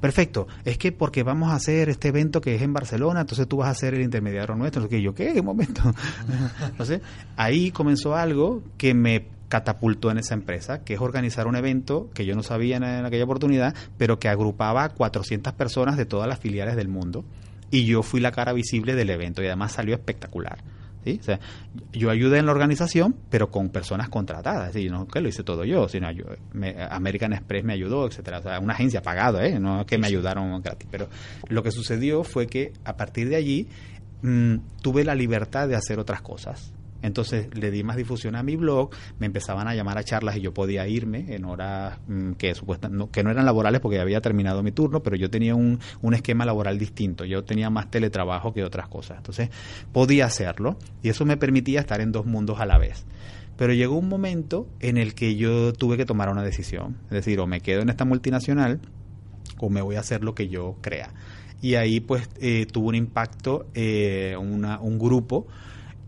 Perfecto, 0.00 0.48
es 0.64 0.76
que 0.76 0.90
porque 0.90 1.22
vamos 1.22 1.50
a 1.50 1.54
hacer 1.54 1.88
este 1.88 2.08
evento 2.08 2.40
que 2.40 2.56
es 2.56 2.62
en 2.62 2.72
Barcelona, 2.72 3.20
entonces 3.20 3.46
tú 3.46 3.58
vas 3.58 3.70
a 3.70 3.74
ser 3.74 3.94
el 3.94 4.02
intermediario 4.02 4.56
nuestro, 4.56 4.88
que 4.88 5.03
yo, 5.04 5.14
¿qué? 5.14 5.32
¿Qué 5.32 5.42
momento? 5.42 5.82
Entonces, 6.68 7.00
ahí 7.36 7.70
comenzó 7.70 8.14
algo 8.16 8.62
que 8.76 8.94
me 8.94 9.26
catapultó 9.48 10.10
en 10.10 10.18
esa 10.18 10.34
empresa, 10.34 10.82
que 10.82 10.94
es 10.94 11.00
organizar 11.00 11.46
un 11.46 11.54
evento 11.54 12.10
que 12.12 12.26
yo 12.26 12.34
no 12.34 12.42
sabía 12.42 12.76
en, 12.76 12.84
aquella 12.84 13.22
oportunidad, 13.22 13.74
pero 13.96 14.18
que 14.18 14.28
agrupaba 14.28 14.82
a 14.82 14.88
400 14.88 15.52
personas 15.52 15.96
de 15.96 16.06
todas 16.06 16.28
las 16.28 16.40
filiales 16.40 16.74
del 16.74 16.88
mundo. 16.88 17.24
Y 17.70 17.84
yo 17.84 18.02
fui 18.02 18.20
la 18.20 18.32
cara 18.32 18.52
visible 18.52 18.96
del 18.96 19.10
evento 19.10 19.42
y 19.42 19.46
además 19.46 19.70
salió 19.70 19.94
espectacular. 19.94 20.58
¿sí? 21.04 21.18
O 21.20 21.22
sea, 21.22 21.38
yo 21.92 22.10
ayudé 22.10 22.38
en 22.38 22.46
la 22.46 22.52
organización, 22.52 23.14
pero 23.30 23.50
con 23.50 23.68
personas 23.68 24.08
contratadas. 24.08 24.72
¿sí? 24.72 24.88
No 24.88 25.06
que 25.06 25.20
lo 25.20 25.28
hice 25.28 25.44
todo 25.44 25.64
yo, 25.64 25.88
sino 25.88 26.10
yo, 26.10 26.24
American 26.90 27.32
Express 27.32 27.62
me 27.62 27.74
ayudó, 27.74 28.08
etcétera. 28.08 28.38
O 28.38 28.42
sea, 28.42 28.58
una 28.58 28.74
agencia 28.74 29.02
pagada, 29.02 29.46
¿eh? 29.46 29.60
no 29.60 29.86
que 29.86 29.98
me 29.98 30.08
ayudaron 30.08 30.60
gratis. 30.62 30.88
Pero 30.90 31.08
lo 31.48 31.62
que 31.62 31.70
sucedió 31.70 32.24
fue 32.24 32.48
que 32.48 32.72
a 32.84 32.96
partir 32.96 33.28
de 33.28 33.36
allí 33.36 33.68
Mm, 34.24 34.60
tuve 34.80 35.04
la 35.04 35.14
libertad 35.14 35.68
de 35.68 35.76
hacer 35.76 35.98
otras 35.98 36.22
cosas. 36.22 36.72
Entonces 37.02 37.54
le 37.54 37.70
di 37.70 37.84
más 37.84 37.96
difusión 37.96 38.36
a 38.36 38.42
mi 38.42 38.56
blog, 38.56 38.88
me 39.18 39.26
empezaban 39.26 39.68
a 39.68 39.74
llamar 39.74 39.98
a 39.98 40.02
charlas 40.02 40.38
y 40.38 40.40
yo 40.40 40.54
podía 40.54 40.88
irme 40.88 41.34
en 41.34 41.44
horas 41.44 41.98
mm, 42.08 42.32
que, 42.32 42.54
no, 42.90 43.10
que 43.10 43.22
no 43.22 43.30
eran 43.30 43.44
laborales 43.44 43.82
porque 43.82 44.00
había 44.00 44.22
terminado 44.22 44.62
mi 44.62 44.72
turno, 44.72 45.02
pero 45.02 45.14
yo 45.16 45.28
tenía 45.28 45.54
un, 45.54 45.78
un, 46.00 46.14
esquema 46.14 46.46
laboral 46.46 46.78
distinto, 46.78 47.26
yo 47.26 47.44
tenía 47.44 47.68
más 47.68 47.90
teletrabajo 47.90 48.54
que 48.54 48.64
otras 48.64 48.88
cosas. 48.88 49.18
Entonces 49.18 49.50
podía 49.92 50.24
hacerlo 50.24 50.78
y 51.02 51.10
eso 51.10 51.26
me 51.26 51.36
permitía 51.36 51.80
estar 51.80 52.00
en 52.00 52.10
dos 52.10 52.24
mundos 52.24 52.60
a 52.60 52.64
la 52.64 52.78
vez. 52.78 53.04
Pero 53.58 53.74
llegó 53.74 53.98
un 53.98 54.08
momento 54.08 54.66
en 54.80 54.96
el 54.96 55.14
que 55.14 55.36
yo 55.36 55.74
tuve 55.74 55.98
que 55.98 56.06
tomar 56.06 56.30
una 56.30 56.42
decisión, 56.42 56.96
es 57.04 57.10
decir, 57.10 57.38
o 57.40 57.46
me 57.46 57.60
quedo 57.60 57.82
en 57.82 57.90
esta 57.90 58.06
multinacional 58.06 58.80
o 59.58 59.68
me 59.68 59.82
voy 59.82 59.96
a 59.96 60.00
hacer 60.00 60.24
lo 60.24 60.34
que 60.34 60.48
yo 60.48 60.78
crea 60.80 61.12
y 61.64 61.76
ahí 61.76 62.00
pues 62.00 62.28
eh, 62.42 62.66
tuvo 62.70 62.88
un 62.88 62.94
impacto 62.94 63.68
eh, 63.72 64.36
un 64.38 64.98
grupo 64.98 65.46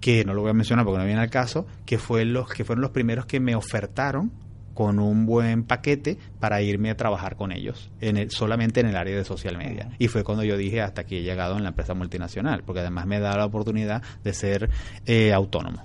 que 0.02 0.22
no 0.22 0.34
lo 0.34 0.42
voy 0.42 0.50
a 0.50 0.52
mencionar 0.52 0.84
porque 0.84 0.98
no 0.98 1.06
viene 1.06 1.22
al 1.22 1.30
caso, 1.30 1.66
que 1.86 1.96
fue 1.96 2.26
los 2.26 2.50
que 2.50 2.62
fueron 2.62 2.82
los 2.82 2.90
primeros 2.90 3.24
que 3.24 3.40
me 3.40 3.54
ofertaron 3.54 4.30
con 4.74 4.98
un 4.98 5.24
buen 5.24 5.64
paquete 5.64 6.18
para 6.40 6.60
irme 6.60 6.90
a 6.90 6.96
trabajar 6.98 7.36
con 7.36 7.52
ellos, 7.52 7.90
en 8.02 8.18
el, 8.18 8.30
solamente 8.30 8.80
en 8.80 8.88
el 8.88 8.96
área 8.96 9.16
de 9.16 9.24
social 9.24 9.56
media. 9.56 9.88
Y 9.98 10.08
fue 10.08 10.24
cuando 10.24 10.44
yo 10.44 10.58
dije 10.58 10.82
hasta 10.82 11.00
aquí 11.00 11.16
he 11.16 11.22
llegado 11.22 11.56
en 11.56 11.62
la 11.62 11.70
empresa 11.70 11.94
multinacional, 11.94 12.62
porque 12.62 12.80
además 12.80 13.06
me 13.06 13.18
da 13.18 13.34
la 13.34 13.46
oportunidad 13.46 14.02
de 14.22 14.34
ser 14.34 14.68
eh, 15.06 15.32
autónomo, 15.32 15.82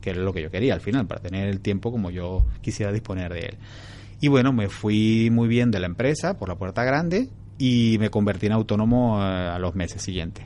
que 0.00 0.10
es 0.10 0.16
lo 0.16 0.32
que 0.32 0.42
yo 0.42 0.50
quería 0.50 0.74
al 0.74 0.80
final, 0.80 1.06
para 1.06 1.20
tener 1.20 1.48
el 1.48 1.60
tiempo 1.60 1.92
como 1.92 2.10
yo 2.10 2.44
quisiera 2.60 2.90
disponer 2.90 3.32
de 3.32 3.38
él. 3.38 3.58
Y 4.20 4.26
bueno, 4.26 4.52
me 4.52 4.68
fui 4.68 5.28
muy 5.30 5.46
bien 5.46 5.70
de 5.70 5.78
la 5.78 5.86
empresa 5.86 6.36
por 6.36 6.48
la 6.48 6.56
puerta 6.56 6.82
grande 6.82 7.28
y 7.58 7.96
me 7.98 8.10
convertí 8.10 8.46
en 8.46 8.52
autónomo 8.52 9.20
eh, 9.22 9.24
a 9.24 9.58
los 9.58 9.74
meses 9.74 10.02
siguientes. 10.02 10.44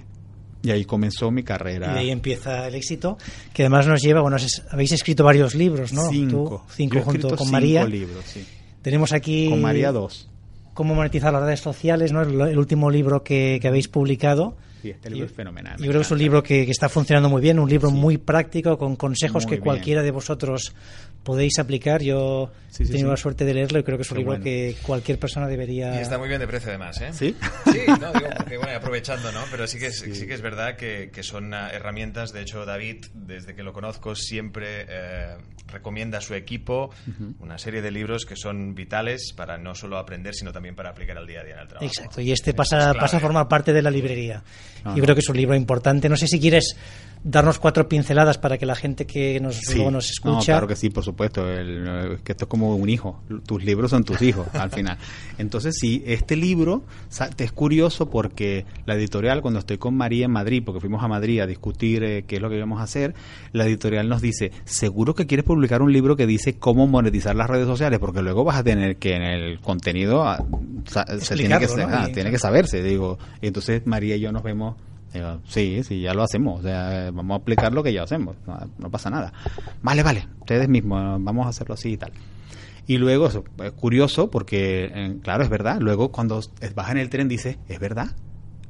Y 0.62 0.70
ahí 0.70 0.84
comenzó 0.84 1.30
mi 1.30 1.42
carrera. 1.42 1.90
Y 1.90 1.94
de 1.94 1.98
ahí 2.00 2.10
empieza 2.10 2.66
el 2.68 2.74
éxito, 2.74 3.16
que 3.54 3.62
además 3.62 3.86
nos 3.86 4.02
lleva, 4.02 4.20
bueno, 4.20 4.36
habéis 4.70 4.92
escrito 4.92 5.24
varios 5.24 5.54
libros, 5.54 5.92
¿no? 5.92 6.08
Cinco. 6.10 6.64
Tú, 6.66 6.72
cinco 6.74 6.94
Yo 6.96 7.00
he 7.00 7.04
junto 7.04 7.28
con 7.30 7.38
cinco 7.38 7.50
María. 7.52 7.84
libros, 7.86 8.24
sí. 8.26 8.44
Tenemos 8.82 9.12
aquí 9.12 9.48
Con 9.48 9.62
María 9.62 9.90
dos. 9.92 10.28
cómo 10.74 10.94
monetizar 10.94 11.32
las 11.32 11.42
redes 11.42 11.60
sociales, 11.60 12.12
¿no? 12.12 12.20
El, 12.22 12.40
el 12.40 12.58
último 12.58 12.90
libro 12.90 13.22
que, 13.22 13.58
que 13.60 13.68
habéis 13.68 13.88
publicado. 13.88 14.54
Sí, 14.82 14.90
este 14.90 15.10
libro 15.10 15.26
es 15.26 15.32
fenomenal. 15.32 15.76
Yo 15.78 15.86
creo 15.86 16.00
que 16.00 16.06
es 16.06 16.10
un 16.10 16.18
libro 16.18 16.42
que, 16.42 16.64
que 16.64 16.70
está 16.70 16.88
funcionando 16.88 17.28
muy 17.28 17.40
bien, 17.42 17.58
un 17.58 17.68
libro 17.68 17.90
muy 17.90 18.18
práctico, 18.18 18.78
con 18.78 18.96
consejos 18.96 19.44
Muy 19.44 19.50
que 19.50 19.56
bien. 19.56 19.64
cualquiera 19.64 20.02
de 20.02 20.10
vosotros 20.10 20.74
podéis 21.22 21.58
aplicar. 21.58 22.02
Yo 22.02 22.50
Sí, 22.70 22.84
he 22.84 22.86
tenido 22.86 23.08
sí. 23.08 23.10
la 23.10 23.16
suerte 23.16 23.44
de 23.44 23.52
leerlo 23.54 23.80
y 23.80 23.82
creo 23.82 23.98
que 23.98 24.02
es 24.02 24.10
un 24.10 24.14
Qué 24.16 24.20
libro 24.20 24.32
bueno. 24.34 24.44
que 24.44 24.76
cualquier 24.82 25.18
persona 25.18 25.48
debería... 25.48 25.94
Y 25.96 25.98
está 26.02 26.18
muy 26.18 26.28
bien 26.28 26.40
de 26.40 26.46
precio 26.46 26.68
además, 26.68 27.00
¿eh? 27.00 27.10
¿Sí? 27.12 27.34
Sí, 27.70 27.80
no, 28.00 28.12
digo, 28.12 28.28
porque, 28.36 28.56
bueno, 28.58 28.76
aprovechando, 28.76 29.32
¿no? 29.32 29.40
Pero 29.50 29.66
sí 29.66 29.78
que 29.78 29.86
es, 29.86 29.98
sí. 29.98 30.26
que 30.26 30.34
es 30.34 30.40
verdad 30.40 30.76
que, 30.76 31.10
que 31.12 31.22
son 31.24 31.52
ah, 31.52 31.70
herramientas. 31.72 32.32
De 32.32 32.42
hecho, 32.42 32.64
David, 32.64 33.06
desde 33.14 33.54
que 33.56 33.62
lo 33.64 33.72
conozco, 33.72 34.14
siempre 34.14 34.86
eh, 34.88 35.36
recomienda 35.66 36.18
a 36.18 36.20
su 36.20 36.34
equipo 36.34 36.90
una 37.40 37.58
serie 37.58 37.82
de 37.82 37.90
libros 37.90 38.24
que 38.24 38.36
son 38.36 38.74
vitales 38.74 39.32
para 39.36 39.58
no 39.58 39.74
solo 39.74 39.98
aprender, 39.98 40.34
sino 40.34 40.52
también 40.52 40.74
para 40.76 40.90
aplicar 40.90 41.18
al 41.18 41.26
día 41.26 41.40
a 41.40 41.44
día 41.44 41.54
en 41.54 41.60
el 41.60 41.68
trabajo. 41.68 41.86
Exacto, 41.86 42.20
y 42.20 42.30
este 42.32 42.54
pasa, 42.54 42.92
es 42.92 42.96
pasa 42.96 43.16
a 43.16 43.20
formar 43.20 43.48
parte 43.48 43.72
de 43.72 43.82
la 43.82 43.90
librería. 43.90 44.42
No, 44.84 44.92
Yo 44.92 44.98
no. 44.98 45.02
creo 45.02 45.14
que 45.14 45.20
es 45.20 45.28
un 45.28 45.36
libro 45.36 45.54
importante. 45.54 46.08
No 46.08 46.16
sé 46.16 46.26
si 46.26 46.40
quieres 46.40 46.74
darnos 47.22 47.58
cuatro 47.58 47.88
pinceladas 47.88 48.38
para 48.38 48.56
que 48.56 48.64
la 48.66 48.74
gente 48.74 49.06
que 49.06 49.38
nos, 49.40 49.56
Sí. 49.56 49.74
luego 49.74 49.90
nos 49.90 50.06
No, 50.24 50.32
escucha... 50.32 50.52
claro 50.52 50.66
que 50.66 50.76
sí, 50.76 50.88
por 50.90 51.04
supuesto. 51.04 51.46
El, 51.48 52.18
que 52.24 52.32
esto 52.32 52.44
es 52.44 52.48
como 52.48 52.74
un 52.76 52.88
hijo. 52.88 53.22
Tus 53.46 53.62
libros 53.62 53.90
son 53.90 54.04
tus 54.04 54.22
hijos, 54.22 54.46
al 54.54 54.70
final. 54.70 54.96
Entonces, 55.38 55.76
sí, 55.78 56.02
este 56.06 56.36
libro 56.36 56.82
te 57.36 57.44
es 57.44 57.52
curioso 57.52 58.08
porque 58.08 58.64
la 58.86 58.94
editorial, 58.94 59.42
cuando 59.42 59.60
estoy 59.60 59.78
con 59.78 59.94
María 59.96 60.24
en 60.26 60.30
Madrid, 60.32 60.62
porque 60.64 60.80
fuimos 60.80 61.02
a 61.02 61.08
Madrid 61.08 61.40
a 61.40 61.46
discutir 61.46 62.02
eh, 62.04 62.24
qué 62.26 62.36
es 62.36 62.42
lo 62.42 62.48
que 62.48 62.56
íbamos 62.56 62.80
a 62.80 62.84
hacer, 62.84 63.14
la 63.52 63.66
editorial 63.66 64.08
nos 64.08 64.22
dice, 64.22 64.52
seguro 64.64 65.14
que 65.14 65.26
quieres 65.26 65.44
publicar 65.44 65.82
un 65.82 65.92
libro 65.92 66.16
que 66.16 66.26
dice 66.26 66.54
cómo 66.58 66.86
monetizar 66.86 67.36
las 67.36 67.48
redes 67.48 67.66
sociales, 67.66 67.98
porque 67.98 68.22
luego 68.22 68.44
vas 68.44 68.56
a 68.56 68.64
tener 68.64 68.96
que 68.96 69.14
en 69.14 69.22
el 69.22 69.60
contenido 69.60 70.24
se 70.86 71.34
tiene 71.36 71.58
que, 71.58 71.66
¿no? 71.66 71.88
ah, 71.90 72.08
tiene 72.12 72.30
que 72.30 72.38
saberse, 72.38 72.82
digo. 72.82 73.18
Entonces 73.42 73.86
María 73.86 74.16
y 74.16 74.20
yo 74.20 74.32
nos 74.32 74.42
vemos 74.42 74.76
Sí, 75.46 75.82
sí, 75.82 76.00
ya 76.00 76.14
lo 76.14 76.22
hacemos. 76.22 76.60
O 76.60 76.62
sea, 76.62 77.10
vamos 77.12 77.38
a 77.38 77.42
aplicar 77.42 77.72
lo 77.72 77.82
que 77.82 77.92
ya 77.92 78.02
hacemos. 78.02 78.36
No, 78.78 78.90
pasa 78.90 79.10
nada. 79.10 79.32
Vale, 79.82 80.02
vale. 80.02 80.26
Ustedes 80.40 80.68
mismos, 80.68 81.22
vamos 81.22 81.46
a 81.46 81.50
hacerlo 81.50 81.74
así 81.74 81.92
y 81.92 81.96
tal. 81.96 82.12
Y 82.86 82.98
luego, 82.98 83.28
es 83.28 83.72
curioso 83.72 84.30
porque, 84.30 84.90
eh, 84.92 85.16
claro, 85.22 85.44
es 85.44 85.48
verdad. 85.48 85.78
Luego, 85.80 86.10
cuando 86.10 86.40
vas 86.74 86.90
en 86.90 86.98
el 86.98 87.08
tren, 87.08 87.28
dices, 87.28 87.58
es 87.68 87.78
verdad. 87.78 88.08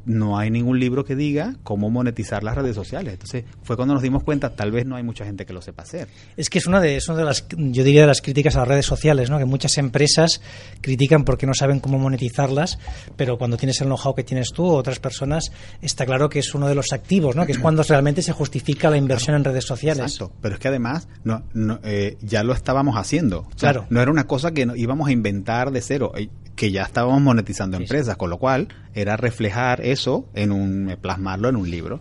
No 0.06 0.38
hay 0.38 0.50
ningún 0.50 0.80
libro 0.80 1.04
que 1.04 1.14
diga 1.14 1.56
cómo 1.62 1.90
monetizar 1.90 2.42
las 2.42 2.54
redes 2.56 2.74
sociales. 2.74 3.12
Entonces, 3.12 3.44
fue 3.62 3.76
cuando 3.76 3.94
nos 3.94 4.02
dimos 4.02 4.22
cuenta, 4.24 4.54
tal 4.56 4.70
vez 4.72 4.86
no 4.86 4.96
hay 4.96 5.02
mucha 5.02 5.24
gente 5.24 5.44
que 5.46 5.52
lo 5.52 5.60
sepa 5.62 5.82
hacer. 5.82 6.08
Es 6.36 6.48
que 6.50 6.58
es 6.58 6.66
una 6.66 6.80
de, 6.80 6.96
es 6.96 7.08
una 7.08 7.18
de 7.18 7.24
las, 7.24 7.46
yo 7.56 7.84
diría, 7.84 8.00
de 8.02 8.06
las 8.06 8.22
críticas 8.22 8.56
a 8.56 8.60
las 8.60 8.68
redes 8.68 8.86
sociales, 8.86 9.28
¿no? 9.30 9.38
Que 9.38 9.44
muchas 9.44 9.76
empresas 9.78 10.40
critican 10.80 11.24
porque 11.24 11.46
no 11.46 11.54
saben 11.54 11.80
cómo 11.80 11.98
monetizarlas, 11.98 12.78
pero 13.16 13.38
cuando 13.38 13.56
tienes 13.56 13.80
el 13.80 13.88
know-how 13.88 14.14
que 14.14 14.24
tienes 14.24 14.52
tú 14.52 14.64
o 14.66 14.74
otras 14.76 14.98
personas, 15.00 15.52
está 15.82 16.06
claro 16.06 16.28
que 16.28 16.38
es 16.38 16.54
uno 16.54 16.66
de 16.68 16.74
los 16.74 16.92
activos, 16.92 17.36
¿no? 17.36 17.46
Que 17.46 17.52
es 17.52 17.58
cuando 17.58 17.82
realmente 17.82 18.22
se 18.22 18.32
justifica 18.32 18.90
la 18.90 18.96
inversión 18.96 19.36
en 19.36 19.44
redes 19.44 19.64
sociales. 19.64 20.12
Exacto. 20.12 20.32
Pero 20.40 20.54
es 20.54 20.60
que 20.60 20.68
además 20.68 21.08
no, 21.24 21.42
no, 21.52 21.78
eh, 21.84 22.16
ya 22.22 22.42
lo 22.42 22.52
estábamos 22.52 22.96
haciendo. 22.96 23.40
O 23.40 23.50
sea, 23.58 23.70
Claro. 23.72 23.86
No 23.90 24.00
era 24.00 24.10
una 24.10 24.26
cosa 24.26 24.52
que 24.52 24.66
no- 24.66 24.74
íbamos 24.76 25.08
a 25.08 25.12
inventar 25.12 25.70
de 25.70 25.80
cero, 25.82 26.12
eh, 26.16 26.28
que 26.60 26.70
ya 26.70 26.82
estábamos 26.82 27.22
monetizando 27.22 27.78
Sí, 27.78 27.84
empresas, 27.84 28.18
con 28.18 28.28
lo 28.28 28.36
cual 28.36 28.68
era 28.92 29.16
reflejar 29.16 29.80
eso 29.80 30.28
en 30.34 30.52
un, 30.52 30.90
eh, 30.90 30.98
plasmarlo 30.98 31.48
en 31.48 31.56
un 31.56 31.70
libro. 31.70 32.00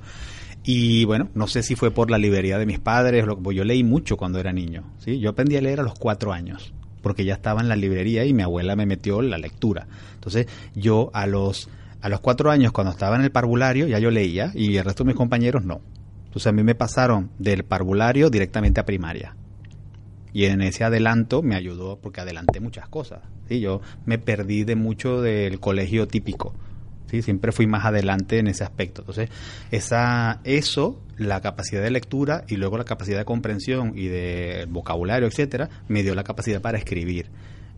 Y 0.65 1.05
bueno, 1.05 1.29
no 1.33 1.47
sé 1.47 1.63
si 1.63 1.75
fue 1.75 1.91
por 1.91 2.11
la 2.11 2.17
librería 2.17 2.57
de 2.57 2.65
mis 2.65 2.77
padres, 2.77 3.25
lo, 3.25 3.39
pues 3.39 3.55
yo 3.55 3.63
leí 3.63 3.85
mucho 3.85 4.17
cuando 4.17 4.37
era 4.37 4.51
niño. 4.51 4.83
¿sí? 4.97 5.21
Yo 5.21 5.29
aprendí 5.29 5.55
a 5.55 5.61
leer 5.61 5.79
a 5.79 5.83
los 5.83 5.93
cuatro 5.97 6.33
años, 6.33 6.73
porque 7.01 7.23
ya 7.23 7.35
estaba 7.35 7.61
en 7.61 7.69
la 7.69 7.77
librería 7.77 8.25
y 8.25 8.33
mi 8.33 8.43
abuela 8.43 8.75
me 8.75 8.85
metió 8.85 9.21
en 9.21 9.29
la 9.29 9.37
lectura. 9.37 9.87
Entonces 10.15 10.47
yo 10.75 11.09
a 11.13 11.25
los, 11.25 11.69
a 12.01 12.09
los 12.09 12.19
cuatro 12.19 12.51
años, 12.51 12.73
cuando 12.73 12.91
estaba 12.91 13.15
en 13.15 13.21
el 13.21 13.31
parvulario, 13.31 13.87
ya 13.87 13.99
yo 13.99 14.11
leía 14.11 14.51
y 14.53 14.75
el 14.75 14.83
resto 14.83 15.05
de 15.05 15.07
mis 15.07 15.15
compañeros 15.15 15.63
no. 15.63 15.79
Entonces 16.25 16.47
a 16.47 16.51
mí 16.51 16.63
me 16.63 16.75
pasaron 16.75 17.29
del 17.39 17.63
parvulario 17.63 18.29
directamente 18.29 18.81
a 18.81 18.85
primaria. 18.85 19.37
Y 20.33 20.45
en 20.45 20.61
ese 20.61 20.83
adelanto 20.83 21.41
me 21.41 21.55
ayudó 21.55 21.97
porque 21.97 22.21
adelanté 22.21 22.59
muchas 22.59 22.87
cosas. 22.87 23.19
¿sí? 23.47 23.59
Yo 23.59 23.81
me 24.05 24.17
perdí 24.19 24.63
de 24.63 24.75
mucho 24.75 25.21
del 25.21 25.59
colegio 25.59 26.07
típico. 26.07 26.53
¿sí? 27.07 27.21
Siempre 27.21 27.51
fui 27.51 27.65
más 27.67 27.85
adelante 27.85 28.37
en 28.39 28.47
ese 28.47 28.63
aspecto. 28.63 29.01
Entonces, 29.01 29.29
esa, 29.71 30.39
eso, 30.43 31.01
la 31.17 31.41
capacidad 31.41 31.81
de 31.81 31.91
lectura 31.91 32.43
y 32.47 32.57
luego 32.57 32.77
la 32.77 32.83
capacidad 32.85 33.17
de 33.17 33.25
comprensión 33.25 33.93
y 33.95 34.07
de 34.07 34.67
vocabulario, 34.69 35.27
etcétera, 35.27 35.69
me 35.87 36.03
dio 36.03 36.13
la 36.15 36.23
capacidad 36.23 36.61
para 36.61 36.77
escribir. 36.77 37.29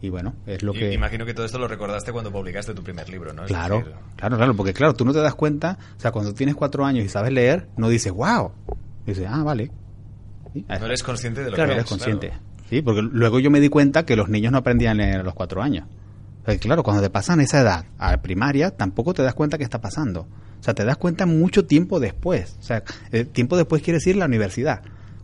Y 0.01 0.09
bueno, 0.09 0.33
es 0.47 0.63
lo 0.63 0.73
Y- 0.73 0.79
que... 0.79 0.93
Imagino 0.93 1.25
que 1.25 1.33
todo 1.35 1.45
esto 1.45 1.59
lo 1.59 1.67
recordaste 1.67 2.11
cuando 2.11 2.31
publicaste 2.31 2.73
tu 2.73 2.83
primer 2.83 3.07
libro, 3.07 3.33
¿no? 3.33 3.43
Es 3.43 3.49
Claro, 3.49 3.77
decir, 3.77 3.93
claro, 4.17 4.35
claro, 4.37 4.55
porque 4.55 4.73
claro, 4.73 4.93
tú 4.95 5.05
no 5.05 5.13
te 5.13 5.19
das 5.19 5.35
cuenta, 5.35 5.77
o 5.95 5.99
sea, 5.99 6.11
cuando 6.11 6.33
tienes 6.33 6.55
cuatro 6.55 6.85
años 6.85 7.05
y 7.05 7.09
sabes 7.09 7.31
leer, 7.31 7.67
no 7.77 7.87
dices, 7.87 8.11
wow, 8.11 8.51
dices, 9.05 9.27
ah, 9.29 9.43
vale. 9.43 9.69
Sí, 10.53 10.65
no 10.67 10.85
eres 10.85 11.03
consciente 11.03 11.43
de 11.43 11.49
lo 11.49 11.55
Claro. 11.55 11.69
que 11.69 11.75
eres 11.75 11.85
consciente. 11.89 12.27
claro. 12.29 12.43
Sí, 12.69 12.81
porque 12.81 13.01
luego 13.01 13.39
yo 13.39 13.51
me 13.51 13.59
di 13.59 13.69
cuenta 13.69 14.05
que 14.05 14.15
los 14.15 14.29
niños 14.29 14.51
no 14.51 14.57
aprendían 14.59 14.99
a 14.99 15.03
leer 15.03 15.19
a 15.19 15.23
los 15.23 15.33
cuatro 15.33 15.61
años. 15.61 15.85
Claro, 16.59 16.81
cuando 16.83 17.03
te 17.03 17.09
pasan 17.09 17.39
esa 17.41 17.61
edad 17.61 17.85
a 17.99 18.17
primaria, 18.21 18.71
tampoco 18.71 19.13
te 19.13 19.21
das 19.21 19.33
cuenta 19.35 19.57
qué 19.57 19.63
está 19.63 19.79
pasando. 19.81 20.21
O 20.59 20.63
sea, 20.63 20.73
te 20.73 20.83
das 20.85 20.97
cuenta 20.97 21.25
mucho 21.25 21.65
tiempo 21.65 21.99
después. 21.99 22.55
O 22.59 22.63
sea, 22.63 22.83
eh, 23.11 23.25
tiempo 23.25 23.57
después 23.57 23.81
quiere 23.81 23.97
decir 23.97 24.15
la 24.15 24.25
universidad. 24.25 24.81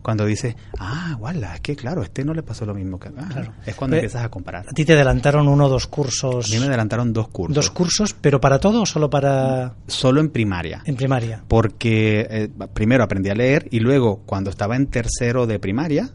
Cuando 0.08 0.26
dices, 0.26 0.56
ah, 0.80 1.16
guala, 1.20 1.56
es 1.56 1.60
que 1.60 1.76
claro, 1.76 2.00
a 2.00 2.06
este 2.06 2.24
no 2.24 2.34
le 2.34 2.42
pasó 2.42 2.66
lo 2.66 2.74
mismo 2.74 2.98
que... 2.98 3.10
ah, 3.10 3.28
Claro. 3.30 3.52
Es 3.66 3.76
cuando 3.76 3.96
Pero- 3.96 4.06
empiezas 4.06 4.24
a 4.24 4.30
comparar. 4.30 4.66
A 4.66 4.72
ti 4.72 4.86
te 4.86 4.94
adelantaron 4.94 5.50
uno 5.50 5.66
o 5.66 5.70
dos 5.70 5.88
cursos. 5.88 6.50
A 6.50 6.54
mí 6.54 6.60
me 6.62 6.68
adelantaron 6.68 7.12
dos 7.12 7.28
cursos. 7.28 7.54
Dos 7.54 7.70
cursos, 7.72 8.14
pero 8.14 8.40
para 8.40 8.58
todo 8.58 8.84
o 8.84 8.86
solo 8.86 9.10
para 9.10 9.74
Solo 9.88 10.22
en 10.22 10.30
primaria. 10.30 10.82
en 10.86 10.96
primaria. 10.96 11.44
porque 11.50 12.26
eh, 12.30 12.50
primero 12.74 13.04
aprendí 13.04 13.30
a 13.30 13.36
leer 13.36 13.68
y 13.70 13.82
luego 13.82 14.22
cuando 14.26 14.50
estaba 14.50 14.78
en 14.78 14.88
tercero 14.88 15.46
de 15.46 15.60
primaria, 15.60 16.10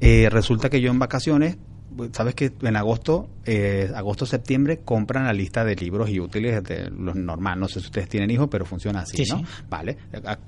eh, 0.00 0.28
resulta 0.30 0.70
que 0.70 0.80
yo 0.80 0.92
en 0.92 1.00
vacaciones, 1.00 1.56
pues, 1.96 2.10
sabes 2.12 2.36
que 2.36 2.52
en 2.62 2.76
agosto, 2.76 3.28
eh, 3.44 3.90
agosto-septiembre 3.92 4.82
compran 4.84 5.24
la 5.24 5.32
lista 5.32 5.64
de 5.64 5.74
libros 5.74 6.10
y 6.10 6.20
útiles 6.20 6.62
de 6.62 6.90
los 6.90 7.16
normal, 7.16 7.58
no 7.58 7.66
sé 7.66 7.80
si 7.80 7.86
ustedes 7.86 8.08
tienen 8.08 8.30
hijos, 8.30 8.46
pero 8.48 8.64
funciona 8.64 9.00
así, 9.00 9.24
Sí, 9.24 9.32
¿no? 9.32 9.38
sí. 9.38 9.44
Vale, 9.68 9.96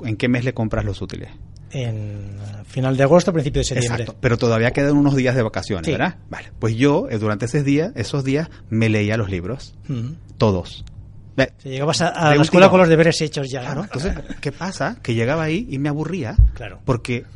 ¿en 0.04 0.16
qué 0.16 0.28
mes 0.28 0.44
le 0.44 0.54
compras 0.54 0.84
los 0.84 1.02
útiles? 1.02 1.30
En 1.70 2.38
final 2.66 2.96
de 2.96 3.02
agosto, 3.02 3.32
principio 3.32 3.60
de 3.60 3.64
septiembre. 3.64 4.02
Exacto, 4.04 4.18
pero 4.22 4.38
todavía 4.38 4.70
quedan 4.72 4.96
unos 4.96 5.14
días 5.16 5.34
de 5.34 5.42
vacaciones, 5.42 5.84
Sí. 5.86 5.92
¿verdad? 5.92 6.16
Vale, 6.30 6.50
pues 6.58 6.76
yo 6.76 7.08
eh, 7.10 7.18
durante 7.18 7.44
esos 7.46 7.64
días, 7.64 7.92
esos 7.94 8.24
días 8.24 8.48
me 8.70 8.88
leía 8.88 9.16
los 9.16 9.30
libros, 9.30 9.74
Ujú. 9.88 10.14
todos. 10.38 10.84
Llegabas 11.62 12.00
a, 12.00 12.34
la 12.34 12.42
escuela 12.42 12.68
con 12.68 12.80
los 12.80 12.88
deberes 12.88 13.20
hechos 13.20 13.48
ya, 13.48 13.60
Claro, 13.60 13.74
¿no? 13.76 13.84
Entonces, 13.84 14.12
¿qué 14.40 14.50
pasa? 14.50 14.96
Que 15.02 15.14
llegaba 15.14 15.44
ahí 15.44 15.66
y 15.70 15.78
me 15.78 15.88
aburría. 15.88 16.34
Claro. 16.54 16.80
Porque 16.84 17.26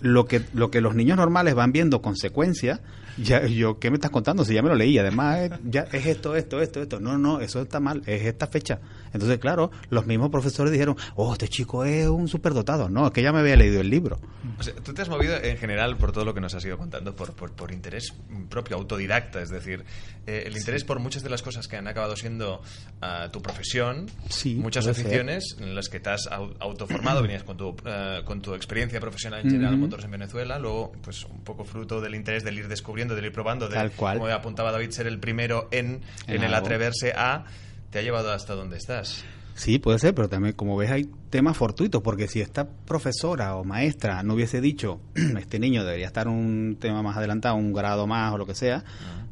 lo 0.00 0.26
que, 0.26 0.42
lo 0.52 0.70
que 0.70 0.80
los 0.82 0.94
niños 0.94 1.16
normales 1.16 1.54
van 1.54 1.72
viendo 1.72 2.02
consecuencias, 2.02 2.80
ya, 3.22 3.46
yo, 3.46 3.78
¿qué 3.78 3.90
me 3.90 3.96
estás 3.96 4.10
contando? 4.10 4.44
Si 4.44 4.54
ya 4.54 4.62
me 4.62 4.68
lo 4.68 4.74
leí, 4.74 4.98
además 4.98 5.38
eh, 5.40 5.50
ya 5.64 5.82
es 5.92 6.06
esto, 6.06 6.34
esto, 6.36 6.60
esto, 6.60 6.82
esto. 6.82 7.00
No, 7.00 7.18
no, 7.18 7.40
eso 7.40 7.60
está 7.62 7.80
mal, 7.80 8.02
es 8.06 8.22
esta 8.24 8.46
fecha. 8.46 8.78
Entonces, 9.12 9.38
claro, 9.38 9.70
los 9.90 10.06
mismos 10.06 10.30
profesores 10.30 10.70
dijeron, 10.72 10.96
oh, 11.16 11.32
este 11.32 11.48
chico 11.48 11.84
es 11.84 12.06
un 12.08 12.28
superdotado. 12.28 12.88
No, 12.88 13.06
es 13.06 13.12
que 13.12 13.22
ya 13.22 13.32
me 13.32 13.38
había 13.40 13.56
leído 13.56 13.80
el 13.80 13.88
libro. 13.90 14.18
O 14.58 14.62
sea, 14.62 14.74
tú 14.74 14.92
te 14.92 15.02
has 15.02 15.08
movido 15.08 15.36
en 15.36 15.56
general 15.56 15.96
por 15.96 16.12
todo 16.12 16.24
lo 16.24 16.34
que 16.34 16.40
nos 16.40 16.54
has 16.54 16.64
ido 16.64 16.76
contando, 16.78 17.14
por, 17.16 17.32
por, 17.34 17.52
por 17.52 17.72
interés 17.72 18.12
propio, 18.48 18.76
autodidacta, 18.76 19.40
es 19.42 19.50
decir, 19.50 19.84
eh, 20.26 20.44
el 20.46 20.56
interés 20.56 20.84
por 20.84 20.98
muchas 21.00 21.22
de 21.22 21.30
las 21.30 21.42
cosas 21.42 21.68
que 21.68 21.76
han 21.76 21.88
acabado 21.88 22.16
siendo 22.16 22.60
ah, 23.00 23.28
tu 23.32 23.40
profesión, 23.42 24.06
Sí, 24.28 24.54
muchas 24.56 24.84
puede 24.84 24.94
ser. 24.94 25.06
aficiones 25.06 25.56
en 25.60 25.74
las 25.74 25.88
que 25.88 26.00
te 26.00 26.10
has 26.10 26.28
au- 26.30 26.54
autoformado, 26.60 27.22
venías 27.22 27.42
con 27.44 27.56
tu, 27.56 27.74
eh, 27.84 28.20
con 28.24 28.40
tu 28.42 28.54
experiencia 28.54 29.00
profesional 29.00 29.40
en 29.44 29.50
General 29.50 29.74
Ujú. 29.74 29.82
Motors 29.84 30.04
en 30.04 30.10
Venezuela, 30.10 30.58
luego 30.58 30.92
pues 31.02 31.24
un 31.24 31.40
poco 31.40 31.64
fruto 31.64 32.00
del 32.00 32.14
interés 32.14 32.44
del 32.44 32.58
ir 32.58 32.68
descubriendo, 32.68 33.07
del 33.14 33.26
ir 33.26 33.32
probando, 33.32 33.68
de, 33.68 33.74
Tal 33.74 33.90
cual. 33.92 34.18
como 34.18 34.30
apuntaba 34.32 34.72
David, 34.72 34.90
ser 34.90 35.06
el 35.06 35.18
primero 35.18 35.68
en, 35.70 36.00
en, 36.26 36.36
En 36.36 36.44
el 36.44 36.54
atreverse 36.54 37.12
a, 37.16 37.44
te 37.90 37.98
ha 37.98 38.02
llevado 38.02 38.32
hasta 38.32 38.54
donde 38.54 38.76
estás. 38.76 39.24
Sí, 39.54 39.80
puede 39.80 39.98
ser, 39.98 40.14
pero 40.14 40.28
también, 40.28 40.54
como 40.54 40.76
ves, 40.76 40.90
hay 40.92 41.08
temas 41.30 41.56
fortuitos, 41.56 42.00
porque 42.00 42.28
si 42.28 42.40
esta 42.40 42.68
profesora 42.68 43.56
o 43.56 43.64
maestra 43.64 44.22
no 44.22 44.34
hubiese 44.34 44.60
dicho, 44.60 45.00
este 45.38 45.58
niño 45.58 45.84
debería 45.84 46.06
estar 46.06 46.28
un 46.28 46.76
tema 46.80 47.02
más 47.02 47.16
adelantado, 47.16 47.56
un 47.56 47.72
grado 47.72 48.06
más 48.06 48.32
o 48.32 48.38
lo 48.38 48.46
que 48.46 48.54
sea, 48.54 48.84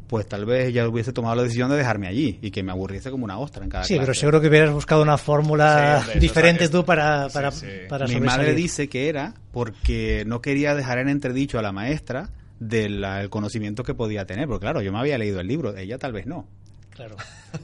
pues 0.08 0.26
tal 0.28 0.44
vez 0.44 0.66
ella 0.68 0.88
hubiese 0.88 1.12
tomado 1.12 1.34
la 1.36 1.42
decisión 1.44 1.68
de 1.70 1.76
dejarme 1.76 2.06
allí 2.08 2.38
y 2.42 2.50
que 2.52 2.62
me 2.64 2.70
aburriese 2.72 3.10
como 3.10 3.24
una 3.24 3.38
ostra 3.38 3.62
en 3.64 3.70
cada 3.70 3.84
Sí, 3.84 3.94
pero 3.94 4.06
clase. 4.06 4.20
seguro 4.20 4.40
que 4.40 4.48
hubieras 4.48 4.72
buscado 4.72 5.02
una 5.02 5.18
fórmula 5.18 6.04
Sí, 6.12 6.18
diferente 6.20 6.68
tú 6.68 6.84
para, 6.84 7.28
para, 7.28 7.50
sí. 7.52 7.66
para 7.88 8.06
Mi 8.06 8.20
madre 8.20 8.54
dice 8.54 8.88
que 8.88 9.08
era 9.08 9.34
porque 9.52 10.22
no 10.26 10.40
quería 10.40 10.74
dejar 10.76 10.98
en 10.98 11.08
entredicho 11.08 11.58
a 11.58 11.62
la 11.62 11.72
maestra 11.72 12.30
del 12.60 13.04
el 13.04 13.30
conocimiento 13.30 13.82
que 13.82 13.94
podía 13.94 14.26
tener, 14.26 14.46
porque 14.48 14.62
claro, 14.64 14.80
yo 14.82 14.92
me 14.92 14.98
había 14.98 15.18
leído 15.18 15.40
el 15.40 15.46
libro, 15.46 15.76
ella 15.76 15.98
tal 15.98 16.12
vez 16.12 16.26
no. 16.26 16.46
Claro. 16.90 17.16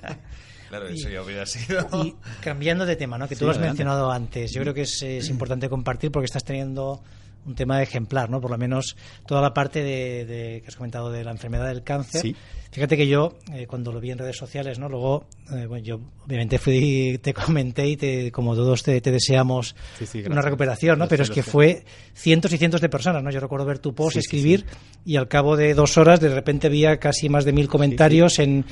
Claro, 0.68 0.90
Y- 0.90 0.94
eso 0.98 1.10
ya 1.10 1.20
hubiera 1.22 1.44
sido. 1.44 1.86
Y 2.02 2.14
cambiando 2.40 2.86
de 2.86 2.96
tema, 2.96 3.18
¿no? 3.18 3.28
que 3.28 3.34
Sí, 3.34 3.40
tú 3.40 3.44
lo 3.44 3.50
has 3.50 3.58
adelante. 3.58 3.72
mencionado 3.84 4.10
antes, 4.10 4.52
yo 4.52 4.62
creo 4.62 4.72
que 4.72 4.82
es, 4.82 5.02
es 5.02 5.28
importante 5.28 5.68
compartir 5.68 6.10
porque 6.10 6.24
estás 6.24 6.44
teniendo 6.44 7.02
un 7.46 7.54
tema 7.54 7.82
ejemplar, 7.82 8.30
¿no? 8.30 8.40
Por 8.40 8.50
lo 8.50 8.58
menos 8.58 8.96
toda 9.26 9.40
la 9.42 9.52
parte 9.52 9.82
de, 9.82 10.24
de- 10.24 10.60
que 10.62 10.68
has 10.68 10.76
comentado 10.76 11.10
de 11.10 11.24
la 11.24 11.30
enfermedad 11.32 11.66
del 11.68 11.82
cáncer. 11.82 12.20
Sí. 12.22 12.36
Fíjate 12.70 12.96
que 12.96 13.06
yo, 13.06 13.34
eh, 13.52 13.66
cuando 13.66 13.92
lo 13.92 14.00
vi 14.00 14.12
en 14.12 14.18
redes 14.18 14.36
sociales, 14.38 14.78
¿no? 14.78 14.88
Luego, 14.88 15.26
eh, 15.54 15.66
bueno, 15.66 15.84
yo 15.84 16.00
obviamente 16.24 16.58
fui, 16.58 17.18
te 17.22 17.34
comenté 17.34 17.86
y 17.86 17.96
te, 17.98 18.32
como 18.32 18.54
todos 18.54 18.82
te, 18.82 18.98
te 19.02 19.10
deseamos 19.10 19.76
Sí, 19.98 20.06
sí, 20.06 20.22
una 20.24 20.40
recuperación, 20.40 20.98
¿no? 20.98 21.06
Pero 21.06 21.22
es 21.22 21.30
que 21.30 21.42
fue 21.42 21.84
cientos 22.14 22.50
y 22.52 22.56
cientos 22.56 22.80
de 22.80 22.88
personas, 22.88 23.22
¿no? 23.22 23.30
Yo 23.30 23.40
recuerdo 23.40 23.66
ver 23.66 23.78
tu 23.78 23.94
post, 23.94 24.16
escribir 24.16 24.64
y 25.04 25.16
al 25.16 25.28
cabo 25.28 25.56
de 25.58 25.74
dos 25.74 25.98
horas 25.98 26.20
de 26.20 26.28
repente 26.34 26.68
había 26.68 26.96
casi 26.98 27.28
más 27.28 27.44
de 27.44 27.52
mil 27.52 27.68
comentarios 27.68 28.38
en 28.38 28.64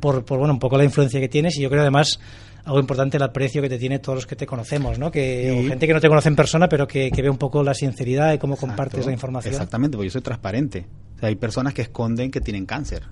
por, 0.00 0.22
por 0.26 0.38
bueno 0.38 0.52
un 0.52 0.58
poco 0.60 0.76
la 0.76 0.84
influencia 0.84 1.18
que 1.20 1.28
tienes 1.28 1.56
y 1.56 1.62
yo 1.62 1.70
creo 1.70 1.80
además 1.80 2.20
algo 2.70 2.80
importante 2.80 3.16
el 3.16 3.22
aprecio 3.22 3.60
que 3.62 3.68
te 3.68 3.78
tiene 3.78 3.98
todos 3.98 4.16
los 4.16 4.26
que 4.26 4.36
te 4.36 4.46
conocemos, 4.46 4.98
¿no? 4.98 5.10
Que 5.10 5.50
o 5.50 5.62
Sí. 5.62 5.68
gente 5.68 5.86
que 5.86 5.92
no 5.94 6.00
te 6.00 6.08
conoce 6.08 6.28
en 6.28 6.36
persona, 6.36 6.68
pero 6.68 6.86
que, 6.88 7.10
que 7.10 7.22
ve 7.22 7.28
un 7.30 7.38
poco 7.38 7.62
la 7.62 7.74
sinceridad 7.74 8.32
y 8.32 8.38
cómo 8.38 8.56
compartes 8.56 9.04
la 9.06 9.12
información. 9.12 9.52
Exactamente, 9.52 9.96
porque 9.96 10.08
yo 10.08 10.12
soy 10.12 10.22
transparente. 10.22 10.86
O 11.16 11.18
sea, 11.20 11.28
hay 11.28 11.36
personas 11.36 11.74
que 11.74 11.82
esconden 11.82 12.30
que 12.30 12.40
tienen 12.40 12.66
cáncer. 12.66 13.02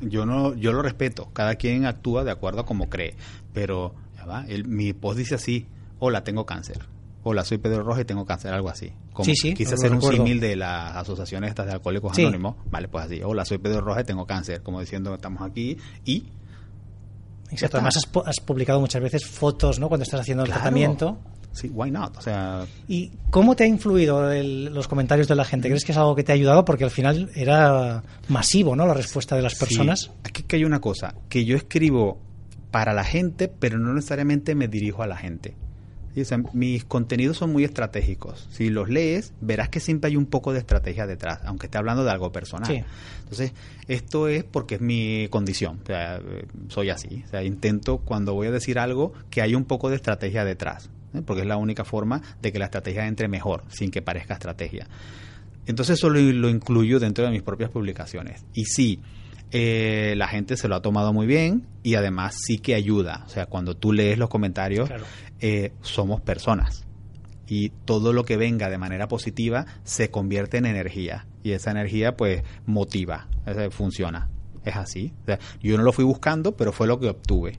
Yo 0.00 0.26
no, 0.26 0.54
yo 0.54 0.72
lo 0.72 0.82
respeto. 0.82 1.30
Cada 1.32 1.54
quien 1.56 1.86
actúa 1.86 2.24
de 2.24 2.30
acuerdo 2.30 2.60
a 2.60 2.66
como 2.66 2.88
cree. 2.88 3.14
Pero, 3.54 3.94
ya 4.16 4.26
va, 4.26 4.44
el- 4.46 4.66
mi 4.66 4.92
post 4.92 5.18
dice 5.18 5.34
así: 5.36 5.66
Hola, 5.98 6.22
tengo 6.22 6.44
cáncer. 6.46 6.78
Hola, 7.24 7.44
soy 7.44 7.58
Pedro 7.58 7.82
Rojas 7.82 8.02
y 8.02 8.04
tengo 8.04 8.24
cáncer, 8.24 8.52
algo 8.54 8.68
así. 8.68 8.92
Como 9.12 9.24
Sí, 9.24 9.34
sí, 9.34 9.54
Quise 9.54 9.74
hacer 9.74 9.92
un 9.92 10.00
símil 10.00 10.38
de 10.40 10.54
las 10.56 10.94
asociaciones 10.96 11.48
estas 11.50 11.66
de 11.66 11.72
alcohólicos 11.72 12.14
Sí. 12.14 12.22
anónimos. 12.22 12.54
Vale, 12.70 12.88
pues 12.88 13.06
así. 13.06 13.20
Hola, 13.22 13.44
soy 13.44 13.58
Pedro 13.58 13.80
Rojas 13.80 14.02
y 14.02 14.06
tengo 14.06 14.26
cáncer. 14.26 14.62
Como 14.62 14.80
diciendo, 14.80 15.14
estamos 15.14 15.42
aquí 15.42 15.76
y 16.04 16.26
Exacto. 17.50 17.76
Además 17.78 17.96
has, 17.96 18.12
pu- 18.12 18.22
has 18.26 18.40
publicado 18.40 18.80
muchas 18.80 19.02
veces 19.02 19.26
fotos, 19.26 19.78
¿no? 19.78 19.88
Cuando 19.88 20.02
estás 20.04 20.20
haciendo 20.20 20.42
el 20.44 20.48
Claro. 20.48 20.60
tratamiento. 20.62 21.18
Sí, 21.52 21.70
why 21.74 21.90
not? 21.90 22.16
O 22.18 22.20
sea, 22.20 22.64
¿Y 22.86 23.10
cómo 23.30 23.56
te 23.56 23.64
ha 23.64 23.66
influido 23.66 24.30
el- 24.30 24.66
los 24.66 24.86
comentarios 24.86 25.26
de 25.28 25.34
la 25.34 25.44
gente? 25.44 25.68
¿Crees 25.68 25.84
que 25.84 25.92
es 25.92 25.98
algo 25.98 26.14
que 26.14 26.22
te 26.22 26.30
ha 26.32 26.34
ayudado? 26.34 26.64
Porque 26.64 26.84
al 26.84 26.90
final 26.90 27.30
era 27.34 28.02
masivo, 28.28 28.76
¿no? 28.76 28.86
La 28.86 28.94
respuesta 28.94 29.34
de 29.34 29.42
las 29.42 29.54
personas. 29.56 30.00
Sí. 30.02 30.10
Aquí 30.24 30.42
que 30.44 30.56
hay 30.56 30.64
una 30.64 30.80
cosa, 30.80 31.14
que 31.28 31.44
yo 31.44 31.56
escribo 31.56 32.20
para 32.70 32.92
la 32.92 33.02
gente, 33.02 33.48
pero 33.48 33.78
no 33.78 33.94
necesariamente 33.94 34.54
me 34.54 34.68
dirijo 34.68 35.02
a 35.02 35.06
la 35.06 35.16
gente. 35.16 35.56
Mis 36.52 36.84
contenidos 36.84 37.36
son 37.36 37.52
muy 37.52 37.64
estratégicos. 37.64 38.48
Si 38.50 38.70
los 38.70 38.88
lees, 38.88 39.32
verás 39.40 39.68
que 39.68 39.80
siempre 39.80 40.10
hay 40.10 40.16
un 40.16 40.26
poco 40.26 40.52
de 40.52 40.58
estrategia 40.58 41.06
detrás, 41.06 41.40
aunque 41.44 41.66
esté 41.66 41.78
hablando 41.78 42.04
de 42.04 42.10
algo 42.10 42.32
personal. 42.32 42.68
Sí. 42.68 42.82
Entonces, 43.22 43.52
esto 43.88 44.28
es 44.28 44.44
porque 44.44 44.76
es 44.76 44.80
mi 44.80 45.28
condición. 45.28 45.80
O 45.82 45.86
sea, 45.86 46.20
soy 46.68 46.90
así. 46.90 47.22
O 47.26 47.28
sea, 47.28 47.42
intento 47.42 47.98
cuando 47.98 48.34
voy 48.34 48.48
a 48.48 48.50
decir 48.50 48.78
algo 48.78 49.12
que 49.30 49.42
haya 49.42 49.56
un 49.56 49.64
poco 49.64 49.90
de 49.90 49.96
estrategia 49.96 50.44
detrás, 50.44 50.90
¿eh? 51.14 51.22
porque 51.24 51.42
es 51.42 51.48
la 51.48 51.56
única 51.56 51.84
forma 51.84 52.22
de 52.40 52.52
que 52.52 52.58
la 52.58 52.66
estrategia 52.66 53.06
entre 53.06 53.28
mejor, 53.28 53.64
sin 53.68 53.90
que 53.90 54.02
parezca 54.02 54.34
estrategia. 54.34 54.86
Entonces 55.66 55.98
eso 55.98 56.08
lo, 56.08 56.20
lo 56.20 56.48
incluyo 56.48 56.98
dentro 56.98 57.24
de 57.24 57.30
mis 57.30 57.42
propias 57.42 57.70
publicaciones. 57.70 58.44
Y 58.54 58.64
sí, 58.64 59.00
eh, 59.50 60.14
la 60.16 60.28
gente 60.28 60.58
se 60.58 60.68
lo 60.68 60.76
ha 60.76 60.82
tomado 60.82 61.14
muy 61.14 61.26
bien 61.26 61.66
y 61.82 61.94
además 61.94 62.36
sí 62.38 62.58
que 62.58 62.74
ayuda. 62.74 63.24
O 63.26 63.28
sea, 63.30 63.46
cuando 63.46 63.74
tú 63.76 63.92
lees 63.92 64.18
los 64.18 64.28
comentarios, 64.28 64.88
Claro. 64.88 65.04
Eh, 65.40 65.72
somos 65.82 66.20
personas. 66.20 66.84
Y 67.46 67.70
todo 67.70 68.12
lo 68.12 68.24
que 68.24 68.36
venga 68.36 68.68
de 68.68 68.78
manera 68.78 69.08
positiva 69.08 69.66
se 69.84 70.10
convierte 70.10 70.58
en 70.58 70.66
energía. 70.66 71.26
Y 71.42 71.52
esa 71.52 71.70
energía 71.70 72.16
pues 72.16 72.42
motiva, 72.66 73.28
funciona. 73.70 74.28
Es 74.64 74.76
así. 74.76 75.14
O 75.22 75.26
sea, 75.26 75.38
yo 75.62 75.76
no 75.78 75.82
lo 75.82 75.92
fui 75.92 76.04
buscando, 76.04 76.56
pero 76.56 76.72
fue 76.72 76.86
lo 76.86 77.00
que 77.00 77.08
obtuve. 77.08 77.58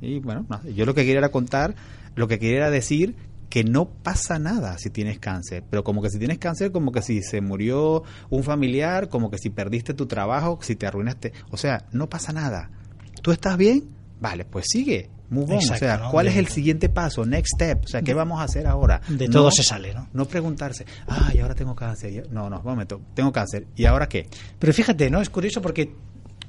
Y 0.00 0.20
bueno, 0.20 0.46
no, 0.48 0.62
yo 0.64 0.86
lo 0.86 0.94
que 0.94 1.02
quería 1.02 1.18
era 1.18 1.30
contar, 1.30 1.74
lo 2.14 2.28
que 2.28 2.38
quería 2.38 2.58
era 2.58 2.70
decir 2.70 3.16
que 3.48 3.64
no 3.64 3.88
pasa 3.88 4.38
nada 4.38 4.76
si 4.78 4.90
tienes 4.90 5.18
cáncer, 5.18 5.64
pero 5.68 5.82
como 5.82 6.02
que 6.02 6.10
si 6.10 6.18
tienes 6.18 6.38
cáncer, 6.38 6.70
como 6.70 6.92
que 6.92 7.02
si 7.02 7.22
se 7.22 7.40
murió 7.40 8.02
un 8.30 8.44
familiar, 8.44 9.08
como 9.08 9.30
que 9.30 9.38
si 9.38 9.50
perdiste 9.50 9.94
tu 9.94 10.06
trabajo, 10.06 10.58
si 10.60 10.76
te 10.76 10.86
arruinaste, 10.86 11.32
o 11.50 11.56
sea, 11.56 11.86
no 11.92 12.08
pasa 12.08 12.32
nada. 12.32 12.70
¿Tú 13.22 13.32
estás 13.32 13.56
bien? 13.56 13.88
Vale, 14.20 14.44
pues 14.44 14.66
sigue, 14.68 15.10
move 15.30 15.44
on. 15.54 15.60
Exacto, 15.60 15.74
o 15.74 15.78
sea, 15.88 15.96
¿no? 15.98 16.10
¿cuál 16.10 16.26
De- 16.26 16.32
es 16.32 16.38
el 16.38 16.48
siguiente 16.48 16.88
paso, 16.88 17.24
next 17.24 17.54
step? 17.54 17.84
O 17.84 17.88
sea, 17.88 18.02
¿qué 18.02 18.14
vamos 18.14 18.40
a 18.40 18.44
hacer 18.44 18.66
ahora? 18.66 19.00
De 19.08 19.26
No- 19.26 19.32
todo 19.32 19.50
se 19.50 19.62
sale, 19.62 19.94
¿no? 19.94 20.08
No 20.12 20.24
preguntarse, 20.26 20.84
ay, 21.06 21.38
ahora 21.40 21.54
tengo 21.54 21.74
cáncer. 21.74 22.12
y- 22.12 22.22
No, 22.32 22.48
no, 22.50 22.58
un 22.58 22.64
momento, 22.64 23.00
tengo 23.14 23.30
cáncer. 23.32 23.66
¿Y 23.76 23.84
ahora 23.84 24.08
qué? 24.08 24.26
Pero 24.58 24.72
fíjate, 24.72 25.10
¿no? 25.10 25.20
Es 25.20 25.30
curioso 25.30 25.60
porque 25.62 25.92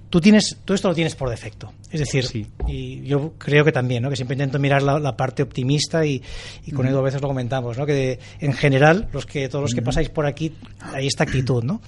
tú 0.10 0.20
tienes, 0.20 0.58
tú 0.66 0.74
esto 0.74 0.88
lo 0.88 0.96
tienes 0.96 1.16
por 1.16 1.30
defecto. 1.30 1.72
Es 1.92 2.00
decir, 2.00 2.26
Sí. 2.26 2.48
y 2.68 3.02
yo 3.04 3.34
creo 3.38 3.64
que 3.64 3.72
también, 3.72 4.02
¿no? 4.02 4.10
Que 4.10 4.16
siempre 4.16 4.34
intento 4.36 4.58
mirar 4.60 4.82
la, 4.82 4.98
la 5.00 5.16
parte 5.16 5.44
optimista 5.44 6.04
y, 6.06 6.22
y 6.66 6.72
con 6.72 6.88
Edu 6.88 6.98
a 6.98 7.02
veces 7.04 7.22
lo 7.22 7.28
comentamos, 7.28 7.78
¿no? 7.78 7.86
Que 7.86 7.94
de- 7.94 8.20
en 8.40 8.54
general, 8.54 9.08
los 9.14 9.26
que, 9.28 9.48
todos 9.50 9.62
los 9.64 9.74
que 9.76 9.82
pasáis 9.84 10.10
por 10.10 10.26
aquí, 10.26 10.56
hay 10.94 11.06
esta 11.06 11.26
actitud, 11.26 11.64
¿no? 11.64 11.80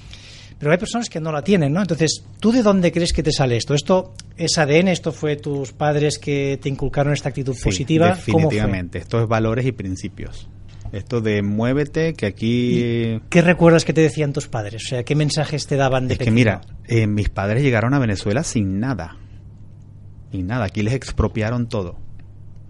Pero 0.62 0.74
hay 0.74 0.78
personas 0.78 1.10
que 1.10 1.20
no 1.20 1.32
la 1.32 1.44
tienen, 1.44 1.74
¿no? 1.74 1.82
Entonces, 1.82 2.24
¿tú 2.40 2.52
de 2.52 2.62
dónde 2.62 2.92
crees 2.92 3.14
que 3.14 3.24
te 3.24 3.32
sale 3.32 3.58
esto? 3.58 3.74
¿Esto 3.74 4.14
es 4.38 4.60
ADN? 4.60 4.90
¿Esto 4.90 5.12
fue 5.12 5.36
tus 5.36 5.74
padres 5.74 6.20
que 6.20 6.60
te 6.62 6.70
inculcaron 6.70 7.14
esta 7.14 7.30
actitud 7.30 7.56
Sí, 7.56 7.64
positiva? 7.64 8.10
Definitivamente. 8.10 9.00
Esto 9.00 9.20
es 9.20 9.28
valores 9.28 9.66
y 9.66 9.72
principios. 9.72 10.48
Esto 10.92 11.20
de 11.20 11.42
muévete, 11.42 12.14
que 12.14 12.28
aquí... 12.28 13.20
¿Qué 13.30 13.42
recuerdas 13.42 13.86
que 13.86 13.94
te 13.94 14.02
decían 14.02 14.34
tus 14.34 14.48
padres? 14.48 14.84
O 14.86 14.88
sea, 14.88 15.04
¿qué 15.04 15.16
mensajes 15.16 15.66
te 15.66 15.78
daban 15.78 16.08
de 16.08 16.14
Es 16.14 16.20
que 16.20 16.30
mira, 16.30 16.62
eh, 16.86 17.08
mis 17.08 17.30
padres 17.30 17.64
llegaron 17.64 17.96
a 17.96 18.00
Venezuela 18.00 18.44
sin 18.44 18.80
nada. 18.80 19.18
Sin 20.32 20.46
nada. 20.46 20.66
Aquí 20.66 20.84
les 20.84 20.94
expropiaron 20.94 21.70
todo. 21.70 21.98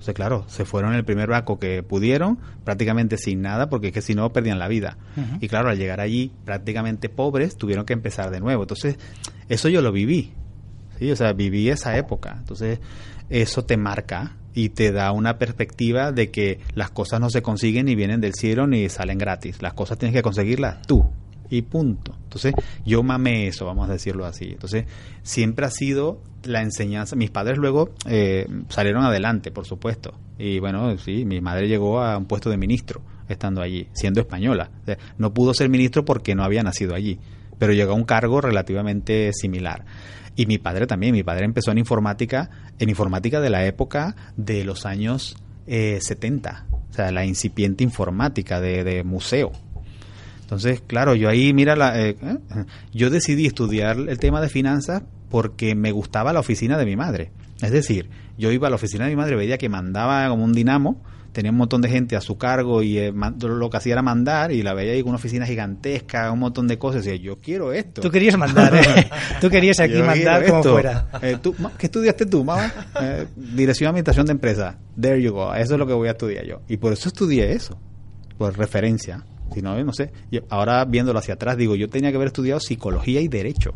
O 0.02 0.04
sea, 0.04 0.16
claro, 0.16 0.46
se 0.48 0.66
fueron 0.66 0.94
en 0.94 0.98
el 0.98 1.06
primer 1.06 1.30
barco 1.30 1.60
que 1.60 1.84
pudieron, 1.84 2.40
prácticamente 2.64 3.18
sin 3.18 3.44
nada, 3.44 3.70
porque 3.70 3.90
es 3.90 3.94
que 3.94 4.02
si 4.02 4.16
no 4.16 4.34
perdían 4.34 4.58
la 4.58 4.68
vida. 4.68 4.98
Y 5.40 5.48
claro, 5.48 5.70
al 5.70 5.78
llegar 5.78 6.00
allí 6.02 6.32
prácticamente 6.44 7.08
pobres, 7.08 7.56
tuvieron 7.56 7.86
que 7.86 7.94
empezar 7.94 8.32
de 8.32 8.40
nuevo. 8.40 8.64
Entonces, 8.64 8.98
eso 9.48 9.70
yo 9.70 9.84
lo 9.84 9.92
viví. 9.92 10.34
¿sí? 10.98 11.12
O 11.12 11.16
sea, 11.16 11.34
viví 11.34 11.70
esa 11.70 11.96
época. 11.98 12.38
Entonces, 12.40 12.80
eso 13.30 13.64
te 13.64 13.78
marca 13.78 14.38
y 14.56 14.70
te 14.70 14.92
da 14.92 15.12
una 15.12 15.38
perspectiva 15.38 16.12
de 16.12 16.32
que 16.32 16.60
las 16.74 16.90
cosas 16.90 17.20
no 17.20 17.30
se 17.30 17.44
consiguen 17.44 17.86
ni 17.86 17.94
vienen 17.94 18.22
del 18.22 18.34
cielo 18.34 18.66
ni 18.66 18.90
salen 18.90 19.20
gratis. 19.20 19.62
Las 19.62 19.74
cosas 19.74 20.00
tienes 20.00 20.16
que 20.16 20.24
conseguirlas 20.24 20.82
tú. 20.88 21.08
Y 21.52 21.64
punto. 21.64 22.16
Entonces, 22.24 22.54
yo 22.86 23.04
mamé 23.04 23.48
eso, 23.48 23.66
vamos 23.66 23.90
a 23.90 23.92
decirlo 23.92 24.26
así. 24.26 24.46
Entonces, 24.46 24.86
siempre 25.22 25.66
ha 25.66 25.70
sido 25.70 26.22
la 26.46 26.62
enseñanza. 26.62 27.18
Mis 27.18 27.30
padres 27.30 27.58
luego 27.58 27.90
eh, 28.08 28.48
salieron 28.70 29.04
adelante, 29.04 29.52
por 29.52 29.66
supuesto. 29.66 30.14
Y 30.40 30.60
bueno, 30.60 30.98
sí, 30.98 31.26
mi 31.26 31.42
madre 31.42 31.68
llegó 31.68 32.02
a 32.02 32.18
un 32.18 32.26
puesto 32.26 32.50
de 32.50 32.58
ministro 32.58 33.02
estando 33.28 33.62
allí, 33.62 33.90
siendo 33.92 34.22
española. 34.22 34.72
No 35.18 35.34
pudo 35.34 35.54
ser 35.54 35.68
ministro 35.68 36.06
porque 36.06 36.36
no 36.36 36.44
había 36.44 36.64
nacido 36.64 36.96
allí, 36.96 37.20
pero 37.60 37.74
llegó 37.74 37.92
a 37.92 37.96
un 37.96 38.06
cargo 38.06 38.40
relativamente 38.40 39.34
similar. 39.34 39.84
Y 40.38 40.46
mi 40.46 40.58
padre 40.58 40.88
también, 40.88 41.14
mi 41.14 41.24
padre 41.24 41.44
empezó 41.44 41.72
en 41.72 41.80
informática, 41.80 42.50
en 42.80 42.90
informática 42.90 43.42
de 43.42 43.50
la 43.50 43.66
época 43.66 44.16
de 44.38 44.64
los 44.64 44.86
años 44.86 45.36
eh, 45.68 46.00
70, 46.02 46.68
o 46.90 46.94
sea, 46.94 47.12
la 47.12 47.26
incipiente 47.26 47.84
informática 47.84 48.62
de, 48.62 48.86
de 48.86 49.04
museo. 49.04 49.52
Entonces, 50.52 50.84
claro, 50.86 51.16
yo 51.16 51.30
ahí, 51.30 51.54
mira, 51.54 51.78
la, 51.78 51.98
eh, 51.98 52.18
eh, 52.22 52.38
yo 52.92 53.10
decidí 53.10 53.46
estudiar 53.46 53.98
el 53.98 54.20
tema 54.20 54.42
de 54.42 54.50
finanzas 54.50 55.02
porque 55.30 55.76
me 55.76 55.94
gustaba 55.94 56.34
la 56.34 56.42
oficina 56.42 56.78
de 56.78 56.86
mi 56.86 56.98
madre. 56.98 57.32
Es 57.62 57.72
decir, 57.72 58.10
yo 58.38 58.52
iba 58.52 58.68
a 58.68 58.70
la 58.70 58.76
oficina 58.76 59.06
de 59.06 59.12
mi 59.12 59.16
madre, 59.16 59.38
veía 59.38 59.58
que 59.58 59.70
mandaba 59.70 60.28
como 60.28 60.44
un 60.44 60.52
dinamo, 60.52 61.02
tenía 61.32 61.52
un 61.52 61.58
montón 61.58 61.80
de 61.80 61.88
gente 61.88 62.18
a 62.18 62.22
su 62.22 62.38
cargo 62.38 62.84
y 62.84 62.98
eh, 62.98 63.14
lo 63.14 63.70
que 63.70 63.78
hacía 63.78 63.94
era 63.94 64.02
mandar 64.02 64.52
y 64.52 64.62
la 64.62 64.74
veía 64.74 64.92
ahí 64.92 65.02
con 65.02 65.12
una 65.12 65.20
oficina 65.20 65.46
gigantesca, 65.46 66.30
un 66.34 66.40
montón 66.40 66.68
de 66.68 66.78
cosas 66.78 67.06
y 67.06 67.12
decía, 67.12 67.24
yo 67.24 67.40
quiero 67.40 67.72
esto. 67.72 68.02
Tú 68.02 68.12
querías 68.12 68.38
mandar, 68.38 68.76
¿eh? 68.76 69.10
Tú 69.40 69.50
querías 69.50 69.80
aquí 69.80 69.94
Yo 69.94 70.06
mandar 70.06 70.46
como 70.46 70.58
esto. 70.58 70.72
fuera. 70.74 71.08
Eh, 71.22 71.38
tú, 71.42 71.56
¿Qué 71.78 71.86
estudiaste 71.86 72.26
tú, 72.26 72.44
mamá? 72.44 72.74
Eh, 73.02 73.26
dirección 73.38 73.86
de 73.88 73.90
administración 73.92 74.26
de 74.26 74.34
empresa. 74.34 74.78
There 75.00 75.22
you 75.22 75.32
go. 75.32 75.56
Eso 75.56 75.76
es 75.76 75.80
lo 75.80 75.88
que 75.88 75.94
voy 75.94 76.10
a 76.10 76.12
estudiar 76.12 76.46
yo. 76.46 76.60
Y 76.68 76.76
por 76.76 76.92
eso 76.92 77.08
estudié 77.08 77.54
eso. 77.54 77.80
Por 78.38 78.58
referencia. 78.58 79.24
Si 79.54 79.62
no, 79.62 79.94
sé. 79.94 80.12
Yo, 80.32 80.42
ahora 80.50 80.86
viéndolo 80.86 81.20
hacia 81.20 81.34
atrás, 81.36 81.58
digo, 81.58 81.76
yo 81.76 81.90
tenía 81.90 82.10
que 82.10 82.16
haber 82.16 82.28
estudiado 82.28 82.60
psicología 82.60 83.22
y 83.22 83.28
derecho. 83.28 83.74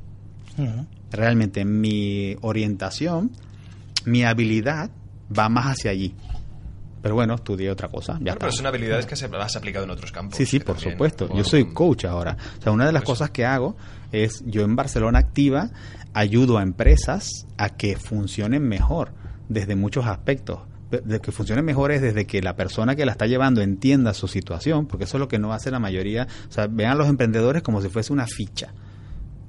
Realmente 1.12 1.66
mi 1.66 2.36
orientación, 2.42 3.32
mi 4.06 4.24
habilidad 4.24 4.90
va 5.38 5.50
más 5.50 5.66
hacia 5.66 5.92
allí. 5.92 6.14
Pero 7.02 7.14
bueno, 7.16 7.36
estudié 7.36 7.70
otra 7.70 7.88
cosa. 7.90 8.18
Ya 8.22 8.32
está. 8.32 8.40
pero 8.40 8.52
son 8.52 8.66
habilidades 8.66 9.06
que 9.06 9.16
se 9.16 9.26
has 9.26 9.56
aplicado 9.56 9.86
en 9.86 9.92
otros 9.92 10.12
campos. 10.12 10.38
Sí, 10.38 10.46
sí, 10.46 10.60
por 10.60 10.76
también, 10.76 10.94
supuesto. 10.94 11.30
Yo 11.36 11.44
soy 11.44 11.72
coach 11.72 12.06
ahora. 12.06 12.36
O 12.58 12.62
sea, 12.64 12.72
una 12.72 12.88
de 12.88 12.92
las 12.94 13.04
Pues- 13.04 13.20
cosas 13.20 13.30
que 13.30 13.46
hago 13.46 13.76
es, 14.12 14.44
yo 14.48 14.64
en 14.64 14.76
Barcelona 14.76 15.20
Activa 15.20 15.70
ayudo 16.14 16.58
a 16.58 16.64
empresas 16.64 17.30
a 17.58 17.70
que 17.70 17.96
funcionen 17.98 18.64
mejor 18.68 19.12
desde 19.50 19.76
muchos 19.76 20.06
aspectos. 20.08 20.62
De 20.92 21.20
que 21.20 21.32
funcionen 21.32 21.66
mejor 21.66 21.92
es 21.92 22.02
desde 22.02 22.26
que 22.26 22.42
la 22.42 22.56
persona 22.56 22.96
que 22.96 23.06
la 23.06 23.12
está 23.12 23.26
llevando 23.26 23.62
entienda 23.62 24.14
su 24.14 24.28
situación, 24.28 24.86
porque 24.86 25.06
eso 25.06 25.18
es 25.18 25.20
lo 25.20 25.28
que 25.28 25.40
no 25.40 25.52
hace 25.52 25.72
la 25.72 25.80
mayoría. 25.80 26.28
O 26.48 26.52
sea, 26.52 26.68
vean 26.68 26.92
a 26.92 26.96
los 26.96 27.10
emprendedores 27.10 27.64
como 27.64 27.82
si 27.82 27.90
fuese 27.90 28.14
una 28.14 28.28
ficha 28.28 28.72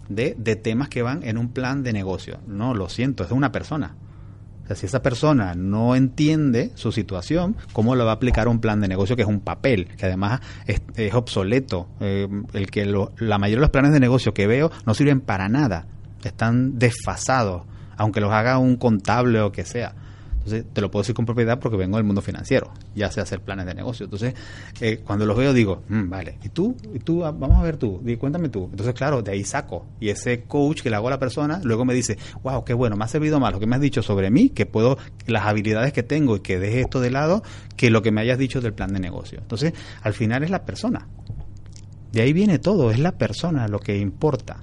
de, 0.08 0.34
de 0.38 0.56
temas 0.56 0.88
que 0.88 1.02
van 1.02 1.22
en 1.22 1.36
un 1.38 1.48
plan 1.50 1.82
de 1.82 1.92
negocio. 1.92 2.38
No, 2.46 2.74
lo 2.74 2.88
siento, 2.88 3.22
es 3.24 3.30
una 3.30 3.52
persona. 3.52 3.94
O 4.64 4.66
sea, 4.66 4.76
si 4.76 4.86
esa 4.86 5.02
persona 5.02 5.54
no 5.54 5.94
entiende 5.94 6.72
su 6.74 6.90
situación, 6.90 7.54
¿cómo 7.72 7.94
le 7.94 8.02
va 8.02 8.10
a 8.12 8.14
aplicar 8.14 8.48
un 8.48 8.58
plan 8.60 8.80
de 8.80 8.88
negocio 8.88 9.14
que 9.14 9.22
es 9.22 9.28
un 9.28 9.40
papel, 9.40 9.86
que 9.96 10.06
además 10.06 10.40
es, 10.66 10.80
es 10.96 11.14
obsoleto? 11.14 11.86
Eh, 12.00 12.26
el 12.54 12.70
que 12.70 12.84
lo- 12.86 13.12
la 13.18 13.38
mayoría 13.38 13.58
de 13.58 13.66
los 13.66 13.70
planes 13.70 13.92
de 13.92 14.00
negocio 14.00 14.32
que 14.34 14.46
veo 14.48 14.72
no 14.86 14.94
sirven 14.94 15.20
para 15.20 15.48
nada, 15.48 15.86
están 16.24 16.78
desfasados, 16.80 17.62
aunque 17.96 18.20
los 18.20 18.32
haga 18.32 18.58
un 18.58 18.76
contable 18.76 19.40
o 19.40 19.52
que 19.52 19.64
sea. 19.64 19.94
Entonces, 20.46 20.72
te 20.72 20.80
lo 20.80 20.92
puedo 20.92 21.02
decir 21.02 21.16
con 21.16 21.26
propiedad 21.26 21.58
porque 21.58 21.76
vengo 21.76 21.96
del 21.96 22.06
mundo 22.06 22.22
financiero, 22.22 22.70
ya 22.94 23.10
sé 23.10 23.20
hacer 23.20 23.40
planes 23.40 23.66
de 23.66 23.74
negocio. 23.74 24.04
Entonces, 24.04 24.32
eh, 24.80 25.00
cuando 25.04 25.26
los 25.26 25.36
veo 25.36 25.52
digo, 25.52 25.82
"Mm, 25.88 26.08
vale, 26.08 26.38
¿y 26.44 26.50
tú? 26.50 26.76
¿Y 26.94 27.00
tú? 27.00 27.24
Ah, 27.24 27.32
Vamos 27.32 27.58
a 27.58 27.62
ver 27.64 27.76
tú, 27.78 28.00
cuéntame 28.20 28.48
tú. 28.48 28.68
Entonces, 28.70 28.94
claro, 28.94 29.22
de 29.22 29.32
ahí 29.32 29.42
saco. 29.42 29.86
Y 29.98 30.08
ese 30.08 30.44
coach 30.44 30.82
que 30.82 30.90
le 30.90 30.94
hago 30.94 31.08
a 31.08 31.10
la 31.10 31.18
persona, 31.18 31.60
luego 31.64 31.84
me 31.84 31.94
dice, 31.94 32.16
wow, 32.44 32.64
qué 32.64 32.74
bueno, 32.74 32.96
me 32.96 33.04
ha 33.04 33.08
servido 33.08 33.40
más 33.40 33.52
lo 33.52 33.58
que 33.58 33.66
me 33.66 33.74
has 33.74 33.82
dicho 33.82 34.02
sobre 34.02 34.30
mí, 34.30 34.50
que 34.50 34.66
puedo, 34.66 34.98
las 35.26 35.46
habilidades 35.46 35.92
que 35.92 36.04
tengo 36.04 36.36
y 36.36 36.40
que 36.40 36.60
deje 36.60 36.82
esto 36.82 37.00
de 37.00 37.10
lado, 37.10 37.42
que 37.76 37.90
lo 37.90 38.02
que 38.02 38.12
me 38.12 38.20
hayas 38.20 38.38
dicho 38.38 38.60
del 38.60 38.72
plan 38.72 38.92
de 38.92 39.00
negocio. 39.00 39.40
Entonces, 39.40 39.72
al 40.02 40.12
final 40.12 40.44
es 40.44 40.50
la 40.50 40.64
persona. 40.64 41.08
De 42.12 42.22
ahí 42.22 42.32
viene 42.32 42.60
todo, 42.60 42.92
es 42.92 43.00
la 43.00 43.12
persona 43.18 43.66
lo 43.66 43.80
que 43.80 43.98
importa. 43.98 44.60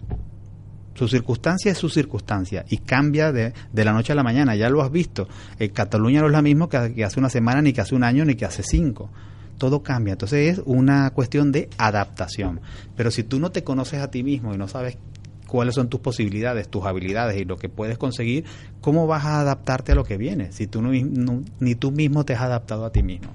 Su 0.93 1.07
circunstancia 1.07 1.71
es 1.71 1.77
su 1.77 1.89
circunstancia 1.89 2.65
y 2.69 2.77
cambia 2.77 3.31
de, 3.31 3.53
de 3.71 3.85
la 3.85 3.93
noche 3.93 4.13
a 4.13 4.15
la 4.15 4.23
mañana. 4.23 4.55
Ya 4.55 4.69
lo 4.69 4.81
has 4.81 4.91
visto. 4.91 5.27
En 5.59 5.71
Cataluña 5.71 6.21
no 6.21 6.27
es 6.27 6.33
lo 6.33 6.41
mismo 6.41 6.69
que, 6.69 7.03
hace 7.03 7.19
una 7.19 7.29
semana, 7.29 7.61
ni 7.61 7.73
que 7.73 7.81
hace 7.81 7.95
un 7.95 8.03
año, 8.03 8.25
ni 8.25 8.35
que 8.35 8.45
hace 8.45 8.63
cinco. 8.63 9.09
Todo 9.57 9.81
cambia. 9.81 10.13
Entonces 10.13 10.59
es 10.59 10.63
una 10.65 11.09
cuestión 11.11 11.51
de 11.51 11.69
adaptación. 11.77 12.61
Pero 12.95 13.11
si 13.11 13.23
tú 13.23 13.39
no 13.39 13.51
te 13.51 13.63
conoces 13.63 14.01
a 14.01 14.11
ti 14.11 14.23
mismo 14.23 14.53
y 14.53 14.57
no 14.57 14.67
sabes 14.67 14.97
cuáles 15.47 15.75
son 15.75 15.89
tus 15.89 15.99
posibilidades, 15.99 16.67
tus 16.67 16.85
habilidades 16.85 17.39
y 17.39 17.45
lo 17.45 17.57
que 17.57 17.69
puedes 17.69 17.97
conseguir, 17.97 18.45
¿cómo 18.81 19.07
vas 19.07 19.25
a 19.25 19.39
adaptarte 19.39 19.93
a 19.93 19.95
lo 19.95 20.03
que 20.03 20.17
viene? 20.17 20.51
Si 20.51 20.67
tú 20.67 20.81
no, 20.81 20.91
ni 21.59 21.75
tú 21.75 21.91
mismo 21.91 22.23
te 22.25 22.33
has 22.33 22.41
adaptado 22.41 22.85
a 22.85 22.91
ti 22.91 23.03
mismo. 23.03 23.31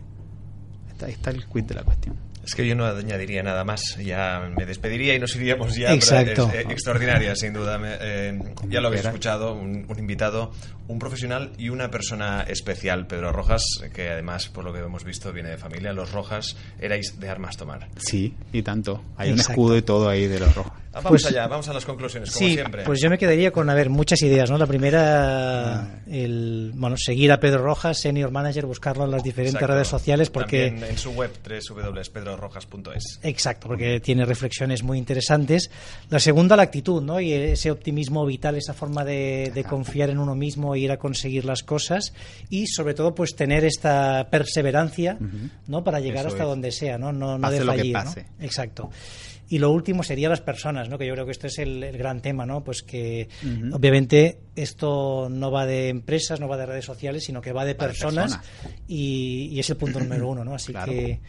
Ahí 1.00 1.12
está 1.12 1.30
el 1.30 1.46
quid 1.46 1.64
de 1.64 1.74
la 1.74 1.84
cuestión. 1.84 2.27
Es 2.49 2.55
que 2.55 2.66
yo 2.66 2.74
no 2.74 2.86
añadiría 2.86 3.42
nada 3.42 3.62
más, 3.62 3.82
ya 4.03 4.40
me 4.57 4.64
despediría 4.64 5.14
y 5.14 5.18
nos 5.18 5.36
iríamos 5.36 5.76
ya. 5.76 5.92
Exacto. 5.92 6.49
pero 6.51 6.61
es, 6.61 6.66
eh, 6.66 6.72
extraordinaria, 6.72 7.36
sin 7.36 7.53
duda. 7.53 7.76
Me- 7.76 7.99
eh, 8.01 8.38
ya 8.70 8.80
lo 8.80 8.88
habéis 8.88 9.05
escuchado, 9.05 9.53
un, 9.53 9.84
un 9.86 9.99
invitado, 9.99 10.51
un 10.86 10.99
profesional 10.99 11.53
y 11.59 11.68
una 11.68 11.90
persona 11.90 12.44
especial, 12.49 13.07
Pedro 13.07 13.32
Rojas, 13.32 13.62
que 13.92 14.09
además, 14.09 14.49
por 14.49 14.64
lo 14.64 14.72
que 14.72 14.78
hemos 14.78 15.05
visto, 15.05 15.30
viene 15.30 15.51
de 15.51 15.59
familia. 15.59 15.92
Los 15.92 16.11
Rojas 16.12 16.57
erais 16.80 17.20
de 17.20 17.28
armas 17.28 17.59
tomar. 17.59 17.86
Sí, 17.99 18.34
y 18.51 18.62
tanto. 18.62 19.05
Hay 19.18 19.28
Exacto. 19.28 19.32
un 19.32 19.40
escudo 19.53 19.76
y 19.76 19.82
todo 19.82 20.09
ahí 20.09 20.26
de 20.26 20.40
los 20.40 20.55
rojos. 20.55 20.72
Vamos 20.93 21.11
Pues- 21.11 21.26
allá, 21.26 21.47
vamos 21.47 21.68
a 21.68 21.72
las 21.74 21.84
conclusiones, 21.84 22.30
como 22.32 22.47
Sí, 22.47 22.55
siempre. 22.55 22.82
pues 22.84 23.01
yo 23.01 23.09
me 23.11 23.18
quedaría 23.18 23.51
con, 23.53 23.68
a 23.70 23.74
ver, 23.74 23.89
muchas 23.91 24.20
ideas, 24.22 24.51
¿no? 24.51 24.59
La 24.59 24.66
primera, 24.66 26.01
el, 26.11 26.72
bueno, 26.74 26.97
seguir 26.97 27.30
a 27.30 27.39
Pedro 27.39 27.62
Rojas, 27.62 27.99
Senior 28.01 28.30
Manager, 28.30 28.66
buscarlo 28.66 29.05
en 29.05 29.11
las 29.11 29.22
diferentes 29.22 29.55
Exacto. 29.57 29.74
redes 29.74 29.89
sociales 29.89 30.30
porque... 30.30 30.68
También 30.70 30.91
en 30.91 30.99
su 30.99 31.11
web, 31.12 31.30
www.pedrorojas.es. 31.45 33.20
Exacto, 33.22 33.68
porque 33.68 34.01
tiene 34.01 34.24
reflexiones 34.24 34.82
muy 34.82 34.99
interesantes. 34.99 35.70
La 36.11 36.18
segunda, 36.18 36.57
la 36.57 36.62
actitud, 36.64 37.03
¿no? 37.03 37.20
Y 37.20 37.32
ese 37.32 37.70
optimismo 37.70 38.24
vital, 38.26 38.57
esa 38.57 38.74
forma 38.74 39.05
de, 39.05 39.51
de 39.55 39.64
confiar 39.64 40.11
en 40.11 40.18
uno 40.18 40.34
mismo 40.34 40.74
e 40.74 40.80
ir 40.80 40.91
a 40.93 40.97
conseguir 40.99 41.45
las 41.45 41.62
cosas. 41.62 42.12
Y 42.51 42.66
sobre 42.66 42.95
todo, 42.95 43.14
pues 43.14 43.34
tener 43.36 43.64
esta 43.64 44.28
perseverancia, 44.30 45.18
¿no? 45.66 45.84
Para 45.84 46.01
llegar 46.01 46.20
Eso 46.26 46.34
hasta 46.34 46.43
es. 46.45 46.49
donde 46.49 46.72
sea, 46.72 46.99
¿no? 46.99 47.12
No, 47.12 47.36
no 47.39 47.43
Pase 47.43 47.59
de 47.61 47.64
lo 47.64 47.72
que 47.72 47.78
fallir, 47.78 47.93
¿no? 47.95 48.05
pase. 48.05 48.26
Exacto. 48.41 48.91
Y 49.51 49.59
lo 49.59 49.70
último 49.70 50.03
sería 50.03 50.28
las 50.28 50.40
personas, 50.42 50.88
¿no? 50.88 50.99
Que 50.99 51.07
yo 51.07 51.14
creo 51.14 51.24
que 51.24 51.32
esto 51.32 51.46
es 51.46 51.59
el, 51.59 51.82
el 51.82 51.96
gran 51.96 52.20
tema, 52.20 52.44
¿no? 52.44 52.62
Pues 52.62 52.82
que 52.82 53.28
obviamente 53.72 54.38
esto 54.55 55.28
no 55.30 55.51
va 55.51 55.64
de 55.64 55.88
empresas, 55.88 56.38
no 56.40 56.49
va 56.49 56.57
de 56.59 56.66
redes 56.66 56.84
sociales, 56.84 57.24
sino 57.24 57.40
que 57.40 57.53
va 57.53 57.64
de 57.64 57.72
Va 57.72 57.86
de 57.86 57.88
personas. 57.88 58.40
Y, 58.86 59.49
y 59.53 59.61
es 59.61 59.70
el 59.70 59.76
punto 59.76 60.01
número 60.01 60.28
uno, 60.28 60.44
¿no? 60.44 60.55
Así 60.55 60.72
Claro. 60.72 60.92
que 60.92 61.20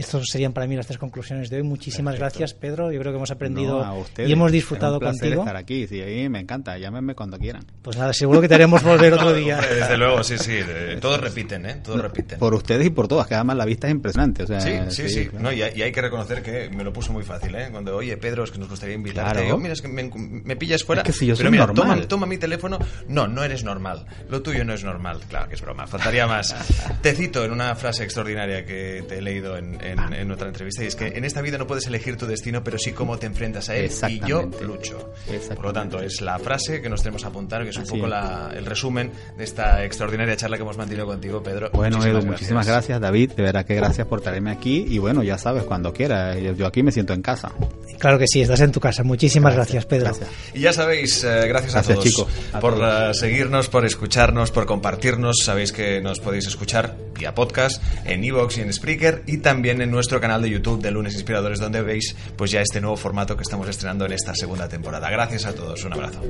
estos 0.00 0.24
serían 0.30 0.52
para 0.52 0.66
mí 0.66 0.76
las 0.76 0.86
tres 0.86 0.98
conclusiones 0.98 1.50
de 1.50 1.56
hoy. 1.56 1.62
Muchísimas 1.62 2.16
gracias, 2.16 2.54
Pedro. 2.54 2.90
Yo 2.92 3.00
creo 3.00 3.12
que 3.12 3.16
hemos 3.16 3.30
aprendido 3.30 3.84
No, 3.84 3.98
ustedes. 3.98 4.28
y 4.28 4.32
hemos 4.32 4.48
Es 4.48 4.52
disfrutado 4.52 4.94
un 4.94 5.00
placer 5.00 5.20
contigo. 5.20 5.42
estar 5.42 5.56
aquí, 5.56 5.86
sí, 5.86 6.00
ahí 6.00 6.28
me 6.28 6.40
encanta. 6.40 6.78
Llámenme 6.78 7.14
cuando 7.14 7.38
quieran. 7.38 7.64
Pues 7.82 7.96
nada, 7.96 8.12
seguro 8.12 8.40
que 8.40 8.48
te 8.48 8.54
haremos 8.54 8.82
volver 8.82 9.12
otro 9.14 9.30
No, 9.30 9.34
día. 9.34 9.56
desde 9.60 9.96
luego, 9.96 10.22
sí, 10.22 10.38
sí. 10.38 10.58
Todos 11.00 11.20
repiten, 11.20 11.66
¿eh? 11.66 11.80
Todos 11.82 12.00
repiten. 12.00 12.38
Por 12.38 12.54
ustedes 12.54 12.86
y 12.86 12.90
por 12.90 13.08
todas, 13.08 13.26
que 13.26 13.34
además 13.34 13.56
la 13.56 13.64
vista 13.64 13.86
es 13.88 13.92
impresionante. 13.92 14.42
O 14.44 14.46
sea, 14.46 14.60
Sí, 14.60 14.72
sí, 14.90 15.08
sí. 15.08 15.26
claro. 15.26 15.42
No, 15.44 15.52
y, 15.52 15.62
hay- 15.62 15.72
y 15.76 15.82
hay 15.82 15.92
que 15.92 16.00
reconocer 16.02 16.42
que 16.42 16.68
me 16.70 16.84
lo 16.84 16.92
puso 16.92 17.12
muy 17.12 17.24
fácil, 17.24 17.54
¿eh? 17.54 17.68
Cuando, 17.70 17.96
oye, 17.96 18.16
Pedro, 18.16 18.44
es 18.44 18.50
que 18.50 18.58
nos 18.58 18.68
gustaría 18.68 18.94
invitarte. 18.94 19.30
Claro. 19.32 19.44
Digo, 19.46 19.58
mira, 19.58 19.72
es 19.72 19.82
que 19.82 19.88
me, 19.88 20.10
me 20.14 20.56
pillas 20.56 20.84
fuera. 20.84 21.02
Es 21.02 21.06
que 21.06 21.12
si 21.12 21.26
yo 21.26 21.36
pero 21.36 21.50
mira, 21.50 21.66
normal. 21.66 21.84
Toma, 21.96 22.08
toma 22.08 22.26
mi 22.26 22.38
teléfono. 22.38 22.78
No, 23.08 23.26
no 23.28 23.42
eres 23.44 23.64
normal. 23.64 24.06
Lo 24.30 24.42
tuyo 24.42 24.64
no 24.64 24.74
es 24.74 24.84
normal. 24.84 25.20
Claro 25.28 25.48
que 25.48 25.54
es 25.54 25.60
broma. 25.62 25.86
Faltaría 25.86 26.26
más. 26.26 26.54
te 27.02 27.12
cito 27.14 27.44
en 27.44 27.52
una 27.52 27.74
frase 27.74 28.04
extraordinaria 28.04 28.64
que 28.64 29.04
te 29.08 29.18
he 29.18 29.22
leído 29.22 29.56
en, 29.56 29.78
en- 29.92 30.12
en 30.12 30.30
otra 30.30 30.48
entrevista 30.48 30.82
y 30.84 30.86
es 30.86 30.96
que 30.96 31.06
en 31.08 31.24
esta 31.24 31.40
vida 31.42 31.58
no 31.58 31.66
puedes 31.66 31.86
elegir 31.86 32.16
tu 32.16 32.26
destino, 32.26 32.62
pero 32.64 32.78
sí 32.78 32.92
cómo 32.92 33.18
te 33.18 33.26
enfrentas 33.26 33.68
a 33.68 33.76
él. 33.76 33.90
Y 34.08 34.20
yo 34.26 34.48
lucho. 34.62 35.12
Por 35.54 35.64
lo 35.64 35.72
tanto, 35.72 36.00
es 36.00 36.20
la 36.20 36.38
frase 36.38 36.80
que 36.80 36.88
nos 36.88 37.02
tenemos 37.02 37.22
que 37.22 37.28
apuntar, 37.28 37.62
que 37.64 37.70
es 37.70 37.76
un 37.76 37.82
Así 37.82 37.92
poco 37.92 38.04
es. 38.04 38.10
la- 38.10 38.50
el 38.56 38.64
resumen 38.66 39.10
de 39.36 39.44
esta 39.44 39.84
extraordinaria 39.84 40.36
charla 40.36 40.56
que 40.56 40.62
hemos 40.62 40.76
mantenido 40.76 41.06
contigo, 41.06 41.42
Pedro. 41.42 41.70
Bueno, 41.72 42.04
Edu, 42.04 42.22
muchísimas 42.24 42.66
gracias, 42.66 43.00
David. 43.00 43.32
De 43.32 43.42
verdad 43.42 43.64
que 43.64 43.74
gracias 43.74 44.06
por 44.06 44.20
traerme 44.20 44.50
aquí. 44.50 44.84
Y 44.88 44.98
bueno, 44.98 45.22
ya 45.22 45.38
sabes, 45.38 45.64
cuando 45.64 45.92
quiera. 45.92 46.38
Yo, 46.38 46.66
aquí 46.66 46.82
me 46.82 46.92
siento 46.92 47.12
en 47.12 47.22
casa. 47.22 47.52
Claro 47.98 48.18
que 48.18 48.26
sí, 48.28 48.40
estás 48.42 48.60
en 48.60 48.72
tu 48.72 48.80
casa. 48.80 49.02
Muchísimas 49.02 49.54
gracias, 49.54 49.84
Pedro. 49.86 50.06
Gracias. 50.06 50.28
Y 50.54 50.60
ya 50.60 50.72
sabéis, 50.72 51.24
eh, 51.24 51.48
gracias, 51.48 51.74
a 51.74 51.82
Gracias, 51.82 51.86
todos 51.98 52.04
chicos. 52.04 52.26
A 52.52 52.60
por 52.60 52.74
todos. 52.76 53.16
eh, 53.16 53.20
seguirnos, 53.20 53.68
por 53.68 53.84
escucharnos, 53.84 54.50
por 54.50 54.66
compartirnos. 54.66 55.36
Sabéis 55.42 55.72
que 55.72 56.00
nos 56.00 56.20
podéis 56.20 56.46
escuchar 56.46 56.96
vía 57.18 57.34
podcast 57.34 57.82
en 58.04 58.24
Evox 58.24 58.58
y 58.58 58.60
en 58.62 58.72
Spreaker 58.72 59.24
y 59.26 59.38
también 59.38 59.82
en 59.82 59.90
nuestro 59.90 60.20
canal 60.20 60.40
de 60.40 60.50
YouTube 60.50 60.80
de 60.80 60.90
Lunes 60.90 61.14
Inspiradores, 61.14 61.58
donde 61.58 61.82
veis 61.82 62.16
pues 62.36 62.50
ya 62.50 62.60
este 62.60 62.80
nuevo 62.80 62.96
formato 62.96 63.36
que 63.36 63.42
estamos 63.42 63.68
estrenando 63.68 64.06
en 64.06 64.12
esta 64.12 64.34
segunda 64.34 64.68
temporada. 64.68 65.10
Gracias 65.10 65.44
a 65.44 65.54
todos, 65.54 65.84
un 65.84 65.92
abrazo. 65.92 66.22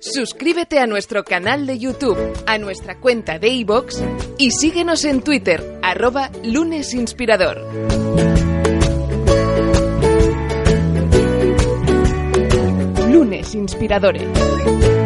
Suscríbete 0.00 0.80
a 0.80 0.86
nuestro 0.86 1.24
canal 1.24 1.66
de 1.66 1.78
YouTube, 1.78 2.18
a 2.46 2.58
nuestra 2.58 2.98
cuenta 2.98 3.38
de 3.38 3.48
iVoox 3.48 4.02
y 4.38 4.50
síguenos 4.50 5.04
en 5.04 5.22
Twitter, 5.22 5.78
arroba 5.82 6.30
lunesinspirador. 6.42 7.60
Lunes 13.10 13.54
Inspiradores. 13.54 14.99